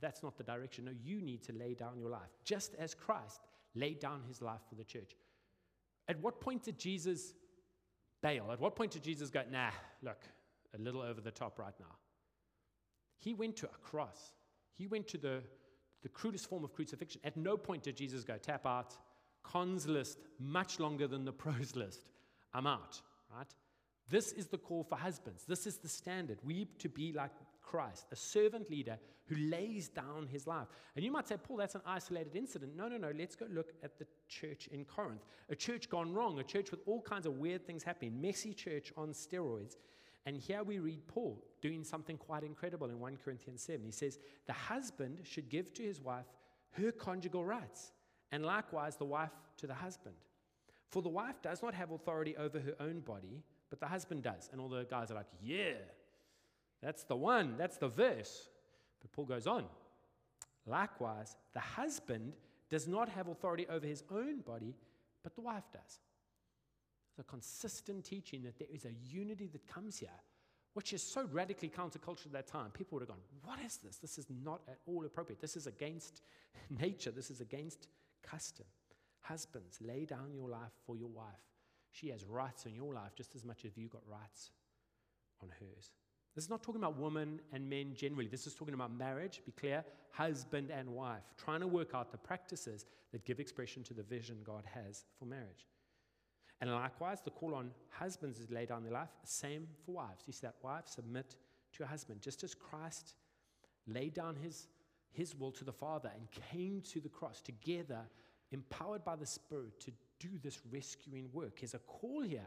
that's 0.00 0.22
not 0.22 0.36
the 0.36 0.44
direction. 0.44 0.84
No, 0.84 0.92
you 1.02 1.20
need 1.22 1.42
to 1.44 1.52
lay 1.52 1.74
down 1.74 1.98
your 1.98 2.10
life, 2.10 2.30
just 2.44 2.74
as 2.78 2.94
Christ 2.94 3.40
laid 3.74 3.98
down 3.98 4.22
his 4.28 4.42
life 4.42 4.60
for 4.68 4.74
the 4.74 4.84
church. 4.84 5.16
At 6.08 6.20
what 6.20 6.40
point 6.40 6.62
did 6.62 6.78
Jesus 6.78 7.34
bail? 8.22 8.50
At 8.52 8.60
what 8.60 8.76
point 8.76 8.92
did 8.92 9.02
Jesus 9.02 9.30
go, 9.30 9.42
nah, 9.50 9.70
look, 10.02 10.18
a 10.74 10.78
little 10.80 11.02
over 11.02 11.20
the 11.20 11.30
top 11.30 11.58
right 11.58 11.74
now? 11.80 11.96
He 13.18 13.34
went 13.34 13.56
to 13.56 13.66
a 13.66 13.78
cross. 13.82 14.32
He 14.76 14.86
went 14.86 15.08
to 15.08 15.18
the, 15.18 15.42
the 16.02 16.08
crudest 16.08 16.48
form 16.48 16.64
of 16.64 16.72
crucifixion. 16.72 17.20
At 17.24 17.36
no 17.36 17.56
point 17.56 17.82
did 17.82 17.96
Jesus 17.96 18.24
go, 18.24 18.36
tap 18.36 18.66
out, 18.66 18.96
cons 19.42 19.86
list 19.88 20.18
much 20.38 20.78
longer 20.78 21.06
than 21.06 21.24
the 21.24 21.32
pros 21.44 21.74
list. 21.74 22.10
I'm 22.56 22.66
out, 22.66 23.02
right? 23.36 23.54
This 24.08 24.32
is 24.32 24.46
the 24.46 24.56
call 24.56 24.82
for 24.82 24.96
husbands. 24.96 25.44
This 25.46 25.66
is 25.66 25.76
the 25.76 25.88
standard. 25.88 26.38
We 26.42 26.64
to 26.78 26.88
be 26.88 27.12
like 27.12 27.32
Christ, 27.62 28.06
a 28.10 28.16
servant 28.16 28.70
leader 28.70 28.98
who 29.26 29.36
lays 29.36 29.88
down 29.88 30.26
his 30.26 30.46
life. 30.46 30.68
And 30.94 31.04
you 31.04 31.10
might 31.10 31.28
say, 31.28 31.36
Paul, 31.36 31.58
that's 31.58 31.74
an 31.74 31.82
isolated 31.84 32.34
incident. 32.34 32.74
No, 32.74 32.88
no, 32.88 32.96
no. 32.96 33.12
Let's 33.14 33.36
go 33.36 33.46
look 33.52 33.72
at 33.82 33.98
the 33.98 34.06
church 34.28 34.68
in 34.68 34.84
Corinth. 34.86 35.26
A 35.50 35.54
church 35.54 35.90
gone 35.90 36.14
wrong, 36.14 36.38
a 36.38 36.44
church 36.44 36.70
with 36.70 36.80
all 36.86 37.02
kinds 37.02 37.26
of 37.26 37.34
weird 37.34 37.66
things 37.66 37.82
happening, 37.82 38.18
messy 38.20 38.54
church 38.54 38.90
on 38.96 39.08
steroids. 39.10 39.76
And 40.24 40.36
here 40.36 40.62
we 40.62 40.78
read 40.78 41.06
Paul 41.08 41.44
doing 41.60 41.84
something 41.84 42.16
quite 42.16 42.42
incredible 42.42 42.88
in 42.88 42.98
1 42.98 43.18
Corinthians 43.22 43.62
7. 43.62 43.84
He 43.84 43.92
says, 43.92 44.18
The 44.46 44.54
husband 44.54 45.18
should 45.24 45.50
give 45.50 45.74
to 45.74 45.82
his 45.82 46.00
wife 46.00 46.26
her 46.70 46.90
conjugal 46.90 47.44
rights, 47.44 47.92
and 48.32 48.46
likewise 48.46 48.96
the 48.96 49.04
wife 49.04 49.30
to 49.58 49.66
the 49.66 49.74
husband. 49.74 50.14
For 50.90 51.02
the 51.02 51.08
wife 51.08 51.42
does 51.42 51.62
not 51.62 51.74
have 51.74 51.90
authority 51.90 52.36
over 52.36 52.60
her 52.60 52.74
own 52.80 53.00
body, 53.00 53.42
but 53.70 53.80
the 53.80 53.86
husband 53.86 54.22
does. 54.22 54.48
And 54.52 54.60
all 54.60 54.68
the 54.68 54.84
guys 54.84 55.10
are 55.10 55.14
like, 55.14 55.26
Yeah, 55.42 55.74
that's 56.82 57.04
the 57.04 57.16
one, 57.16 57.56
that's 57.56 57.76
the 57.76 57.88
verse. 57.88 58.48
But 59.00 59.12
Paul 59.12 59.24
goes 59.24 59.46
on. 59.46 59.64
Likewise, 60.66 61.36
the 61.54 61.60
husband 61.60 62.32
does 62.70 62.88
not 62.88 63.08
have 63.08 63.28
authority 63.28 63.66
over 63.68 63.86
his 63.86 64.02
own 64.10 64.40
body, 64.40 64.74
but 65.22 65.34
the 65.34 65.40
wife 65.40 65.64
does. 65.72 66.00
The 67.16 67.22
consistent 67.24 68.04
teaching 68.04 68.42
that 68.42 68.58
there 68.58 68.68
is 68.72 68.84
a 68.84 68.92
unity 69.08 69.48
that 69.52 69.66
comes 69.66 69.98
here, 69.98 70.08
which 70.74 70.92
is 70.92 71.02
so 71.02 71.28
radically 71.32 71.68
countercultural 71.70 72.26
at 72.26 72.32
that 72.32 72.46
time. 72.46 72.70
People 72.70 72.96
would 72.96 73.02
have 73.02 73.08
gone, 73.08 73.22
What 73.44 73.58
is 73.64 73.78
this? 73.78 73.96
This 73.96 74.18
is 74.18 74.26
not 74.44 74.60
at 74.68 74.78
all 74.86 75.04
appropriate. 75.04 75.40
This 75.40 75.56
is 75.56 75.66
against 75.66 76.22
nature, 76.80 77.10
this 77.10 77.30
is 77.30 77.40
against 77.40 77.88
custom. 78.22 78.66
Husbands, 79.28 79.78
lay 79.80 80.04
down 80.04 80.32
your 80.32 80.48
life 80.48 80.72
for 80.86 80.96
your 80.96 81.08
wife. 81.08 81.24
She 81.90 82.08
has 82.08 82.24
rights 82.24 82.66
on 82.66 82.74
your 82.74 82.94
life 82.94 83.14
just 83.16 83.34
as 83.34 83.44
much 83.44 83.64
as 83.64 83.76
you 83.76 83.88
got 83.88 84.02
rights 84.06 84.50
on 85.42 85.48
hers. 85.48 85.92
This 86.34 86.44
is 86.44 86.50
not 86.50 86.62
talking 86.62 86.82
about 86.82 86.98
women 86.98 87.40
and 87.52 87.68
men 87.68 87.94
generally. 87.94 88.28
This 88.28 88.46
is 88.46 88.54
talking 88.54 88.74
about 88.74 88.92
marriage, 88.92 89.40
be 89.46 89.52
clear, 89.52 89.84
husband 90.10 90.70
and 90.70 90.90
wife, 90.90 91.22
trying 91.38 91.60
to 91.60 91.66
work 91.66 91.94
out 91.94 92.12
the 92.12 92.18
practices 92.18 92.84
that 93.12 93.24
give 93.24 93.40
expression 93.40 93.82
to 93.84 93.94
the 93.94 94.02
vision 94.02 94.36
God 94.44 94.64
has 94.66 95.06
for 95.18 95.24
marriage. 95.24 95.66
And 96.60 96.70
likewise, 96.70 97.20
the 97.24 97.30
call 97.30 97.54
on 97.54 97.70
husbands 97.90 98.38
is 98.38 98.50
laid 98.50 98.68
down 98.68 98.82
their 98.82 98.92
life, 98.92 99.08
same 99.24 99.66
for 99.84 99.92
wives. 99.92 100.24
You 100.26 100.32
see 100.32 100.46
that, 100.46 100.56
wives, 100.62 100.92
submit 100.92 101.30
to 101.30 101.78
your 101.78 101.88
husband. 101.88 102.20
Just 102.20 102.44
as 102.44 102.54
Christ 102.54 103.14
laid 103.86 104.14
down 104.14 104.36
his, 104.36 104.68
his 105.12 105.34
will 105.34 105.52
to 105.52 105.64
the 105.64 105.72
Father 105.72 106.10
and 106.14 106.28
came 106.52 106.82
to 106.92 107.00
the 107.00 107.08
cross 107.08 107.40
together, 107.40 108.00
empowered 108.52 109.04
by 109.04 109.16
the 109.16 109.26
Spirit 109.26 109.78
to 109.80 109.92
do 110.18 110.28
this 110.42 110.60
rescuing 110.70 111.28
work. 111.32 111.60
There's 111.60 111.74
a 111.74 111.78
call 111.78 112.22
here 112.22 112.40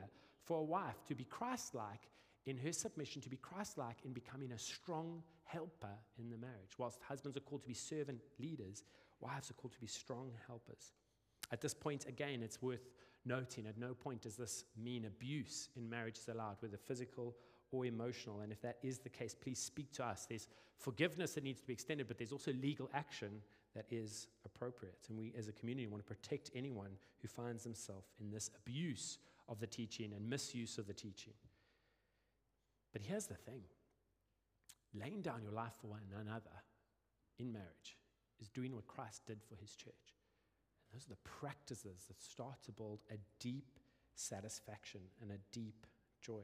for 0.43 0.59
a 0.59 0.63
wife 0.63 1.03
to 1.07 1.15
be 1.15 1.25
Christ 1.25 1.75
like 1.75 2.09
in 2.45 2.57
her 2.57 2.71
submission, 2.71 3.21
to 3.21 3.29
be 3.29 3.37
Christ 3.37 3.77
like 3.77 3.97
in 4.05 4.13
becoming 4.13 4.51
a 4.51 4.59
strong 4.59 5.21
helper 5.43 5.97
in 6.17 6.29
the 6.29 6.37
marriage. 6.37 6.77
Whilst 6.77 6.99
husbands 7.07 7.37
are 7.37 7.41
called 7.41 7.63
to 7.63 7.67
be 7.67 7.73
servant 7.73 8.21
leaders, 8.39 8.83
wives 9.19 9.51
are 9.51 9.55
called 9.55 9.73
to 9.73 9.79
be 9.79 9.87
strong 9.87 10.31
helpers. 10.47 10.93
At 11.51 11.61
this 11.61 11.73
point, 11.73 12.05
again, 12.07 12.41
it's 12.41 12.61
worth 12.61 12.89
noting 13.25 13.67
at 13.67 13.77
no 13.77 13.93
point 13.93 14.21
does 14.21 14.37
this 14.37 14.65
mean 14.81 15.05
abuse 15.05 15.69
in 15.75 15.89
marriage 15.89 16.17
is 16.17 16.29
allowed, 16.29 16.57
whether 16.59 16.77
physical 16.77 17.35
or 17.71 17.85
emotional. 17.85 18.39
And 18.41 18.51
if 18.51 18.61
that 18.61 18.77
is 18.81 18.99
the 18.99 19.09
case, 19.09 19.35
please 19.35 19.59
speak 19.59 19.91
to 19.93 20.05
us. 20.05 20.25
There's 20.27 20.47
forgiveness 20.77 21.33
that 21.33 21.43
needs 21.43 21.59
to 21.59 21.67
be 21.67 21.73
extended, 21.73 22.07
but 22.07 22.17
there's 22.17 22.31
also 22.31 22.53
legal 22.53 22.89
action 22.93 23.41
that 23.75 23.85
is 23.91 24.27
appropriate. 24.53 24.99
And 25.09 25.17
we, 25.17 25.33
as 25.37 25.47
a 25.47 25.51
community, 25.51 25.87
want 25.87 26.05
to 26.05 26.15
protect 26.15 26.51
anyone 26.55 26.91
who 27.21 27.27
finds 27.27 27.63
themselves 27.63 28.07
in 28.19 28.31
this 28.31 28.49
abuse 28.55 29.17
of 29.47 29.59
the 29.59 29.67
teaching 29.67 30.13
and 30.13 30.29
misuse 30.29 30.77
of 30.77 30.87
the 30.87 30.93
teaching. 30.93 31.33
But 32.93 33.01
here's 33.01 33.27
the 33.27 33.35
thing 33.35 33.61
laying 34.93 35.21
down 35.21 35.43
your 35.43 35.51
life 35.51 35.73
for 35.79 35.87
one 35.87 36.01
another 36.19 36.49
in 37.37 37.51
marriage 37.51 37.97
is 38.39 38.49
doing 38.49 38.73
what 38.73 38.87
Christ 38.87 39.21
did 39.27 39.43
for 39.43 39.55
his 39.55 39.75
church. 39.75 39.93
And 40.91 40.99
those 40.99 41.05
are 41.05 41.09
the 41.09 41.29
practices 41.29 42.05
that 42.07 42.21
start 42.21 42.63
to 42.65 42.71
build 42.71 42.99
a 43.11 43.17
deep 43.39 43.79
satisfaction 44.15 45.01
and 45.21 45.31
a 45.31 45.37
deep 45.51 45.85
joy. 46.21 46.43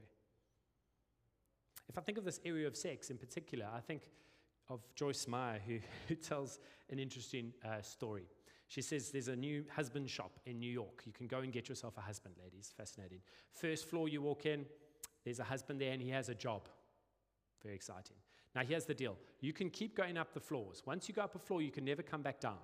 If 1.90 1.98
I 1.98 2.02
think 2.02 2.18
of 2.18 2.26
this 2.26 2.40
area 2.46 2.68
of 2.68 2.76
sex 2.76 3.10
in 3.10 3.18
particular, 3.18 3.68
I 3.74 3.80
think 3.80 4.04
of 4.70 4.82
Joyce 4.96 5.28
Meyer, 5.28 5.60
who, 5.66 5.80
who 6.08 6.16
tells 6.16 6.60
an 6.90 7.00
interesting 7.00 7.54
uh, 7.64 7.82
story. 7.82 8.28
She 8.68 8.82
says 8.82 9.12
there's 9.12 9.28
a 9.28 9.36
new 9.36 9.64
husband 9.76 10.10
shop 10.10 10.40
in 10.46 10.60
New 10.60 10.72
York. 10.72 11.04
You 11.06 11.14
can 11.14 11.28
go 11.28 11.40
and 11.40 11.52
get 11.54 11.70
yourself 11.70 11.98
a 11.98 12.02
husband, 12.02 12.36
ladies. 12.42 12.74
Fascinating. 12.76 13.20
First 13.54 13.88
floor, 13.88 14.10
you 14.10 14.22
walk 14.22 14.46
in, 14.46 14.66
there's 15.24 15.40
a 15.40 15.44
husband 15.44 15.80
there, 15.80 15.92
and 15.92 16.02
he 16.02 16.10
has 16.10 16.30
a 16.30 16.36
job. 16.36 16.68
Very 17.62 17.76
exciting. 17.76 18.18
Now, 18.56 18.62
here's 18.62 18.86
the 18.86 18.94
deal 18.94 19.18
you 19.42 19.54
can 19.54 19.70
keep 19.70 19.96
going 19.96 20.18
up 20.18 20.34
the 20.34 20.40
floors. 20.40 20.82
Once 20.86 21.08
you 21.08 21.14
go 21.14 21.22
up 21.22 21.36
a 21.36 21.40
floor, 21.40 21.62
you 21.62 21.72
can 21.72 21.86
never 21.86 22.02
come 22.02 22.22
back 22.22 22.40
down. 22.40 22.58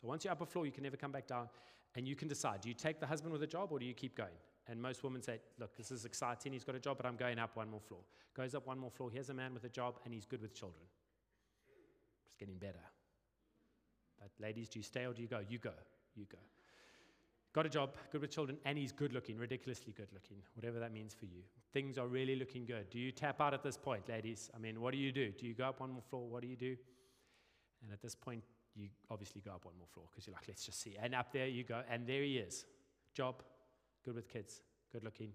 So, 0.00 0.06
once 0.06 0.24
you're 0.24 0.32
up 0.32 0.40
a 0.40 0.46
floor, 0.46 0.66
you 0.66 0.72
can 0.72 0.82
never 0.82 0.96
come 0.96 1.12
back 1.12 1.26
down, 1.26 1.48
and 1.94 2.06
you 2.06 2.16
can 2.16 2.28
decide 2.28 2.60
do 2.60 2.68
you 2.68 2.74
take 2.74 3.00
the 3.00 3.06
husband 3.06 3.32
with 3.32 3.42
a 3.42 3.46
job 3.46 3.72
or 3.72 3.78
do 3.78 3.86
you 3.86 3.94
keep 3.94 4.16
going? 4.16 4.36
And 4.66 4.80
most 4.80 5.02
women 5.02 5.22
say, 5.22 5.40
Look, 5.58 5.76
this 5.76 5.90
is 5.90 6.04
exciting. 6.04 6.52
He's 6.52 6.64
got 6.64 6.74
a 6.74 6.80
job, 6.80 6.98
but 6.98 7.06
I'm 7.06 7.16
going 7.16 7.38
up 7.38 7.56
one 7.56 7.70
more 7.70 7.80
floor. 7.80 8.00
Goes 8.34 8.54
up 8.54 8.66
one 8.66 8.78
more 8.78 8.90
floor. 8.90 9.10
Here's 9.10 9.30
a 9.30 9.34
man 9.34 9.54
with 9.54 9.64
a 9.64 9.68
job, 9.68 9.98
and 10.04 10.12
he's 10.12 10.26
good 10.26 10.42
with 10.42 10.54
children. 10.54 10.84
Getting 12.38 12.58
better. 12.58 12.84
But, 14.20 14.30
ladies, 14.40 14.68
do 14.68 14.78
you 14.78 14.82
stay 14.82 15.04
or 15.04 15.12
do 15.12 15.22
you 15.22 15.28
go? 15.28 15.40
You 15.48 15.58
go. 15.58 15.72
You 16.14 16.26
go. 16.30 16.38
Got 17.54 17.66
a 17.66 17.68
job, 17.70 17.96
good 18.12 18.20
with 18.20 18.30
children, 18.30 18.58
and 18.64 18.76
he's 18.76 18.92
good 18.92 19.12
looking, 19.12 19.38
ridiculously 19.38 19.92
good 19.96 20.08
looking, 20.12 20.36
whatever 20.54 20.78
that 20.78 20.92
means 20.92 21.14
for 21.14 21.24
you. 21.24 21.42
Things 21.72 21.96
are 21.96 22.06
really 22.06 22.36
looking 22.36 22.66
good. 22.66 22.90
Do 22.90 22.98
you 22.98 23.10
tap 23.10 23.40
out 23.40 23.54
at 23.54 23.62
this 23.62 23.76
point, 23.76 24.08
ladies? 24.08 24.50
I 24.54 24.58
mean, 24.58 24.80
what 24.80 24.92
do 24.92 24.98
you 24.98 25.10
do? 25.10 25.30
Do 25.30 25.46
you 25.46 25.54
go 25.54 25.64
up 25.64 25.80
one 25.80 25.90
more 25.90 26.02
floor? 26.02 26.28
What 26.28 26.42
do 26.42 26.48
you 26.48 26.56
do? 26.56 26.76
And 27.82 27.92
at 27.92 28.02
this 28.02 28.14
point, 28.14 28.44
you 28.74 28.88
obviously 29.10 29.40
go 29.40 29.52
up 29.52 29.64
one 29.64 29.74
more 29.78 29.88
floor 29.92 30.06
because 30.10 30.26
you're 30.26 30.34
like, 30.34 30.44
let's 30.46 30.64
just 30.64 30.80
see. 30.80 30.96
And 31.02 31.14
up 31.14 31.32
there 31.32 31.48
you 31.48 31.64
go, 31.64 31.82
and 31.90 32.06
there 32.06 32.22
he 32.22 32.36
is. 32.36 32.66
Job, 33.14 33.42
good 34.04 34.14
with 34.14 34.28
kids, 34.28 34.60
good 34.92 35.02
looking, 35.02 35.32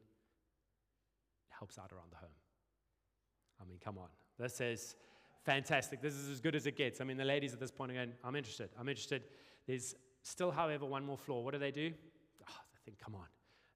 helps 1.49 1.77
out 1.79 1.91
around 1.91 2.11
the 2.11 2.17
home. 2.17 2.35
I 3.61 3.65
mean, 3.65 3.79
come 3.83 3.97
on. 3.97 4.09
This 4.37 4.61
is 4.61 4.95
fantastic. 5.43 6.01
This 6.01 6.13
is 6.13 6.29
as 6.29 6.39
good 6.39 6.55
as 6.55 6.65
it 6.65 6.75
gets. 6.75 7.01
I 7.01 7.03
mean, 7.03 7.17
the 7.17 7.25
ladies 7.25 7.53
at 7.53 7.59
this 7.59 7.71
point 7.71 7.91
are 7.91 7.95
going, 7.95 8.13
I'm 8.23 8.35
interested. 8.35 8.69
I'm 8.79 8.89
interested. 8.89 9.23
There's 9.67 9.95
still, 10.21 10.51
however, 10.51 10.85
one 10.85 11.05
more 11.05 11.17
floor. 11.17 11.43
What 11.43 11.53
do 11.53 11.59
they 11.59 11.71
do? 11.71 11.91
Oh, 12.41 12.61
they 12.73 12.79
think, 12.85 12.99
come 12.99 13.15
on. 13.15 13.27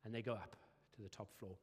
And 0.05 0.13
they 0.13 0.21
go 0.21 0.33
up 0.33 0.55
to 0.95 1.01
the 1.01 1.09
top 1.09 1.31
floor. 1.37 1.55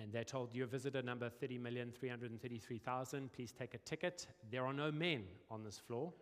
And 0.00 0.12
they're 0.12 0.24
told, 0.24 0.54
You're 0.54 0.68
visitor 0.68 1.02
number 1.02 1.30
30,333,000. 1.42 3.32
Please 3.32 3.52
take 3.52 3.74
a 3.74 3.78
ticket. 3.78 4.26
There 4.50 4.64
are 4.64 4.72
no 4.72 4.92
men 4.92 5.24
on 5.50 5.64
this 5.64 5.78
floor. 5.78 6.12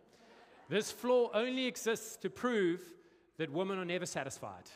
this 0.69 0.91
floor 0.91 1.29
only 1.33 1.65
exists 1.65 2.17
to 2.17 2.29
prove 2.29 2.81
that 3.37 3.51
women 3.51 3.77
are 3.77 3.85
never 3.85 4.05
satisfied. 4.05 4.69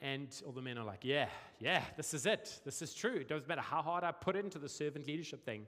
And 0.00 0.28
all 0.44 0.52
the 0.52 0.60
men 0.60 0.76
are 0.76 0.84
like, 0.84 1.04
yeah, 1.04 1.28
yeah, 1.58 1.82
this 1.96 2.12
is 2.12 2.26
it. 2.26 2.60
This 2.64 2.82
is 2.82 2.92
true. 2.92 3.14
It 3.14 3.28
doesn't 3.28 3.48
matter 3.48 3.62
how 3.62 3.80
hard 3.80 4.04
I 4.04 4.12
put 4.12 4.36
into 4.36 4.58
the 4.58 4.68
servant 4.68 5.06
leadership 5.06 5.44
thing. 5.44 5.66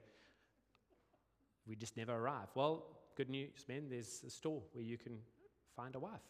We 1.65 1.75
just 1.75 1.97
never 1.97 2.13
arrive. 2.13 2.47
Well, 2.53 2.85
good 3.15 3.29
news, 3.29 3.65
men, 3.67 3.87
there's 3.89 4.23
a 4.25 4.29
store 4.29 4.61
where 4.73 4.83
you 4.83 4.97
can 4.97 5.17
find 5.75 5.95
a 5.95 5.99
wife. 5.99 6.21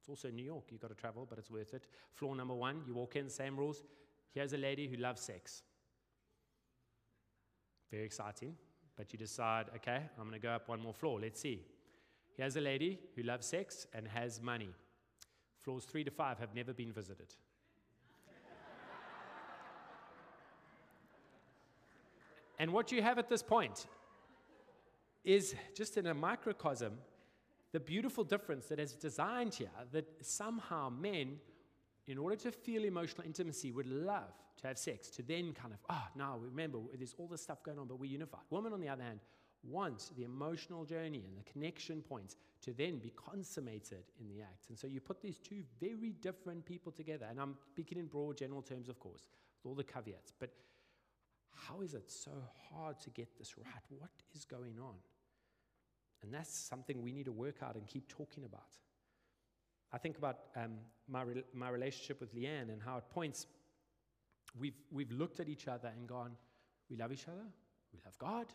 It's 0.00 0.08
also 0.08 0.28
New 0.28 0.44
York. 0.44 0.64
You've 0.70 0.80
got 0.80 0.88
to 0.88 0.94
travel, 0.94 1.26
but 1.28 1.38
it's 1.38 1.50
worth 1.50 1.74
it. 1.74 1.86
Floor 2.14 2.34
number 2.36 2.54
one, 2.54 2.82
you 2.86 2.94
walk 2.94 3.16
in, 3.16 3.28
same 3.28 3.56
rules. 3.56 3.82
Here's 4.32 4.52
a 4.52 4.58
lady 4.58 4.88
who 4.88 4.96
loves 4.96 5.20
sex. 5.20 5.62
Very 7.90 8.04
exciting. 8.04 8.54
But 8.96 9.12
you 9.12 9.18
decide, 9.18 9.66
okay, 9.76 10.02
I'm 10.18 10.28
going 10.28 10.32
to 10.32 10.38
go 10.38 10.50
up 10.50 10.68
one 10.68 10.80
more 10.80 10.94
floor. 10.94 11.20
Let's 11.20 11.40
see. 11.40 11.64
Here's 12.36 12.56
a 12.56 12.60
lady 12.60 12.98
who 13.14 13.22
loves 13.22 13.46
sex 13.46 13.86
and 13.94 14.06
has 14.08 14.40
money. 14.40 14.70
Floors 15.66 15.84
three 15.84 16.04
to 16.04 16.12
five 16.12 16.38
have 16.38 16.54
never 16.54 16.72
been 16.72 16.92
visited. 16.92 17.26
and 22.60 22.72
what 22.72 22.92
you 22.92 23.02
have 23.02 23.18
at 23.18 23.28
this 23.28 23.42
point 23.42 23.88
is 25.24 25.56
just 25.74 25.96
in 25.96 26.06
a 26.06 26.14
microcosm 26.14 26.92
the 27.72 27.80
beautiful 27.80 28.22
difference 28.22 28.66
that 28.66 28.78
is 28.78 28.92
designed 28.92 29.54
here 29.54 29.68
that 29.90 30.06
somehow 30.24 30.88
men, 30.88 31.40
in 32.06 32.16
order 32.16 32.36
to 32.36 32.52
feel 32.52 32.84
emotional 32.84 33.26
intimacy, 33.26 33.72
would 33.72 33.88
love 33.88 34.32
to 34.58 34.68
have 34.68 34.78
sex, 34.78 35.10
to 35.10 35.22
then 35.24 35.52
kind 35.52 35.74
of, 35.74 35.80
oh, 35.90 36.06
now 36.14 36.38
remember, 36.38 36.78
there's 36.96 37.16
all 37.18 37.26
this 37.26 37.42
stuff 37.42 37.64
going 37.64 37.80
on, 37.80 37.88
but 37.88 37.98
we're 37.98 38.08
unified. 38.08 38.42
Women, 38.50 38.72
on 38.72 38.80
the 38.80 38.88
other 38.88 39.02
hand, 39.02 39.18
want 39.64 40.12
the 40.16 40.22
emotional 40.22 40.84
journey 40.84 41.24
and 41.26 41.36
the 41.36 41.50
connection 41.50 42.02
points 42.02 42.36
to 42.66 42.72
then 42.72 42.98
be 42.98 43.10
consummated 43.10 44.04
in 44.20 44.28
the 44.28 44.42
act. 44.42 44.68
And 44.68 44.78
so 44.78 44.88
you 44.88 45.00
put 45.00 45.22
these 45.22 45.38
two 45.38 45.62
very 45.80 46.10
different 46.20 46.66
people 46.66 46.90
together. 46.90 47.26
And 47.30 47.40
I'm 47.40 47.54
speaking 47.70 47.96
in 47.96 48.06
broad, 48.06 48.36
general 48.36 48.60
terms, 48.60 48.88
of 48.88 48.98
course, 48.98 49.22
with 49.62 49.70
all 49.70 49.76
the 49.76 49.84
caveats. 49.84 50.32
But 50.38 50.50
how 51.54 51.80
is 51.80 51.94
it 51.94 52.10
so 52.10 52.32
hard 52.70 52.98
to 53.00 53.10
get 53.10 53.38
this 53.38 53.56
right? 53.56 53.84
What 53.88 54.10
is 54.34 54.44
going 54.44 54.78
on? 54.80 54.96
And 56.22 56.34
that's 56.34 56.52
something 56.52 57.02
we 57.02 57.12
need 57.12 57.26
to 57.26 57.32
work 57.32 57.62
out 57.62 57.76
and 57.76 57.86
keep 57.86 58.08
talking 58.08 58.44
about. 58.44 58.74
I 59.92 59.98
think 59.98 60.18
about 60.18 60.38
um, 60.56 60.72
my, 61.08 61.22
re- 61.22 61.44
my 61.54 61.68
relationship 61.68 62.20
with 62.20 62.34
Leanne 62.34 62.72
and 62.72 62.82
how 62.84 62.96
at 62.96 63.08
points 63.10 63.46
we've, 64.58 64.74
we've 64.90 65.12
looked 65.12 65.38
at 65.38 65.48
each 65.48 65.68
other 65.68 65.92
and 65.96 66.08
gone, 66.08 66.32
we 66.90 66.96
love 66.96 67.12
each 67.12 67.28
other, 67.28 67.46
we 67.92 68.00
love 68.04 68.18
God, 68.18 68.46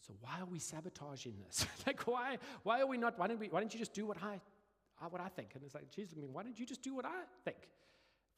so 0.00 0.14
why 0.20 0.40
are 0.40 0.46
we 0.46 0.58
sabotaging 0.58 1.34
this? 1.44 1.66
like, 1.86 2.06
why, 2.06 2.38
why 2.62 2.80
are 2.80 2.86
we 2.86 2.96
not, 2.96 3.18
why 3.18 3.26
don't, 3.26 3.38
we, 3.38 3.48
why 3.48 3.60
don't 3.60 3.72
you 3.72 3.78
just 3.78 3.92
do 3.92 4.06
what 4.06 4.16
I, 4.22 4.40
what 5.08 5.20
I 5.20 5.28
think? 5.28 5.50
And 5.54 5.62
it's 5.64 5.74
like, 5.74 5.90
Jesus, 5.90 6.14
I 6.16 6.20
mean, 6.20 6.32
why 6.32 6.42
don't 6.42 6.58
you 6.58 6.66
just 6.66 6.82
do 6.82 6.94
what 6.94 7.04
I 7.04 7.22
think? 7.44 7.68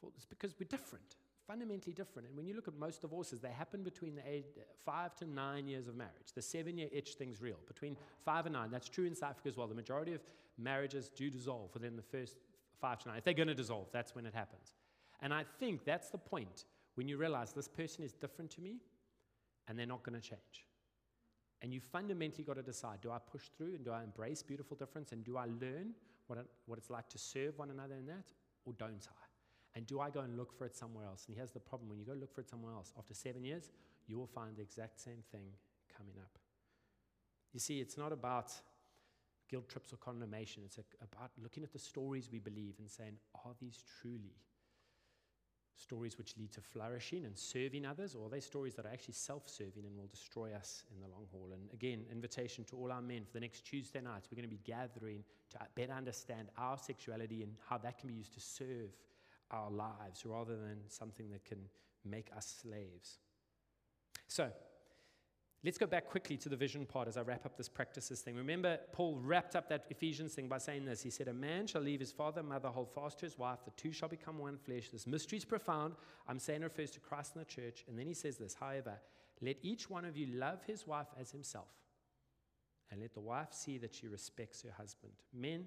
Well, 0.00 0.12
it's 0.16 0.24
because 0.24 0.54
we're 0.58 0.66
different, 0.66 1.16
fundamentally 1.46 1.92
different. 1.92 2.26
And 2.26 2.36
when 2.36 2.46
you 2.46 2.54
look 2.54 2.66
at 2.66 2.74
most 2.74 3.02
divorces, 3.02 3.40
they 3.40 3.50
happen 3.50 3.84
between 3.84 4.16
the 4.16 4.22
age, 4.28 4.46
five 4.84 5.14
to 5.16 5.24
nine 5.24 5.68
years 5.68 5.86
of 5.86 5.94
marriage. 5.94 6.32
The 6.34 6.42
seven 6.42 6.76
year 6.76 6.88
itch 6.92 7.14
thing's 7.14 7.40
real. 7.40 7.58
Between 7.68 7.96
five 8.24 8.46
and 8.46 8.54
nine, 8.54 8.70
that's 8.70 8.88
true 8.88 9.06
in 9.06 9.14
South 9.14 9.30
Africa 9.30 9.48
as 9.48 9.56
well. 9.56 9.68
The 9.68 9.74
majority 9.74 10.14
of 10.14 10.20
marriages 10.58 11.08
do 11.08 11.30
dissolve 11.30 11.70
within 11.74 11.94
the 11.94 12.02
first 12.02 12.38
five 12.80 12.98
to 13.00 13.08
nine. 13.08 13.18
If 13.18 13.24
they're 13.24 13.34
going 13.34 13.48
to 13.48 13.54
dissolve, 13.54 13.86
that's 13.92 14.14
when 14.16 14.26
it 14.26 14.34
happens. 14.34 14.74
And 15.20 15.32
I 15.32 15.44
think 15.60 15.84
that's 15.84 16.10
the 16.10 16.18
point 16.18 16.64
when 16.96 17.06
you 17.06 17.16
realize 17.16 17.52
this 17.52 17.68
person 17.68 18.02
is 18.02 18.12
different 18.12 18.50
to 18.52 18.60
me 18.60 18.78
and 19.68 19.78
they're 19.78 19.86
not 19.86 20.02
going 20.02 20.20
to 20.20 20.28
change. 20.28 20.66
And 21.62 21.72
you 21.72 21.80
fundamentally 21.80 22.44
got 22.44 22.56
to 22.56 22.62
decide 22.62 23.00
do 23.00 23.10
I 23.10 23.18
push 23.18 23.44
through 23.56 23.74
and 23.74 23.84
do 23.84 23.92
I 23.92 24.02
embrace 24.02 24.42
beautiful 24.42 24.76
difference 24.76 25.12
and 25.12 25.24
do 25.24 25.36
I 25.36 25.46
learn 25.46 25.94
what, 26.26 26.38
it, 26.38 26.46
what 26.66 26.78
it's 26.78 26.90
like 26.90 27.08
to 27.10 27.18
serve 27.18 27.56
one 27.58 27.70
another 27.70 27.94
in 27.94 28.06
that 28.06 28.32
or 28.64 28.74
don't 28.74 29.06
I? 29.08 29.24
And 29.74 29.86
do 29.86 30.00
I 30.00 30.10
go 30.10 30.20
and 30.20 30.36
look 30.36 30.52
for 30.52 30.66
it 30.66 30.76
somewhere 30.76 31.06
else? 31.06 31.24
And 31.28 31.36
here's 31.36 31.52
the 31.52 31.60
problem 31.60 31.88
when 31.88 31.98
you 31.98 32.04
go 32.04 32.12
look 32.12 32.34
for 32.34 32.42
it 32.42 32.50
somewhere 32.50 32.72
else, 32.72 32.92
after 32.98 33.14
seven 33.14 33.42
years, 33.42 33.70
you 34.06 34.18
will 34.18 34.26
find 34.26 34.56
the 34.56 34.62
exact 34.62 35.00
same 35.00 35.22
thing 35.30 35.46
coming 35.96 36.14
up. 36.20 36.38
You 37.54 37.60
see, 37.60 37.80
it's 37.80 37.96
not 37.96 38.12
about 38.12 38.52
guilt 39.48 39.68
trips 39.68 39.92
or 39.92 39.96
condemnation, 39.96 40.62
it's 40.64 40.78
about 40.78 41.30
looking 41.42 41.62
at 41.62 41.72
the 41.72 41.78
stories 41.78 42.28
we 42.30 42.38
believe 42.38 42.74
and 42.78 42.90
saying, 42.90 43.14
are 43.44 43.52
these 43.60 43.82
truly 44.00 44.34
stories 45.76 46.18
which 46.18 46.36
lead 46.36 46.52
to 46.52 46.60
flourishing 46.60 47.24
and 47.24 47.36
serving 47.36 47.86
others, 47.86 48.14
or 48.14 48.26
are 48.26 48.30
they 48.30 48.40
stories 48.40 48.74
that 48.74 48.86
are 48.86 48.92
actually 48.92 49.14
self 49.14 49.48
serving 49.48 49.84
and 49.84 49.96
will 49.96 50.08
destroy 50.08 50.52
us 50.52 50.84
in 50.94 51.00
the 51.00 51.08
long 51.08 51.26
haul? 51.32 51.50
And 51.52 51.62
again, 51.72 52.04
invitation 52.10 52.64
to 52.64 52.76
all 52.76 52.92
our 52.92 53.02
men 53.02 53.24
for 53.24 53.32
the 53.32 53.40
next 53.40 53.64
Tuesday 53.64 54.00
nights, 54.00 54.28
we're 54.30 54.36
going 54.36 54.48
to 54.48 54.56
be 54.56 54.60
gathering 54.64 55.24
to 55.50 55.58
better 55.74 55.92
understand 55.92 56.48
our 56.58 56.78
sexuality 56.78 57.42
and 57.42 57.54
how 57.68 57.78
that 57.78 57.98
can 57.98 58.08
be 58.08 58.14
used 58.14 58.34
to 58.34 58.40
serve 58.40 58.90
our 59.50 59.70
lives 59.70 60.24
rather 60.24 60.56
than 60.56 60.78
something 60.88 61.30
that 61.30 61.44
can 61.44 61.58
make 62.04 62.28
us 62.36 62.62
slaves. 62.62 63.18
So, 64.28 64.50
Let's 65.64 65.78
go 65.78 65.86
back 65.86 66.06
quickly 66.08 66.36
to 66.38 66.48
the 66.48 66.56
vision 66.56 66.84
part 66.84 67.06
as 67.06 67.16
I 67.16 67.20
wrap 67.20 67.46
up 67.46 67.56
this 67.56 67.68
practices 67.68 68.20
thing. 68.20 68.34
Remember, 68.34 68.80
Paul 68.92 69.20
wrapped 69.22 69.54
up 69.54 69.68
that 69.68 69.84
Ephesians 69.90 70.34
thing 70.34 70.48
by 70.48 70.58
saying 70.58 70.84
this. 70.84 71.02
He 71.02 71.10
said, 71.10 71.28
A 71.28 71.32
man 71.32 71.68
shall 71.68 71.82
leave 71.82 72.00
his 72.00 72.10
father, 72.10 72.40
and 72.40 72.48
mother, 72.48 72.68
hold 72.68 72.90
fast 72.92 73.20
to 73.20 73.26
his 73.26 73.38
wife, 73.38 73.60
the 73.64 73.70
two 73.72 73.92
shall 73.92 74.08
become 74.08 74.38
one 74.38 74.58
flesh. 74.58 74.88
This 74.88 75.06
mystery 75.06 75.38
is 75.38 75.44
profound. 75.44 75.94
I'm 76.26 76.40
saying 76.40 76.62
it 76.62 76.64
refers 76.64 76.90
to 76.92 77.00
Christ 77.00 77.36
and 77.36 77.42
the 77.42 77.48
church. 77.48 77.84
And 77.86 77.96
then 77.96 78.06
he 78.06 78.14
says 78.14 78.38
this, 78.38 78.54
however, 78.58 79.00
Let 79.40 79.56
each 79.62 79.88
one 79.88 80.04
of 80.04 80.16
you 80.16 80.26
love 80.34 80.64
his 80.66 80.84
wife 80.84 81.06
as 81.20 81.30
himself, 81.30 81.68
and 82.90 83.00
let 83.00 83.14
the 83.14 83.20
wife 83.20 83.52
see 83.52 83.78
that 83.78 83.94
she 83.94 84.08
respects 84.08 84.62
her 84.62 84.72
husband. 84.76 85.12
Men 85.32 85.66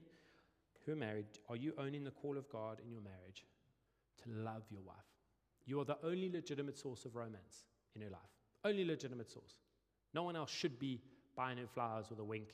who 0.85 0.91
are 0.91 0.97
married, 0.97 1.25
are 1.47 1.55
you 1.55 1.73
owning 1.77 2.03
the 2.03 2.11
call 2.11 2.37
of 2.37 2.49
God 2.49 2.81
in 2.83 2.91
your 2.91 3.01
marriage 3.01 3.45
to 4.23 4.29
love 4.29 4.63
your 4.69 4.81
wife? 4.81 4.97
You 5.65 5.79
are 5.79 5.85
the 5.85 5.97
only 6.03 6.29
legitimate 6.29 6.77
source 6.77 7.05
of 7.05 7.15
romance 7.15 7.63
in 7.95 8.01
her 8.01 8.09
life. 8.09 8.19
Only 8.65 8.83
legitimate 8.83 9.31
source. 9.31 9.55
No 10.15 10.23
one 10.23 10.37
else 10.37 10.49
should 10.49 10.79
be 10.79 11.01
buying 11.35 11.57
her 11.57 11.67
flowers 11.67 12.09
with 12.09 12.19
a 12.19 12.23
wink 12.23 12.47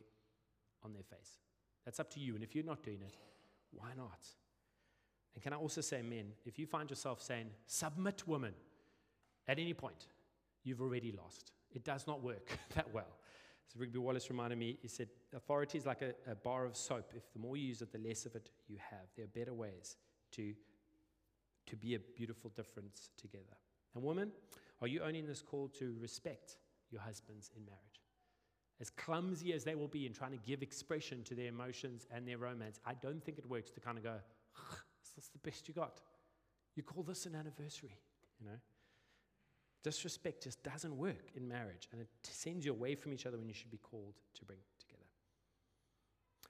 on 0.84 0.93
their 0.93 1.03
face. 1.03 1.38
That's 1.86 1.99
up 1.99 2.09
to 2.16 2.20
you. 2.20 2.34
And 2.34 2.43
if 2.43 2.55
you're 2.55 2.66
not 2.66 2.82
doing 2.82 3.01
it, 3.05 3.16
why 3.70 3.89
not? 3.95 4.26
And 5.36 5.43
can 5.43 5.53
I 5.53 5.57
also 5.57 5.80
say, 5.80 6.01
men, 6.01 6.32
if 6.43 6.57
you 6.57 6.66
find 6.66 6.89
yourself 6.89 7.22
saying, 7.22 7.51
submit 7.68 8.28
woman, 8.28 8.53
at 9.47 9.59
any 9.59 9.76
point, 9.76 10.07
you've 10.64 10.82
already 10.82 11.12
lost. 11.12 11.51
It 11.72 11.84
does 11.84 12.07
not 12.07 12.24
work 12.24 12.49
that 12.76 12.91
well. 12.91 13.20
So 13.68 13.80
Rigby 13.80 13.99
Wallace 13.99 14.30
reminded 14.32 14.57
me, 14.57 14.80
he 14.82 14.88
said, 14.88 15.09
authority 15.34 15.78
is 15.78 15.86
like 15.86 16.01
a, 16.01 16.14
a 16.30 16.36
bar 16.36 16.66
of 16.66 16.76
soap. 16.76 17.14
If 17.16 17.32
the 17.32 17.39
more 17.39 17.55
you 17.55 17.68
use 17.68 17.84
it, 17.84 17.91
the 17.91 17.99
less 17.99 18.26
of 18.26 18.36
it 18.36 18.49
you 18.68 18.78
have. 18.89 19.07
There 19.16 19.26
are 19.26 19.28
better 19.28 19.53
ways 19.53 19.97
to, 20.32 20.53
to 21.68 21.76
be 21.76 21.93
a 21.93 21.99
beautiful 21.99 22.51
difference 22.55 23.12
together. 23.18 23.55
And 23.93 24.03
women, 24.03 24.32
are 24.82 24.88
you 24.88 25.01
owning 25.01 25.28
this 25.28 25.43
call 25.43 25.70
to 25.80 25.95
respect 26.01 26.57
your 26.91 27.01
husbands 27.01 27.49
in 27.55 27.65
marriage? 27.65 28.01
As 28.79 28.89
clumsy 28.89 29.53
as 29.53 29.63
they 29.63 29.75
will 29.75 29.87
be 29.87 30.05
in 30.05 30.13
trying 30.13 30.31
to 30.31 30.37
give 30.37 30.63
expression 30.63 31.23
to 31.25 31.35
their 31.35 31.47
emotions 31.47 32.07
and 32.11 32.27
their 32.27 32.39
romance, 32.39 32.79
I 32.85 32.95
don't 32.95 33.23
think 33.23 33.37
it 33.37 33.47
works 33.47 33.69
to 33.71 33.79
kind 33.79 33.97
of 33.97 34.03
go, 34.03 34.15
that's 35.15 35.29
the 35.29 35.39
best 35.39 35.67
you 35.67 35.73
got. 35.73 36.01
You 36.75 36.83
call 36.83 37.03
this 37.03 37.25
an 37.25 37.35
anniversary, 37.35 37.95
you 38.39 38.47
know? 38.47 38.57
Disrespect 39.83 40.43
just 40.43 40.63
doesn't 40.63 40.95
work 40.95 41.31
in 41.35 41.47
marriage, 41.47 41.89
and 41.91 42.01
it 42.01 42.07
sends 42.23 42.65
you 42.65 42.71
away 42.71 42.95
from 42.95 43.13
each 43.13 43.25
other 43.25 43.37
when 43.37 43.47
you 43.47 43.53
should 43.53 43.71
be 43.71 43.77
called 43.77 44.13
to 44.35 44.45
bring 44.45 44.59
together. 44.79 45.03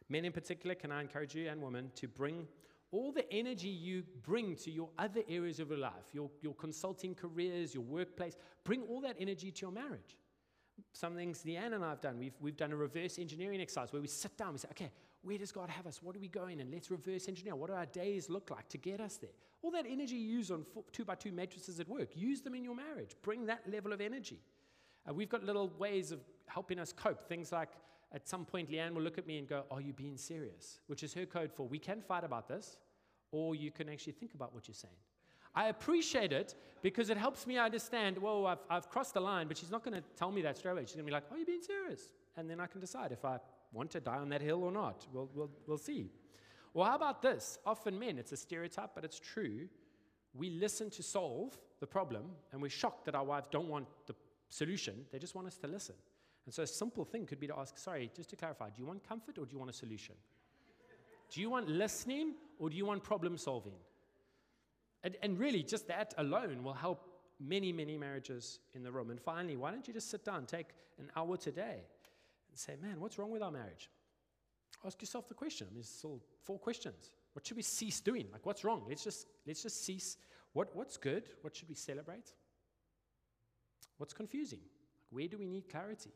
Men, 0.09 0.25
in 0.25 0.33
particular, 0.33 0.75
can 0.75 0.91
I 0.91 1.01
encourage 1.01 1.33
you 1.33 1.49
and 1.49 1.61
women 1.61 1.91
to 1.95 2.07
bring 2.07 2.47
all 2.91 3.13
the 3.13 3.31
energy 3.31 3.69
you 3.69 4.03
bring 4.21 4.55
to 4.57 4.71
your 4.71 4.89
other 4.99 5.21
areas 5.29 5.61
of 5.61 5.69
your 5.69 5.79
life, 5.79 6.13
your, 6.13 6.29
your 6.41 6.53
consulting 6.55 7.15
careers, 7.15 7.73
your 7.73 7.83
workplace, 7.83 8.35
bring 8.65 8.83
all 8.83 8.99
that 9.01 9.15
energy 9.17 9.49
to 9.51 9.61
your 9.61 9.71
marriage. 9.71 10.17
Some 10.93 11.15
things 11.15 11.43
Leanne 11.45 11.74
and 11.74 11.84
I 11.84 11.89
have 11.89 12.01
done, 12.01 12.17
we've, 12.17 12.36
we've 12.39 12.57
done 12.57 12.72
a 12.72 12.76
reverse 12.76 13.19
engineering 13.19 13.61
exercise 13.61 13.93
where 13.93 14.01
we 14.01 14.07
sit 14.07 14.38
down, 14.38 14.53
we 14.53 14.59
say, 14.59 14.67
okay, 14.72 14.91
where 15.24 15.38
does 15.38 15.51
God 15.51 15.69
have 15.69 15.86
us? 15.86 16.01
What 16.01 16.15
are 16.15 16.19
we 16.19 16.28
going? 16.28 16.61
And 16.61 16.72
let's 16.72 16.89
reverse 16.89 17.28
engineer. 17.28 17.55
What 17.55 17.69
do 17.69 17.76
our 17.76 17.86
days 17.86 18.30
look 18.30 18.49
like 18.49 18.67
to 18.69 18.78
get 18.78 18.99
us 18.99 19.17
there? 19.17 19.30
All 19.61 19.72
that 19.72 19.86
energy 19.88 20.15
you 20.15 20.38
use 20.38 20.49
on 20.49 20.63
four, 20.63 20.84
two 20.91 21.05
by 21.05 21.15
two 21.15 21.32
matrices 21.32 21.80
at 21.80 21.88
work, 21.88 22.09
use 22.15 22.41
them 22.41 22.55
in 22.55 22.63
your 22.63 22.76
marriage. 22.76 23.15
Bring 23.22 23.45
that 23.45 23.61
level 23.72 23.93
of 23.93 24.01
energy. 24.01 24.39
Uh, 25.07 25.13
we've 25.13 25.30
got 25.30 25.43
little 25.43 25.72
ways 25.78 26.11
of 26.11 26.19
helping 26.47 26.80
us 26.80 26.91
cope. 26.91 27.28
Things 27.28 27.51
like 27.51 27.69
at 28.13 28.28
some 28.28 28.45
point, 28.45 28.69
Leanne 28.69 28.93
will 28.93 29.03
look 29.03 29.17
at 29.17 29.26
me 29.26 29.38
and 29.38 29.47
go, 29.47 29.63
Are 29.72 29.82
you 29.82 29.93
being 29.93 30.17
serious? 30.17 30.80
Which 30.88 31.03
is 31.03 31.13
her 31.13 31.26
code 31.26 31.51
for 31.51 31.67
we 31.67 31.80
can 31.80 32.01
fight 32.01 32.24
about 32.24 32.47
this, 32.47 32.78
or 33.32 33.55
you 33.55 33.72
can 33.72 33.89
actually 33.89 34.13
think 34.13 34.34
about 34.34 34.53
what 34.53 34.67
you're 34.67 34.76
saying. 34.76 34.93
I 35.55 35.67
appreciate 35.67 36.31
it 36.31 36.55
because 36.81 37.09
it 37.09 37.17
helps 37.17 37.45
me 37.45 37.57
understand, 37.57 38.17
whoa, 38.17 38.45
I've, 38.45 38.59
I've 38.69 38.89
crossed 38.89 39.13
the 39.13 39.19
line, 39.19 39.47
but 39.47 39.57
she's 39.57 39.71
not 39.71 39.83
going 39.83 39.95
to 39.95 40.03
tell 40.15 40.31
me 40.31 40.41
that 40.43 40.57
straight 40.57 40.71
away. 40.71 40.81
She's 40.81 40.95
going 40.95 41.05
to 41.05 41.09
be 41.09 41.13
like, 41.13 41.23
oh, 41.29 41.35
Are 41.35 41.37
you 41.37 41.45
being 41.45 41.61
serious? 41.61 42.13
And 42.37 42.49
then 42.49 42.59
I 42.59 42.67
can 42.67 42.79
decide 42.79 43.11
if 43.11 43.25
I 43.25 43.39
want 43.73 43.91
to 43.91 43.99
die 43.99 44.17
on 44.17 44.29
that 44.29 44.41
hill 44.41 44.63
or 44.63 44.71
not. 44.71 45.05
We'll, 45.13 45.29
we'll, 45.33 45.51
we'll 45.67 45.77
see. 45.77 46.09
Well, 46.73 46.87
how 46.87 46.95
about 46.95 47.21
this? 47.21 47.59
Often 47.65 47.99
men, 47.99 48.17
it's 48.17 48.31
a 48.31 48.37
stereotype, 48.37 48.91
but 48.95 49.03
it's 49.03 49.19
true. 49.19 49.67
We 50.33 50.49
listen 50.49 50.89
to 50.91 51.03
solve 51.03 51.57
the 51.81 51.87
problem, 51.87 52.23
and 52.53 52.61
we're 52.61 52.69
shocked 52.69 53.05
that 53.05 53.15
our 53.15 53.25
wives 53.25 53.49
don't 53.51 53.67
want 53.67 53.87
the 54.07 54.15
solution. 54.47 55.05
They 55.11 55.19
just 55.19 55.35
want 55.35 55.47
us 55.47 55.57
to 55.57 55.67
listen. 55.67 55.95
And 56.45 56.53
so 56.53 56.63
a 56.63 56.67
simple 56.67 57.03
thing 57.03 57.25
could 57.25 57.39
be 57.39 57.47
to 57.47 57.57
ask, 57.57 57.77
sorry, 57.77 58.09
just 58.15 58.29
to 58.29 58.35
clarify, 58.37 58.69
do 58.69 58.81
you 58.81 58.85
want 58.85 59.07
comfort 59.07 59.37
or 59.37 59.45
do 59.45 59.51
you 59.51 59.59
want 59.59 59.69
a 59.69 59.73
solution? 59.73 60.15
do 61.31 61.39
you 61.39 61.49
want 61.49 61.67
listening 61.69 62.33
or 62.59 62.69
do 62.69 62.75
you 62.75 62.85
want 62.85 63.03
problem 63.03 63.37
solving? 63.37 63.73
And, 65.03 65.17
and 65.21 65.39
really, 65.39 65.63
just 65.63 65.87
that 65.87 66.13
alone 66.17 66.63
will 66.63 66.73
help 66.73 67.07
many, 67.39 67.71
many 67.73 67.97
marriages 67.97 68.59
in 68.73 68.83
the 68.83 68.91
room. 68.91 69.09
And 69.09 69.19
finally, 69.19 69.57
why 69.57 69.71
don't 69.71 69.87
you 69.87 69.93
just 69.93 70.09
sit 70.09 70.23
down, 70.23 70.45
take 70.45 70.67
an 70.99 71.09
hour 71.15 71.37
today, 71.37 71.83
and 72.49 72.57
say, 72.57 72.75
man, 72.81 72.99
what's 72.99 73.17
wrong 73.17 73.31
with 73.31 73.41
our 73.41 73.51
marriage? 73.51 73.89
Ask 74.85 75.01
yourself 75.01 75.27
the 75.27 75.33
question. 75.33 75.67
I 75.69 75.73
mean, 75.73 75.81
it's 75.81 75.89
still 75.89 76.21
four 76.43 76.59
questions. 76.59 77.11
What 77.33 77.45
should 77.47 77.57
we 77.57 77.63
cease 77.63 77.99
doing? 77.99 78.27
Like, 78.31 78.45
what's 78.45 78.63
wrong? 78.63 78.83
Let's 78.87 79.03
just, 79.03 79.27
let's 79.47 79.63
just 79.63 79.83
cease. 79.83 80.17
What, 80.53 80.75
what's 80.75 80.97
good? 80.97 81.23
What 81.41 81.55
should 81.55 81.69
we 81.69 81.75
celebrate? 81.75 82.33
What's 83.97 84.13
confusing? 84.13 84.59
Like, 84.59 85.07
where 85.11 85.27
do 85.27 85.37
we 85.37 85.47
need 85.47 85.69
clarity? 85.69 86.11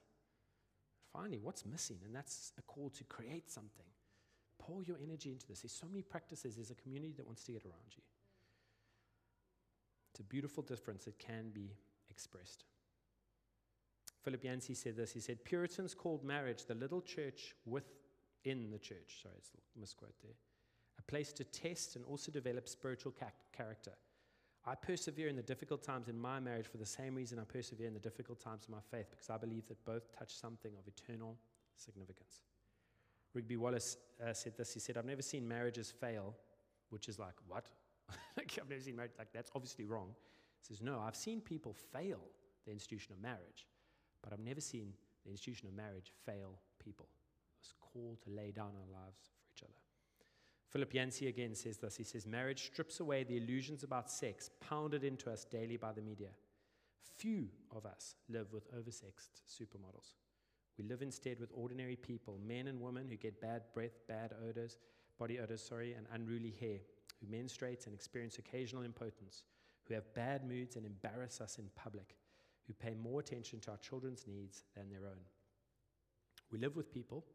Finally, 1.14 1.40
what's 1.42 1.66
missing? 1.66 1.98
And 2.04 2.14
that's 2.14 2.52
a 2.58 2.62
call 2.64 2.90
to 2.90 3.04
create 3.06 3.50
something. 3.50 3.86
Pour 4.60 4.84
your 4.84 4.98
energy 5.02 5.32
into 5.32 5.48
this. 5.48 5.62
There's 5.62 5.72
so 5.74 5.88
many 5.88 6.02
practices. 6.02 6.56
There's 6.56 6.72
a 6.72 6.76
community 6.76 7.14
that 7.18 7.26
wants 7.26 7.44
to 7.44 7.52
get 7.52 7.64
around 7.64 7.96
you. 7.96 8.02
It's 10.16 10.22
a 10.22 10.24
beautiful 10.24 10.64
difference 10.64 11.04
that 11.04 11.20
can 11.20 11.50
be 11.54 11.74
expressed. 12.10 12.64
Philip 14.24 14.46
Yancey 14.46 14.74
said 14.74 14.96
this. 14.96 15.12
He 15.12 15.20
said, 15.20 15.44
Puritans 15.44 15.94
called 15.94 16.24
marriage 16.24 16.64
the 16.66 16.74
little 16.74 17.02
church 17.02 17.54
within 17.66 18.72
the 18.72 18.80
church. 18.80 19.20
Sorry, 19.22 19.36
it's 19.38 19.50
a 19.50 19.78
misquote 19.78 20.16
there. 20.24 20.38
A 21.00 21.02
place 21.02 21.34
to 21.34 21.44
test 21.44 21.98
and 21.98 22.06
also 22.06 22.32
develop 22.32 22.70
spiritual 22.70 23.14
character. 23.52 23.92
I 24.66 24.76
persevere 24.76 25.28
in 25.28 25.36
the 25.36 25.42
difficult 25.42 25.84
times 25.84 26.08
in 26.08 26.18
my 26.18 26.40
marriage 26.40 26.68
for 26.68 26.78
the 26.78 26.86
same 26.86 27.14
reason 27.14 27.38
I 27.38 27.44
persevere 27.44 27.88
in 27.88 27.94
the 27.94 28.00
difficult 28.00 28.40
times 28.40 28.64
of 28.64 28.70
my 28.70 28.80
faith, 28.90 29.08
because 29.12 29.30
I 29.30 29.36
believe 29.36 29.68
that 29.68 29.84
both 29.84 30.18
touch 30.18 30.34
something 30.34 30.72
of 30.80 30.88
eternal 30.88 31.36
significance. 31.76 32.40
Rigby 33.34 33.58
Wallace 33.58 33.98
uh, 34.26 34.32
said 34.32 34.56
this. 34.56 34.74
He 34.74 34.80
said, 34.80 34.96
I've 34.96 35.04
never 35.04 35.22
seen 35.22 35.46
marriages 35.46 35.92
fail, 35.92 36.38
which 36.90 37.10
is 37.10 37.20
like, 37.20 37.36
what? 37.50 37.68
like, 38.38 38.58
I've 38.62 38.70
never 38.70 38.82
seen 38.82 38.96
marriage, 38.96 39.14
like, 39.18 39.34
that's 39.34 39.52
obviously 39.56 39.86
wrong. 39.86 40.10
He 40.60 40.74
says, 40.74 40.82
no, 40.82 41.00
I've 41.00 41.16
seen 41.16 41.42
people 41.42 41.74
fail 41.74 42.20
the 42.66 42.72
institution 42.72 43.14
of 43.14 43.22
marriage. 43.22 43.68
But 44.22 44.34
I've 44.34 44.40
never 44.40 44.62
seen 44.62 44.94
the 45.24 45.32
institution 45.32 45.68
of 45.68 45.74
marriage 45.76 46.12
fail 46.26 46.60
people. 46.84 47.08
It's 47.60 47.74
called 47.80 48.22
to 48.24 48.30
lay 48.30 48.52
down 48.52 48.72
our 48.76 49.02
lives 49.02 49.30
for 49.40 49.46
each 49.56 49.64
other. 49.64 49.80
Philip 50.68 50.94
Yancey 50.94 51.28
again 51.28 51.56
says 51.56 51.78
this. 51.78 51.96
He 51.96 52.04
says, 52.04 52.26
Marriage 52.26 52.66
strips 52.66 53.00
away 53.00 53.24
the 53.24 53.38
illusions 53.38 53.84
about 53.84 54.12
sex 54.12 54.50
pounded 54.60 55.04
into 55.04 55.32
us 55.32 55.46
daily 55.46 55.78
by 55.78 55.94
the 55.94 56.02
media. 56.02 56.30
Few 57.18 57.48
of 57.76 57.86
us 57.86 58.16
live 58.30 58.52
with 58.52 58.70
oversexed 58.74 59.42
supermodels. 59.48 60.16
We 60.78 60.84
live 60.84 61.02
instead 61.02 61.40
with 61.40 61.52
ordinary 61.54 61.96
people, 61.96 62.40
men 62.46 62.68
and 62.68 62.82
women 62.82 63.08
who 63.08 63.16
get 63.16 63.40
bad 63.40 63.64
breath, 63.74 64.00
bad 64.08 64.34
odors, 64.48 64.78
body 65.18 65.40
odors, 65.40 65.66
sorry, 65.66 65.94
and 65.94 66.08
unruly 66.14 66.54
hair, 66.60 66.80
who 67.20 67.32
menstruate 67.32 67.86
and 67.86 67.96
experience 67.96 68.38
occasional 68.38 68.84
impotence, 68.84 69.44
who 69.88 69.94
have 69.94 70.14
bad 70.14 70.48
moods 70.48 70.76
and 70.76 70.86
embarrass 70.86 71.42
us 71.42 71.58
in 71.58 71.66
public, 71.76 72.16
who 72.68 72.74
pay 72.74 72.94
more 72.94 73.20
attention 73.20 73.60
to 73.62 73.72
our 73.72 73.78
children's 73.78 74.26
needs 74.28 74.64
than 74.76 74.90
their 74.90 75.06
own. 75.06 75.24
We 76.52 76.60
live 76.60 76.76
with 76.76 76.92
people 76.92 77.26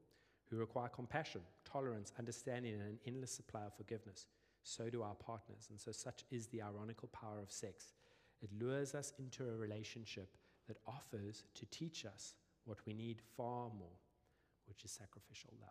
who 0.50 0.56
require 0.56 0.88
compassion, 0.88 1.42
tolerance, 1.64 2.12
understanding, 2.18 2.74
and 2.74 2.82
an 2.82 2.98
endless 3.06 3.32
supply 3.32 3.62
of 3.66 3.76
forgiveness. 3.76 4.26
So 4.62 4.90
do 4.90 5.02
our 5.02 5.14
partners. 5.14 5.68
And 5.70 5.80
so, 5.80 5.92
such 5.92 6.24
is 6.30 6.46
the 6.48 6.62
ironical 6.62 7.08
power 7.08 7.40
of 7.40 7.52
sex. 7.52 7.94
It 8.42 8.50
lures 8.58 8.94
us 8.94 9.12
into 9.18 9.48
a 9.48 9.56
relationship 9.56 10.36
that 10.68 10.78
offers 10.86 11.44
to 11.54 11.66
teach 11.66 12.04
us 12.04 12.34
what 12.64 12.78
we 12.86 12.92
need 12.92 13.20
far 13.36 13.68
more, 13.78 13.98
which 14.66 14.84
is 14.84 14.90
sacrificial 14.90 15.52
love. 15.60 15.70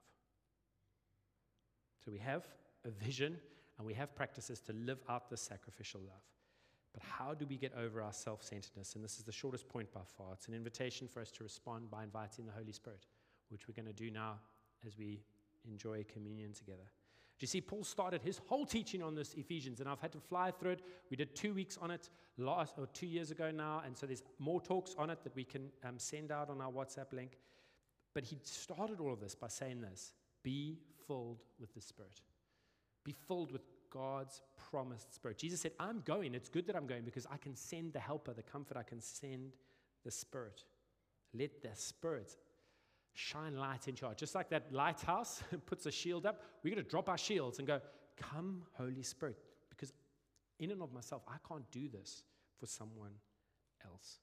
So, 2.03 2.11
we 2.11 2.19
have 2.19 2.47
a 2.85 2.89
vision 2.89 3.37
and 3.79 3.87
we 3.87 3.93
have 3.95 4.13
practices 4.13 4.59
to 4.59 4.73
live 4.73 4.99
out 5.09 5.29
this 5.29 5.41
sacrificial 5.41 6.01
love. 6.01 6.21
But 6.93 7.01
how 7.01 7.33
do 7.33 7.45
we 7.47 7.55
get 7.55 7.73
over 7.75 8.01
our 8.01 8.13
self 8.13 8.43
centeredness? 8.43 8.95
And 8.95 9.03
this 9.03 9.17
is 9.17 9.23
the 9.23 9.31
shortest 9.31 9.69
point 9.69 9.91
by 9.93 10.01
far. 10.17 10.33
It's 10.33 10.47
an 10.47 10.53
invitation 10.53 11.07
for 11.07 11.21
us 11.21 11.31
to 11.31 11.43
respond 11.43 11.89
by 11.89 12.03
inviting 12.03 12.45
the 12.45 12.51
Holy 12.51 12.73
Spirit, 12.73 13.05
which 13.49 13.67
we're 13.67 13.81
going 13.81 13.93
to 13.93 14.03
do 14.03 14.11
now 14.11 14.35
as 14.85 14.97
we 14.97 15.21
enjoy 15.65 16.05
communion 16.11 16.51
together. 16.53 16.83
Do 17.39 17.43
you 17.43 17.47
see, 17.47 17.61
Paul 17.61 17.85
started 17.85 18.21
his 18.21 18.41
whole 18.47 18.65
teaching 18.65 19.01
on 19.01 19.15
this 19.15 19.33
Ephesians, 19.35 19.79
and 19.79 19.87
I've 19.87 20.01
had 20.01 20.11
to 20.11 20.19
fly 20.19 20.51
through 20.51 20.71
it. 20.71 20.81
We 21.09 21.15
did 21.15 21.35
two 21.35 21.53
weeks 21.53 21.77
on 21.81 21.89
it 21.89 22.09
last 22.37 22.73
or 22.77 22.87
two 22.87 23.07
years 23.07 23.31
ago 23.31 23.49
now, 23.49 23.81
and 23.85 23.97
so 23.97 24.05
there's 24.05 24.23
more 24.39 24.59
talks 24.59 24.93
on 24.97 25.09
it 25.09 25.23
that 25.23 25.33
we 25.35 25.45
can 25.45 25.69
um, 25.85 25.97
send 25.97 26.33
out 26.33 26.49
on 26.49 26.59
our 26.59 26.69
WhatsApp 26.69 27.13
link. 27.13 27.37
But 28.13 28.25
he 28.25 28.39
started 28.43 28.99
all 28.99 29.13
of 29.13 29.21
this 29.21 29.35
by 29.35 29.47
saying 29.47 29.79
this 29.79 30.11
be 30.43 30.79
filled 31.07 31.39
with 31.61 31.73
the 31.73 31.81
Spirit. 31.81 32.19
Be 33.09 33.15
filled 33.27 33.51
with 33.51 33.63
God's 33.89 34.39
promised 34.69 35.15
Spirit. 35.15 35.39
Jesus 35.39 35.61
said, 35.61 35.71
I'm 35.79 36.03
going. 36.05 36.35
It's 36.35 36.47
good 36.47 36.67
that 36.67 36.75
I'm 36.75 36.85
going 36.85 37.03
because 37.03 37.25
I 37.25 37.37
can 37.37 37.55
send 37.55 37.91
the 37.91 37.99
helper, 37.99 38.33
the 38.33 38.43
comfort. 38.43 38.77
I 38.77 38.83
can 38.83 39.01
send 39.01 39.53
the 40.05 40.11
Spirit. 40.11 40.63
Let 41.33 41.63
the 41.63 41.69
Spirit 41.73 42.37
shine 43.15 43.57
light 43.57 43.87
into 43.87 44.05
our. 44.05 44.13
Just 44.13 44.35
like 44.35 44.51
that 44.51 44.71
lighthouse 44.71 45.41
puts 45.65 45.87
a 45.87 45.91
shield 45.91 46.27
up, 46.27 46.43
we're 46.61 46.69
going 46.69 46.83
to 46.83 46.87
drop 46.87 47.09
our 47.09 47.17
shields 47.17 47.57
and 47.57 47.67
go, 47.67 47.81
Come, 48.15 48.61
Holy 48.73 49.01
Spirit. 49.01 49.39
Because 49.71 49.91
in 50.59 50.69
and 50.69 50.83
of 50.83 50.93
myself, 50.93 51.23
I 51.27 51.37
can't 51.47 51.65
do 51.71 51.89
this 51.89 52.21
for 52.59 52.67
someone 52.67 53.13
else. 53.91 54.19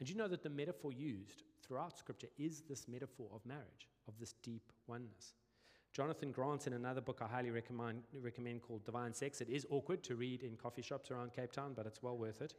And 0.00 0.08
you 0.08 0.16
know 0.16 0.26
that 0.26 0.42
the 0.42 0.50
metaphor 0.50 0.92
used 0.92 1.44
throughout 1.64 1.96
Scripture 1.96 2.28
is 2.40 2.62
this 2.62 2.88
metaphor 2.88 3.28
of 3.32 3.46
marriage, 3.46 3.88
of 4.08 4.18
this 4.18 4.34
deep 4.42 4.72
oneness. 4.88 5.34
Jonathan 5.92 6.32
Grant, 6.32 6.66
in 6.66 6.72
another 6.72 7.02
book 7.02 7.20
I 7.20 7.26
highly 7.26 7.50
recommend, 7.50 8.02
recommend 8.14 8.62
called 8.62 8.84
Divine 8.84 9.12
Sex, 9.12 9.40
it 9.40 9.50
is 9.50 9.66
awkward 9.70 10.02
to 10.04 10.16
read 10.16 10.42
in 10.42 10.56
coffee 10.56 10.82
shops 10.82 11.10
around 11.10 11.32
Cape 11.32 11.52
Town, 11.52 11.72
but 11.76 11.86
it's 11.86 12.02
well 12.02 12.16
worth 12.16 12.40
it. 12.40 12.54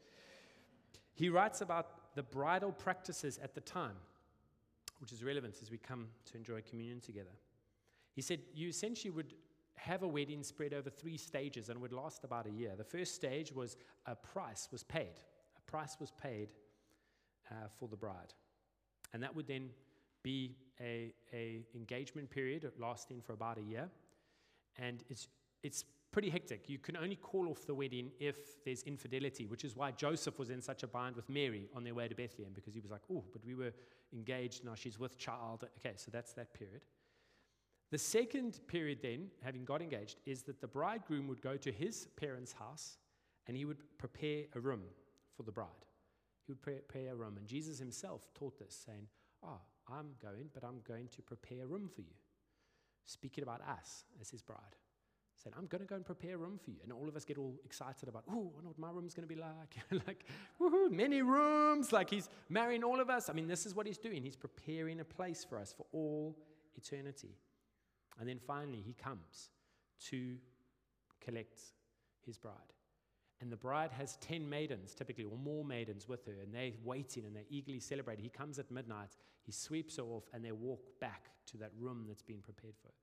He 1.15 1.29
writes 1.29 1.61
about 1.61 2.15
the 2.15 2.23
bridal 2.23 2.71
practices 2.71 3.39
at 3.41 3.55
the 3.55 3.61
time, 3.61 3.95
which 4.99 5.11
is 5.11 5.23
relevant 5.23 5.55
as 5.61 5.71
we 5.71 5.77
come 5.77 6.07
to 6.25 6.37
enjoy 6.37 6.61
communion 6.61 6.99
together. 6.99 7.31
He 8.13 8.21
said, 8.21 8.39
You 8.53 8.69
essentially 8.69 9.11
would 9.11 9.33
have 9.75 10.03
a 10.03 10.07
wedding 10.07 10.43
spread 10.43 10.73
over 10.73 10.89
three 10.89 11.17
stages 11.17 11.69
and 11.69 11.81
would 11.81 11.91
last 11.91 12.23
about 12.23 12.45
a 12.45 12.51
year. 12.51 12.73
The 12.77 12.83
first 12.83 13.15
stage 13.15 13.51
was 13.51 13.77
a 14.05 14.15
price 14.15 14.69
was 14.71 14.83
paid. 14.83 15.19
A 15.57 15.71
price 15.71 15.97
was 15.99 16.11
paid 16.11 16.49
uh, 17.49 17.67
for 17.79 17.87
the 17.87 17.97
bride. 17.97 18.33
And 19.11 19.21
that 19.23 19.35
would 19.35 19.47
then 19.47 19.69
be 20.23 20.55
a, 20.81 21.13
a 21.33 21.61
engagement 21.75 22.29
period 22.29 22.69
lasting 22.79 23.21
for 23.21 23.33
about 23.33 23.57
a 23.57 23.61
year. 23.61 23.89
And 24.77 25.03
it's, 25.09 25.27
it's 25.61 25.85
pretty 26.11 26.29
hectic. 26.29 26.69
You 26.69 26.79
can 26.79 26.95
only 26.97 27.15
call 27.15 27.49
off 27.49 27.65
the 27.65 27.75
wedding 27.75 28.11
if 28.19 28.63
there's 28.63 28.83
infidelity, 28.83 29.45
which 29.45 29.65
is 29.65 29.75
why 29.75 29.91
Joseph 29.91 30.39
was 30.39 30.49
in 30.49 30.61
such 30.61 30.83
a 30.83 30.87
bind 30.87 31.15
with 31.15 31.29
Mary 31.29 31.69
on 31.75 31.83
their 31.83 31.93
way 31.93 32.07
to 32.07 32.15
Bethlehem, 32.15 32.53
because 32.53 32.73
he 32.73 32.79
was 32.79 32.91
like, 32.91 33.01
oh, 33.11 33.23
but 33.31 33.43
we 33.45 33.55
were 33.55 33.73
engaged, 34.13 34.63
now 34.63 34.75
she's 34.75 34.99
with 34.99 35.17
child. 35.17 35.65
Okay, 35.79 35.95
so 35.97 36.09
that's 36.11 36.33
that 36.33 36.53
period. 36.53 36.81
The 37.91 37.97
second 37.97 38.59
period, 38.67 38.99
then, 39.01 39.27
having 39.43 39.65
got 39.65 39.81
engaged, 39.81 40.19
is 40.25 40.43
that 40.43 40.61
the 40.61 40.67
bridegroom 40.67 41.27
would 41.27 41.41
go 41.41 41.57
to 41.57 41.71
his 41.71 42.07
parents' 42.15 42.53
house 42.53 42.97
and 43.47 43.57
he 43.57 43.65
would 43.65 43.83
prepare 43.97 44.45
a 44.55 44.59
room 44.59 44.81
for 45.35 45.43
the 45.43 45.51
bride. 45.51 45.67
He 46.45 46.51
would 46.51 46.61
prepare 46.61 47.11
a 47.11 47.15
room. 47.15 47.37
And 47.37 47.47
Jesus 47.47 47.79
himself 47.79 48.21
taught 48.33 48.57
this, 48.57 48.75
saying, 48.85 49.07
Oh, 49.43 49.59
I'm 49.87 50.11
going, 50.21 50.49
but 50.53 50.63
I'm 50.63 50.81
going 50.87 51.09
to 51.09 51.21
prepare 51.21 51.67
room 51.67 51.89
for 51.93 52.01
you. 52.01 52.15
Speaking 53.05 53.43
about 53.43 53.61
us 53.61 54.05
as 54.21 54.29
his 54.29 54.41
bride. 54.41 54.77
Saying, 55.43 55.55
I'm 55.57 55.65
going 55.65 55.81
to 55.81 55.87
go 55.87 55.95
and 55.95 56.05
prepare 56.05 56.35
a 56.35 56.37
room 56.37 56.57
for 56.63 56.69
you. 56.71 56.77
And 56.83 56.93
all 56.93 57.07
of 57.09 57.15
us 57.15 57.25
get 57.25 57.37
all 57.37 57.55
excited 57.65 58.07
about, 58.07 58.23
oh, 58.29 58.53
I 58.57 58.61
know 58.61 58.69
what 58.69 58.79
my 58.79 58.91
room's 58.91 59.13
going 59.13 59.27
to 59.27 59.35
be 59.35 59.39
like. 59.39 59.75
like, 60.07 60.25
woohoo, 60.61 60.89
many 60.89 61.21
rooms. 61.21 61.91
Like 61.91 62.09
he's 62.09 62.29
marrying 62.49 62.83
all 62.83 63.01
of 63.01 63.09
us. 63.09 63.29
I 63.29 63.33
mean, 63.33 63.47
this 63.47 63.65
is 63.65 63.75
what 63.75 63.85
he's 63.85 63.97
doing. 63.97 64.23
He's 64.23 64.37
preparing 64.37 65.01
a 65.01 65.03
place 65.03 65.43
for 65.43 65.57
us 65.57 65.73
for 65.75 65.85
all 65.91 66.37
eternity. 66.75 67.35
And 68.19 68.29
then 68.29 68.39
finally, 68.39 68.81
he 68.85 68.93
comes 68.93 69.49
to 70.09 70.35
collect 71.19 71.59
his 72.25 72.37
bride. 72.37 72.55
And 73.43 73.51
the 73.51 73.57
bride 73.57 73.91
has 73.91 74.15
10 74.21 74.49
maidens, 74.49 74.93
typically, 74.93 75.25
or 75.25 75.37
more 75.37 75.65
maidens 75.65 76.07
with 76.07 76.25
her, 76.27 76.35
and 76.41 76.53
they're 76.53 76.71
waiting 76.81 77.25
and 77.25 77.35
they're 77.35 77.43
eagerly 77.49 77.81
celebrating. 77.81 78.23
He 78.23 78.29
comes 78.29 78.57
at 78.57 78.71
midnight, 78.71 79.17
he 79.41 79.51
sweeps 79.51 79.97
her 79.97 80.03
off, 80.03 80.23
and 80.33 80.45
they 80.45 80.53
walk 80.53 80.79
back 81.01 81.25
to 81.47 81.57
that 81.57 81.71
room 81.77 82.05
that's 82.07 82.21
been 82.21 82.39
prepared 82.39 82.75
for 82.81 82.87
her. 82.87 82.93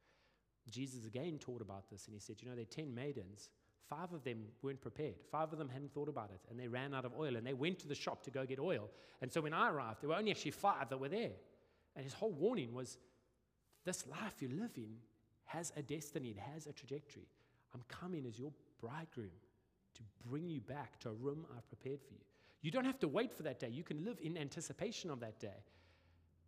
Jesus 0.71 1.05
again 1.05 1.37
taught 1.39 1.61
about 1.61 1.91
this, 1.91 2.07
and 2.07 2.15
he 2.15 2.21
said, 2.21 2.37
You 2.41 2.49
know, 2.49 2.55
there 2.55 2.63
are 2.63 2.75
10 2.75 2.95
maidens. 2.95 3.51
Five 3.87 4.15
of 4.15 4.25
them 4.25 4.45
weren't 4.63 4.81
prepared. 4.81 5.17
Five 5.31 5.53
of 5.53 5.59
them 5.59 5.69
hadn't 5.69 5.93
thought 5.93 6.09
about 6.09 6.31
it, 6.31 6.41
and 6.49 6.59
they 6.59 6.69
ran 6.69 6.95
out 6.95 7.05
of 7.05 7.13
oil, 7.19 7.37
and 7.37 7.47
they 7.47 7.53
went 7.53 7.79
to 7.81 7.89
the 7.89 7.95
shop 7.95 8.23
to 8.23 8.31
go 8.31 8.47
get 8.47 8.59
oil. 8.59 8.89
And 9.21 9.31
so 9.31 9.43
when 9.43 9.53
I 9.53 9.69
arrived, 9.69 10.01
there 10.01 10.09
were 10.09 10.17
only 10.17 10.31
actually 10.31 10.53
five 10.53 10.89
that 10.89 10.99
were 10.99 11.11
there. 11.11 11.33
And 11.95 12.03
his 12.03 12.15
whole 12.15 12.33
warning 12.33 12.73
was 12.73 12.97
this 13.85 14.07
life 14.07 14.41
you 14.41 14.49
live 14.49 14.73
in 14.79 14.97
has 15.45 15.71
a 15.77 15.83
destiny, 15.83 16.31
it 16.31 16.39
has 16.39 16.67
a 16.67 16.73
trajectory. 16.73 17.29
I'm 17.75 17.83
coming 17.89 18.25
as 18.25 18.39
your 18.39 18.53
bridegroom 18.81 19.33
to 20.01 20.29
bring 20.29 20.49
you 20.49 20.61
back 20.61 20.99
to 21.01 21.11
a 21.11 21.13
room 21.13 21.47
I've 21.57 21.69
prepared 21.69 22.01
for 22.01 22.15
you. 22.15 22.21
You 22.63 22.71
don't 22.71 22.85
have 22.85 22.99
to 23.01 23.09
wait 23.09 23.33
for 23.33 23.43
that 23.45 23.59
day. 23.59 23.69
You 23.71 23.83
can 23.83 24.05
live 24.05 24.19
in 24.23 24.37
anticipation 24.37 25.11
of 25.11 25.21
that 25.21 25.39
day. 25.39 25.65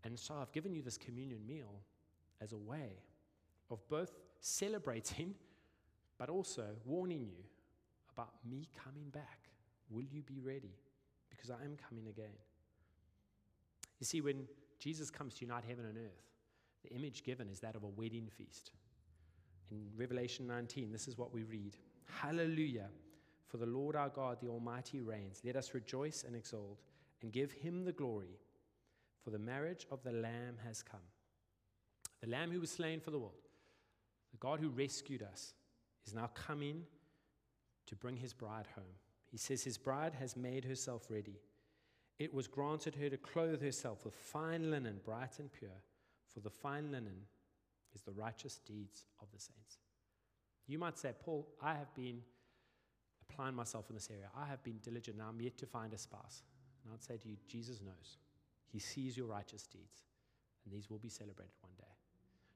And 0.04 0.18
so 0.18 0.34
I've 0.40 0.52
given 0.52 0.74
you 0.74 0.82
this 0.82 0.98
communion 0.98 1.46
meal 1.46 1.80
as 2.40 2.52
a 2.52 2.58
way 2.58 2.98
of 3.70 3.86
both 3.88 4.12
celebrating 4.40 5.34
but 6.18 6.28
also 6.28 6.66
warning 6.84 7.24
you 7.24 7.44
about 8.14 8.32
me 8.48 8.68
coming 8.84 9.08
back. 9.10 9.48
Will 9.90 10.02
you 10.02 10.22
be 10.22 10.38
ready? 10.38 10.76
Because 11.30 11.50
I 11.50 11.64
am 11.64 11.76
coming 11.88 12.08
again. 12.08 12.34
You 13.98 14.06
see, 14.06 14.20
when 14.20 14.46
Jesus 14.78 15.10
comes 15.10 15.34
to 15.34 15.44
unite 15.44 15.64
heaven 15.66 15.86
and 15.86 15.96
earth, 15.96 16.22
the 16.82 16.94
image 16.94 17.22
given 17.24 17.48
is 17.48 17.60
that 17.60 17.76
of 17.76 17.84
a 17.84 17.88
wedding 17.88 18.28
feast. 18.36 18.72
In 19.70 19.86
Revelation 19.96 20.46
19, 20.46 20.92
this 20.92 21.08
is 21.08 21.16
what 21.16 21.32
we 21.32 21.44
read 21.44 21.76
Hallelujah! 22.20 22.88
For 23.52 23.58
the 23.58 23.66
Lord 23.66 23.96
our 23.96 24.08
God, 24.08 24.38
the 24.40 24.48
Almighty, 24.48 25.02
reigns. 25.02 25.42
Let 25.44 25.56
us 25.56 25.74
rejoice 25.74 26.24
and 26.26 26.34
exult 26.34 26.80
and 27.20 27.30
give 27.30 27.52
him 27.52 27.84
the 27.84 27.92
glory, 27.92 28.38
for 29.22 29.28
the 29.28 29.38
marriage 29.38 29.86
of 29.90 30.02
the 30.02 30.10
Lamb 30.10 30.56
has 30.66 30.82
come. 30.82 31.00
The 32.22 32.30
Lamb 32.30 32.50
who 32.50 32.60
was 32.60 32.70
slain 32.70 32.98
for 32.98 33.10
the 33.10 33.18
world, 33.18 33.50
the 34.30 34.38
God 34.38 34.58
who 34.58 34.70
rescued 34.70 35.22
us, 35.22 35.52
is 36.06 36.14
now 36.14 36.30
coming 36.32 36.84
to 37.88 37.94
bring 37.94 38.16
his 38.16 38.32
bride 38.32 38.68
home. 38.74 38.96
He 39.30 39.36
says 39.36 39.62
his 39.62 39.76
bride 39.76 40.14
has 40.18 40.34
made 40.34 40.64
herself 40.64 41.10
ready. 41.10 41.38
It 42.18 42.32
was 42.32 42.48
granted 42.48 42.94
her 42.94 43.10
to 43.10 43.18
clothe 43.18 43.60
herself 43.60 44.02
with 44.06 44.16
fine 44.16 44.70
linen, 44.70 45.00
bright 45.04 45.38
and 45.38 45.52
pure, 45.52 45.82
for 46.32 46.40
the 46.40 46.48
fine 46.48 46.90
linen 46.90 47.26
is 47.94 48.00
the 48.00 48.12
righteous 48.12 48.60
deeds 48.64 49.04
of 49.20 49.28
the 49.30 49.38
saints. 49.38 49.76
You 50.66 50.78
might 50.78 50.96
say, 50.96 51.12
Paul, 51.22 51.46
I 51.60 51.74
have 51.74 51.94
been 51.94 52.22
applying 53.28 53.54
myself 53.54 53.88
in 53.88 53.94
this 53.94 54.08
area. 54.10 54.28
I 54.36 54.46
have 54.46 54.62
been 54.62 54.78
diligent 54.82 55.18
and 55.18 55.26
I'm 55.26 55.40
yet 55.40 55.56
to 55.58 55.66
find 55.66 55.92
a 55.92 55.98
spouse. 55.98 56.42
And 56.84 56.92
I'd 56.92 57.02
say 57.02 57.16
to 57.16 57.28
you, 57.28 57.36
Jesus 57.46 57.80
knows. 57.80 58.18
He 58.66 58.78
sees 58.78 59.16
your 59.16 59.26
righteous 59.26 59.66
deeds, 59.66 60.02
and 60.64 60.74
these 60.74 60.88
will 60.88 60.98
be 60.98 61.10
celebrated 61.10 61.52
one 61.60 61.72
day. 61.76 61.92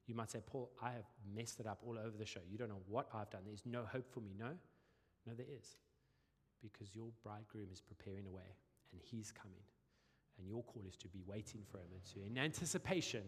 You 0.07 0.15
might 0.15 0.31
say, 0.31 0.39
Paul, 0.45 0.71
I 0.81 0.91
have 0.91 1.05
messed 1.35 1.59
it 1.59 1.67
up 1.67 1.79
all 1.85 1.97
over 1.97 2.17
the 2.17 2.25
show. 2.25 2.39
You 2.49 2.57
don't 2.57 2.69
know 2.69 2.81
what 2.87 3.07
I've 3.13 3.29
done. 3.29 3.41
There's 3.45 3.65
no 3.65 3.83
hope 3.83 4.09
for 4.09 4.21
me. 4.21 4.31
No, 4.37 4.49
no, 5.25 5.33
there 5.35 5.45
is. 5.59 5.77
Because 6.61 6.95
your 6.95 7.09
bridegroom 7.23 7.67
is 7.71 7.81
preparing 7.81 8.25
a 8.25 8.31
way, 8.31 8.55
and 8.91 9.01
he's 9.01 9.31
coming. 9.31 9.61
And 10.39 10.47
your 10.47 10.63
call 10.63 10.83
is 10.87 10.95
to 10.97 11.07
be 11.07 11.21
waiting 11.25 11.61
for 11.69 11.77
him 11.77 11.87
and 11.93 12.03
to, 12.13 12.25
in 12.25 12.37
anticipation, 12.37 13.23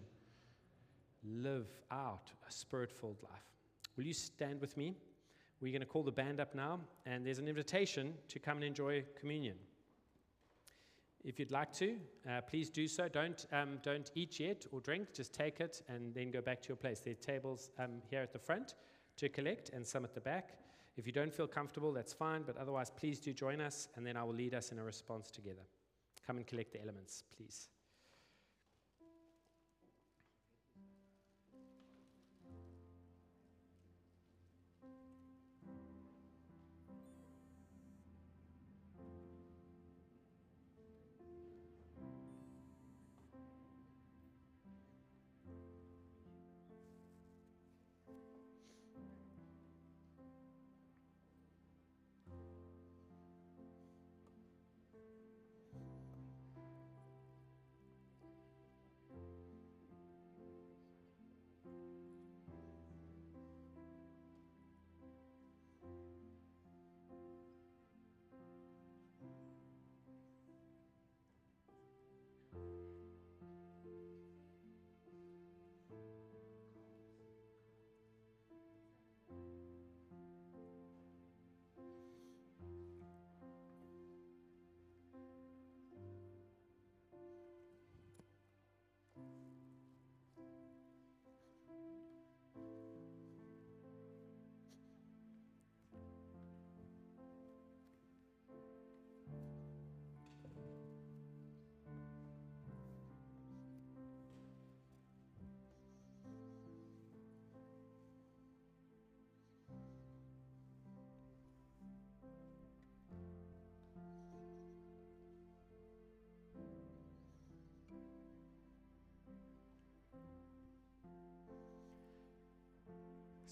live 1.24 1.68
out 1.92 2.32
a 2.48 2.52
spirit 2.52 2.92
filled 2.92 3.22
life. 3.24 3.46
Will 3.98 4.06
you 4.06 4.14
stand 4.14 4.62
with 4.62 4.78
me? 4.78 4.96
We're 5.62 5.74
going 5.74 5.82
to 5.82 5.86
call 5.88 6.04
the 6.04 6.12
band 6.12 6.40
up 6.40 6.56
now, 6.56 6.80
and 7.06 7.26
there's 7.26 7.40
an 7.40 7.48
invitation 7.48 8.14
to 8.30 8.40
come 8.40 8.58
and 8.58 8.64
enjoy 8.64 9.04
communion. 9.20 9.56
If 11.24 11.38
you'd 11.38 11.52
like 11.52 11.74
to, 11.74 11.98
uh, 12.30 12.42
please 12.42 12.70
do 12.70 12.88
so. 12.88 13.10
Don't, 13.10 13.46
um, 13.52 13.80
don't 13.84 14.10
eat 14.16 14.40
yet 14.40 14.66
or 14.72 14.80
drink, 14.80 15.14
just 15.14 15.34
take 15.34 15.60
it 15.60 15.82
and 15.90 16.14
then 16.14 16.32
go 16.32 16.40
back 16.40 16.62
to 16.62 16.70
your 16.70 16.78
place. 16.78 17.02
There 17.02 17.12
are 17.12 17.16
tables 17.16 17.72
um, 17.78 18.02
here 18.10 18.22
at 18.22 18.32
the 18.32 18.40
front 18.40 18.76
to 19.18 19.28
collect 19.28 19.70
and 19.70 19.86
some 19.86 20.06
at 20.06 20.14
the 20.14 20.22
back. 20.22 20.58
If 20.96 21.06
you 21.06 21.12
don't 21.12 21.34
feel 21.34 21.48
comfortable, 21.48 21.92
that's 21.92 22.14
fine, 22.14 22.44
but 22.44 22.56
otherwise, 22.56 22.90
please 22.90 23.20
do 23.20 23.34
join 23.34 23.60
us, 23.60 23.90
and 23.96 24.06
then 24.06 24.16
I 24.16 24.24
will 24.24 24.34
lead 24.34 24.54
us 24.54 24.72
in 24.72 24.80
a 24.80 24.84
response 24.84 25.30
together. 25.30 25.68
Come 26.26 26.38
and 26.38 26.48
collect 26.48 26.72
the 26.72 26.82
elements, 26.82 27.24
please. 27.36 27.68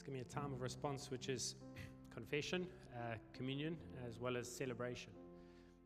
Going 0.08 0.20
to 0.20 0.26
be 0.26 0.32
a 0.32 0.42
time 0.42 0.54
of 0.54 0.62
response, 0.62 1.12
which 1.12 1.28
is 1.28 1.56
confession, 2.14 2.66
uh, 2.96 3.16
communion, 3.34 3.76
as 4.08 4.22
well 4.22 4.38
as 4.38 4.50
celebration. 4.50 5.12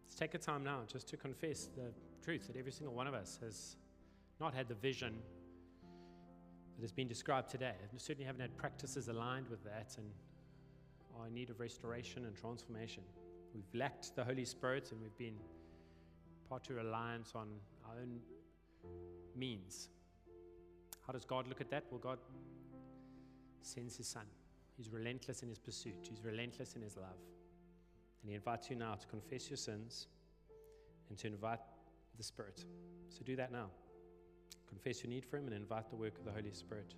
Let's 0.05 0.15
take 0.15 0.35
a 0.35 0.37
time 0.37 0.63
now 0.63 0.81
just 0.85 1.07
to 1.07 1.17
confess 1.17 1.69
the 1.75 1.91
truth 2.23 2.45
that 2.45 2.55
every 2.55 2.71
single 2.71 2.93
one 2.93 3.07
of 3.07 3.15
us 3.15 3.39
has 3.41 3.77
not 4.39 4.53
had 4.53 4.67
the 4.67 4.75
vision 4.75 5.15
that 6.75 6.83
has 6.83 6.91
been 6.91 7.07
described 7.07 7.49
today. 7.49 7.73
We 7.91 7.97
certainly 7.97 8.25
haven't 8.25 8.41
had 8.41 8.55
practices 8.57 9.07
aligned 9.07 9.49
with 9.49 9.63
that 9.63 9.95
and 9.97 10.05
are 11.19 11.25
in 11.25 11.33
need 11.33 11.49
of 11.49 11.59
restoration 11.59 12.25
and 12.25 12.35
transformation. 12.35 13.01
We've 13.55 13.73
lacked 13.73 14.15
the 14.15 14.23
Holy 14.23 14.45
Spirit 14.45 14.91
and 14.91 15.01
we've 15.01 15.17
been 15.17 15.37
part 16.47 16.63
to 16.65 16.75
reliance 16.75 17.31
on 17.33 17.47
our 17.89 17.95
own 17.99 18.19
means. 19.35 19.89
How 21.07 21.13
does 21.13 21.25
God 21.25 21.47
look 21.47 21.59
at 21.59 21.71
that? 21.71 21.85
Well, 21.89 21.99
God 21.99 22.19
sends 23.65 23.97
his 23.97 24.07
son. 24.07 24.25
He's 24.77 24.89
relentless 24.89 25.43
in 25.43 25.49
his 25.49 25.59
pursuit, 25.59 26.07
he's 26.09 26.23
relentless 26.23 26.75
in 26.75 26.81
his 26.81 26.97
love. 26.97 27.19
And 28.21 28.29
he 28.29 28.35
invites 28.35 28.69
you 28.69 28.75
now 28.75 28.95
to 28.95 29.07
confess 29.07 29.49
your 29.49 29.57
sins 29.57 30.07
and 31.09 31.17
to 31.17 31.27
invite 31.27 31.59
the 32.17 32.23
Spirit. 32.23 32.65
So 33.09 33.21
do 33.23 33.35
that 33.35 33.51
now. 33.51 33.67
Confess 34.67 35.03
your 35.03 35.09
need 35.09 35.25
for 35.25 35.37
him 35.37 35.47
and 35.47 35.55
invite 35.55 35.89
the 35.89 35.95
work 35.95 36.17
of 36.17 36.25
the 36.25 36.31
Holy 36.31 36.51
Spirit. 36.53 36.93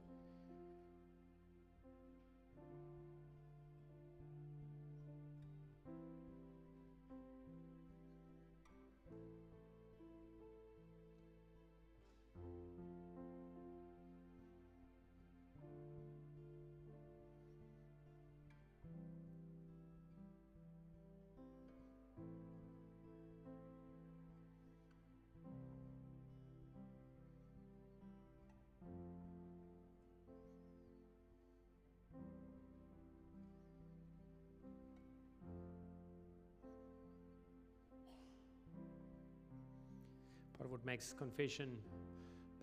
Makes 40.86 41.14
confession 41.14 41.78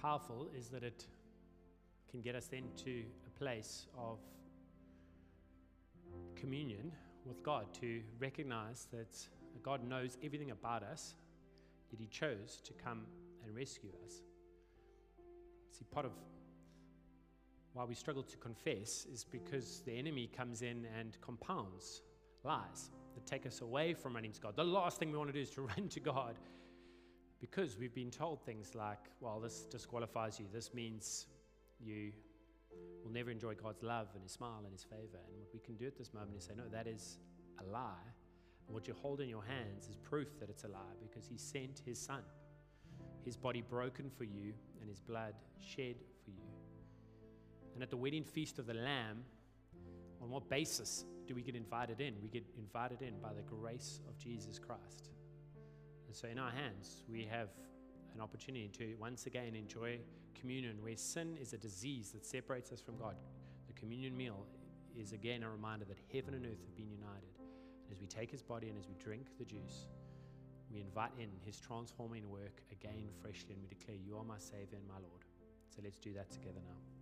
powerful 0.01 0.49
is 0.57 0.69
that 0.69 0.83
it 0.83 1.07
can 2.11 2.21
get 2.21 2.35
us 2.35 2.47
then 2.47 2.65
to 2.85 3.03
a 3.27 3.39
place 3.39 3.87
of 3.97 4.19
communion 6.35 6.93
with 7.25 7.43
God, 7.43 7.67
to 7.81 8.01
recognize 8.19 8.89
that 8.93 9.17
God 9.63 9.87
knows 9.87 10.17
everything 10.25 10.51
about 10.51 10.83
us, 10.83 11.15
yet 11.91 12.01
He 12.01 12.07
chose 12.07 12.61
to 12.65 12.73
come 12.73 13.03
and 13.45 13.55
rescue 13.55 13.91
us. 14.05 14.23
See, 15.71 15.85
part 15.91 16.07
of 16.07 16.13
why 17.73 17.85
we 17.85 17.95
struggle 17.95 18.23
to 18.23 18.37
confess 18.39 19.07
is 19.13 19.25
because 19.25 19.83
the 19.85 19.93
enemy 19.93 20.29
comes 20.35 20.63
in 20.63 20.87
and 20.99 21.17
compounds 21.21 22.03
lies 22.43 22.91
that 23.15 23.27
take 23.27 23.47
us 23.47 23.61
away 23.61 23.95
from 23.95 24.15
running 24.15 24.33
to 24.33 24.41
God. 24.41 24.57
The 24.57 24.65
last 24.65 24.99
thing 24.99 25.13
we 25.13 25.19
want 25.19 25.29
to 25.29 25.33
do 25.33 25.41
is 25.41 25.51
to 25.51 25.63
run 25.77 25.89
to 25.89 26.01
God 26.01 26.37
because 27.41 27.79
we've 27.79 27.95
been 27.95 28.11
told 28.11 28.45
things 28.45 28.75
like, 28.75 28.99
well, 29.21 29.41
this 29.41 29.63
disqualifies 29.63 30.39
you. 30.39 30.47
This 30.53 30.75
means 30.75 31.27
you 31.81 32.13
will 33.03 33.11
never 33.11 33.31
enjoy 33.31 33.55
God's 33.55 33.83
love 33.83 34.09
and 34.15 34.23
His 34.23 34.33
smile 34.33 34.61
and 34.65 34.73
His 34.73 34.85
favor. 34.85 35.19
And 35.27 35.39
what 35.39 35.53
we 35.53 35.61
can 35.61 35.75
do 35.77 35.87
at 35.87 35.97
this 35.97 36.13
moment 36.13 36.37
is 36.37 36.45
say, 36.45 36.53
no, 36.57 36.65
that 36.71 36.87
is 36.87 37.19
a 37.59 37.65
lie. 37.73 37.95
And 38.67 38.75
what 38.75 38.87
you 38.87 38.95
hold 38.95 39.21
in 39.21 39.29
your 39.29 39.43
hands 39.43 39.89
is 39.89 39.97
proof 39.97 40.39
that 40.39 40.51
it's 40.51 40.65
a 40.65 40.69
lie 40.69 40.97
because 41.03 41.27
He 41.27 41.39
sent 41.39 41.81
His 41.85 41.99
Son, 41.99 42.23
His 43.25 43.37
body 43.37 43.63
broken 43.63 44.11
for 44.17 44.25
you, 44.25 44.53
and 44.81 44.89
His 44.89 45.01
blood 45.01 45.35
shed 45.61 45.97
for 46.25 46.31
you. 46.31 46.49
And 47.75 47.83
at 47.83 47.91
the 47.91 47.97
wedding 47.97 48.25
feast 48.25 48.59
of 48.59 48.67
the 48.67 48.75
Lamb, 48.75 49.25
on 50.23 50.29
what 50.29 50.51
basis 50.51 51.07
do 51.27 51.35
we 51.35 51.43
get 51.43 51.57
invited 51.57 52.01
in? 52.01 52.15
We 52.23 52.29
get 52.29 52.45
invited 52.59 53.01
in 53.01 53.19
by 53.23 53.33
the 53.33 53.43
grace 53.43 54.01
of 54.07 54.19
Jesus 54.19 54.59
Christ. 54.59 55.11
And 56.11 56.17
so, 56.17 56.27
in 56.27 56.41
our 56.41 56.51
hands, 56.51 57.05
we 57.09 57.25
have 57.31 57.51
an 58.17 58.21
opportunity 58.21 58.69
to 58.79 58.97
once 58.99 59.27
again 59.27 59.55
enjoy 59.55 60.01
communion 60.35 60.83
where 60.83 60.97
sin 60.97 61.39
is 61.41 61.53
a 61.53 61.57
disease 61.57 62.11
that 62.11 62.27
separates 62.27 62.73
us 62.73 62.81
from 62.81 62.97
God. 62.97 63.15
The 63.69 63.75
communion 63.75 64.17
meal 64.17 64.45
is 64.99 65.13
again 65.13 65.45
a 65.45 65.49
reminder 65.49 65.85
that 65.85 65.99
heaven 66.13 66.35
and 66.35 66.45
earth 66.47 66.65
have 66.67 66.75
been 66.75 66.91
united. 66.91 67.31
And 67.39 67.93
as 67.93 68.01
we 68.01 68.09
take 68.09 68.29
his 68.29 68.43
body 68.43 68.71
and 68.71 68.77
as 68.77 68.89
we 68.89 68.97
drink 68.99 69.29
the 69.39 69.45
juice, 69.45 69.87
we 70.69 70.81
invite 70.81 71.13
in 71.17 71.29
his 71.47 71.61
transforming 71.61 72.29
work 72.29 72.61
again 72.73 73.07
freshly 73.23 73.55
and 73.55 73.63
we 73.63 73.69
declare, 73.69 73.97
You 74.05 74.17
are 74.19 74.25
my 74.25 74.39
Savior 74.39 74.79
and 74.79 74.89
my 74.89 74.99
Lord. 74.99 75.23
So 75.69 75.81
let's 75.85 75.99
do 75.99 76.13
that 76.15 76.29
together 76.29 76.59
now. 76.67 77.00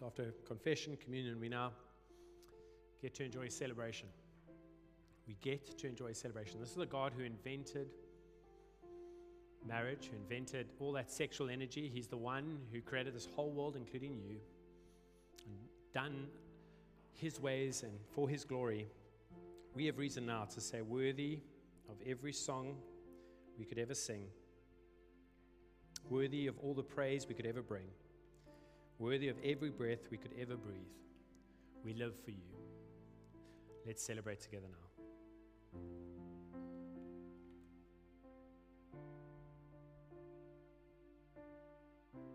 So 0.00 0.06
after 0.06 0.32
confession, 0.46 0.96
communion, 0.96 1.38
we 1.38 1.50
now 1.50 1.72
get 3.02 3.14
to 3.16 3.24
enjoy 3.24 3.48
celebration. 3.48 4.08
We 5.28 5.36
get 5.42 5.76
to 5.76 5.86
enjoy 5.86 6.14
celebration. 6.14 6.58
This 6.58 6.70
is 6.70 6.76
the 6.76 6.86
God 6.86 7.12
who 7.14 7.22
invented 7.22 7.88
marriage, 9.68 10.08
who 10.10 10.16
invented 10.16 10.68
all 10.78 10.92
that 10.92 11.10
sexual 11.10 11.50
energy. 11.50 11.90
He's 11.92 12.06
the 12.06 12.16
one 12.16 12.60
who 12.72 12.80
created 12.80 13.14
this 13.14 13.28
whole 13.36 13.50
world, 13.50 13.76
including 13.76 14.16
you, 14.26 14.38
and 15.44 15.58
done 15.92 16.28
his 17.12 17.38
ways 17.38 17.82
and 17.82 17.92
for 18.14 18.26
his 18.26 18.42
glory. 18.42 18.86
We 19.74 19.84
have 19.84 19.98
reason 19.98 20.24
now 20.24 20.46
to 20.46 20.62
say, 20.62 20.80
worthy 20.80 21.40
of 21.90 21.96
every 22.06 22.32
song 22.32 22.74
we 23.58 23.66
could 23.66 23.78
ever 23.78 23.94
sing, 23.94 24.24
worthy 26.08 26.46
of 26.46 26.58
all 26.62 26.72
the 26.72 26.82
praise 26.82 27.28
we 27.28 27.34
could 27.34 27.44
ever 27.44 27.60
bring 27.60 27.84
worthy 29.00 29.28
of 29.28 29.36
every 29.42 29.70
breath 29.70 30.00
we 30.10 30.18
could 30.18 30.32
ever 30.38 30.56
breathe. 30.56 30.94
We 31.82 31.94
live 31.94 32.12
for 32.22 32.30
you. 32.30 32.36
Let's 33.86 34.04
celebrate 34.04 34.40
together 34.40 34.66
now. 34.68 35.00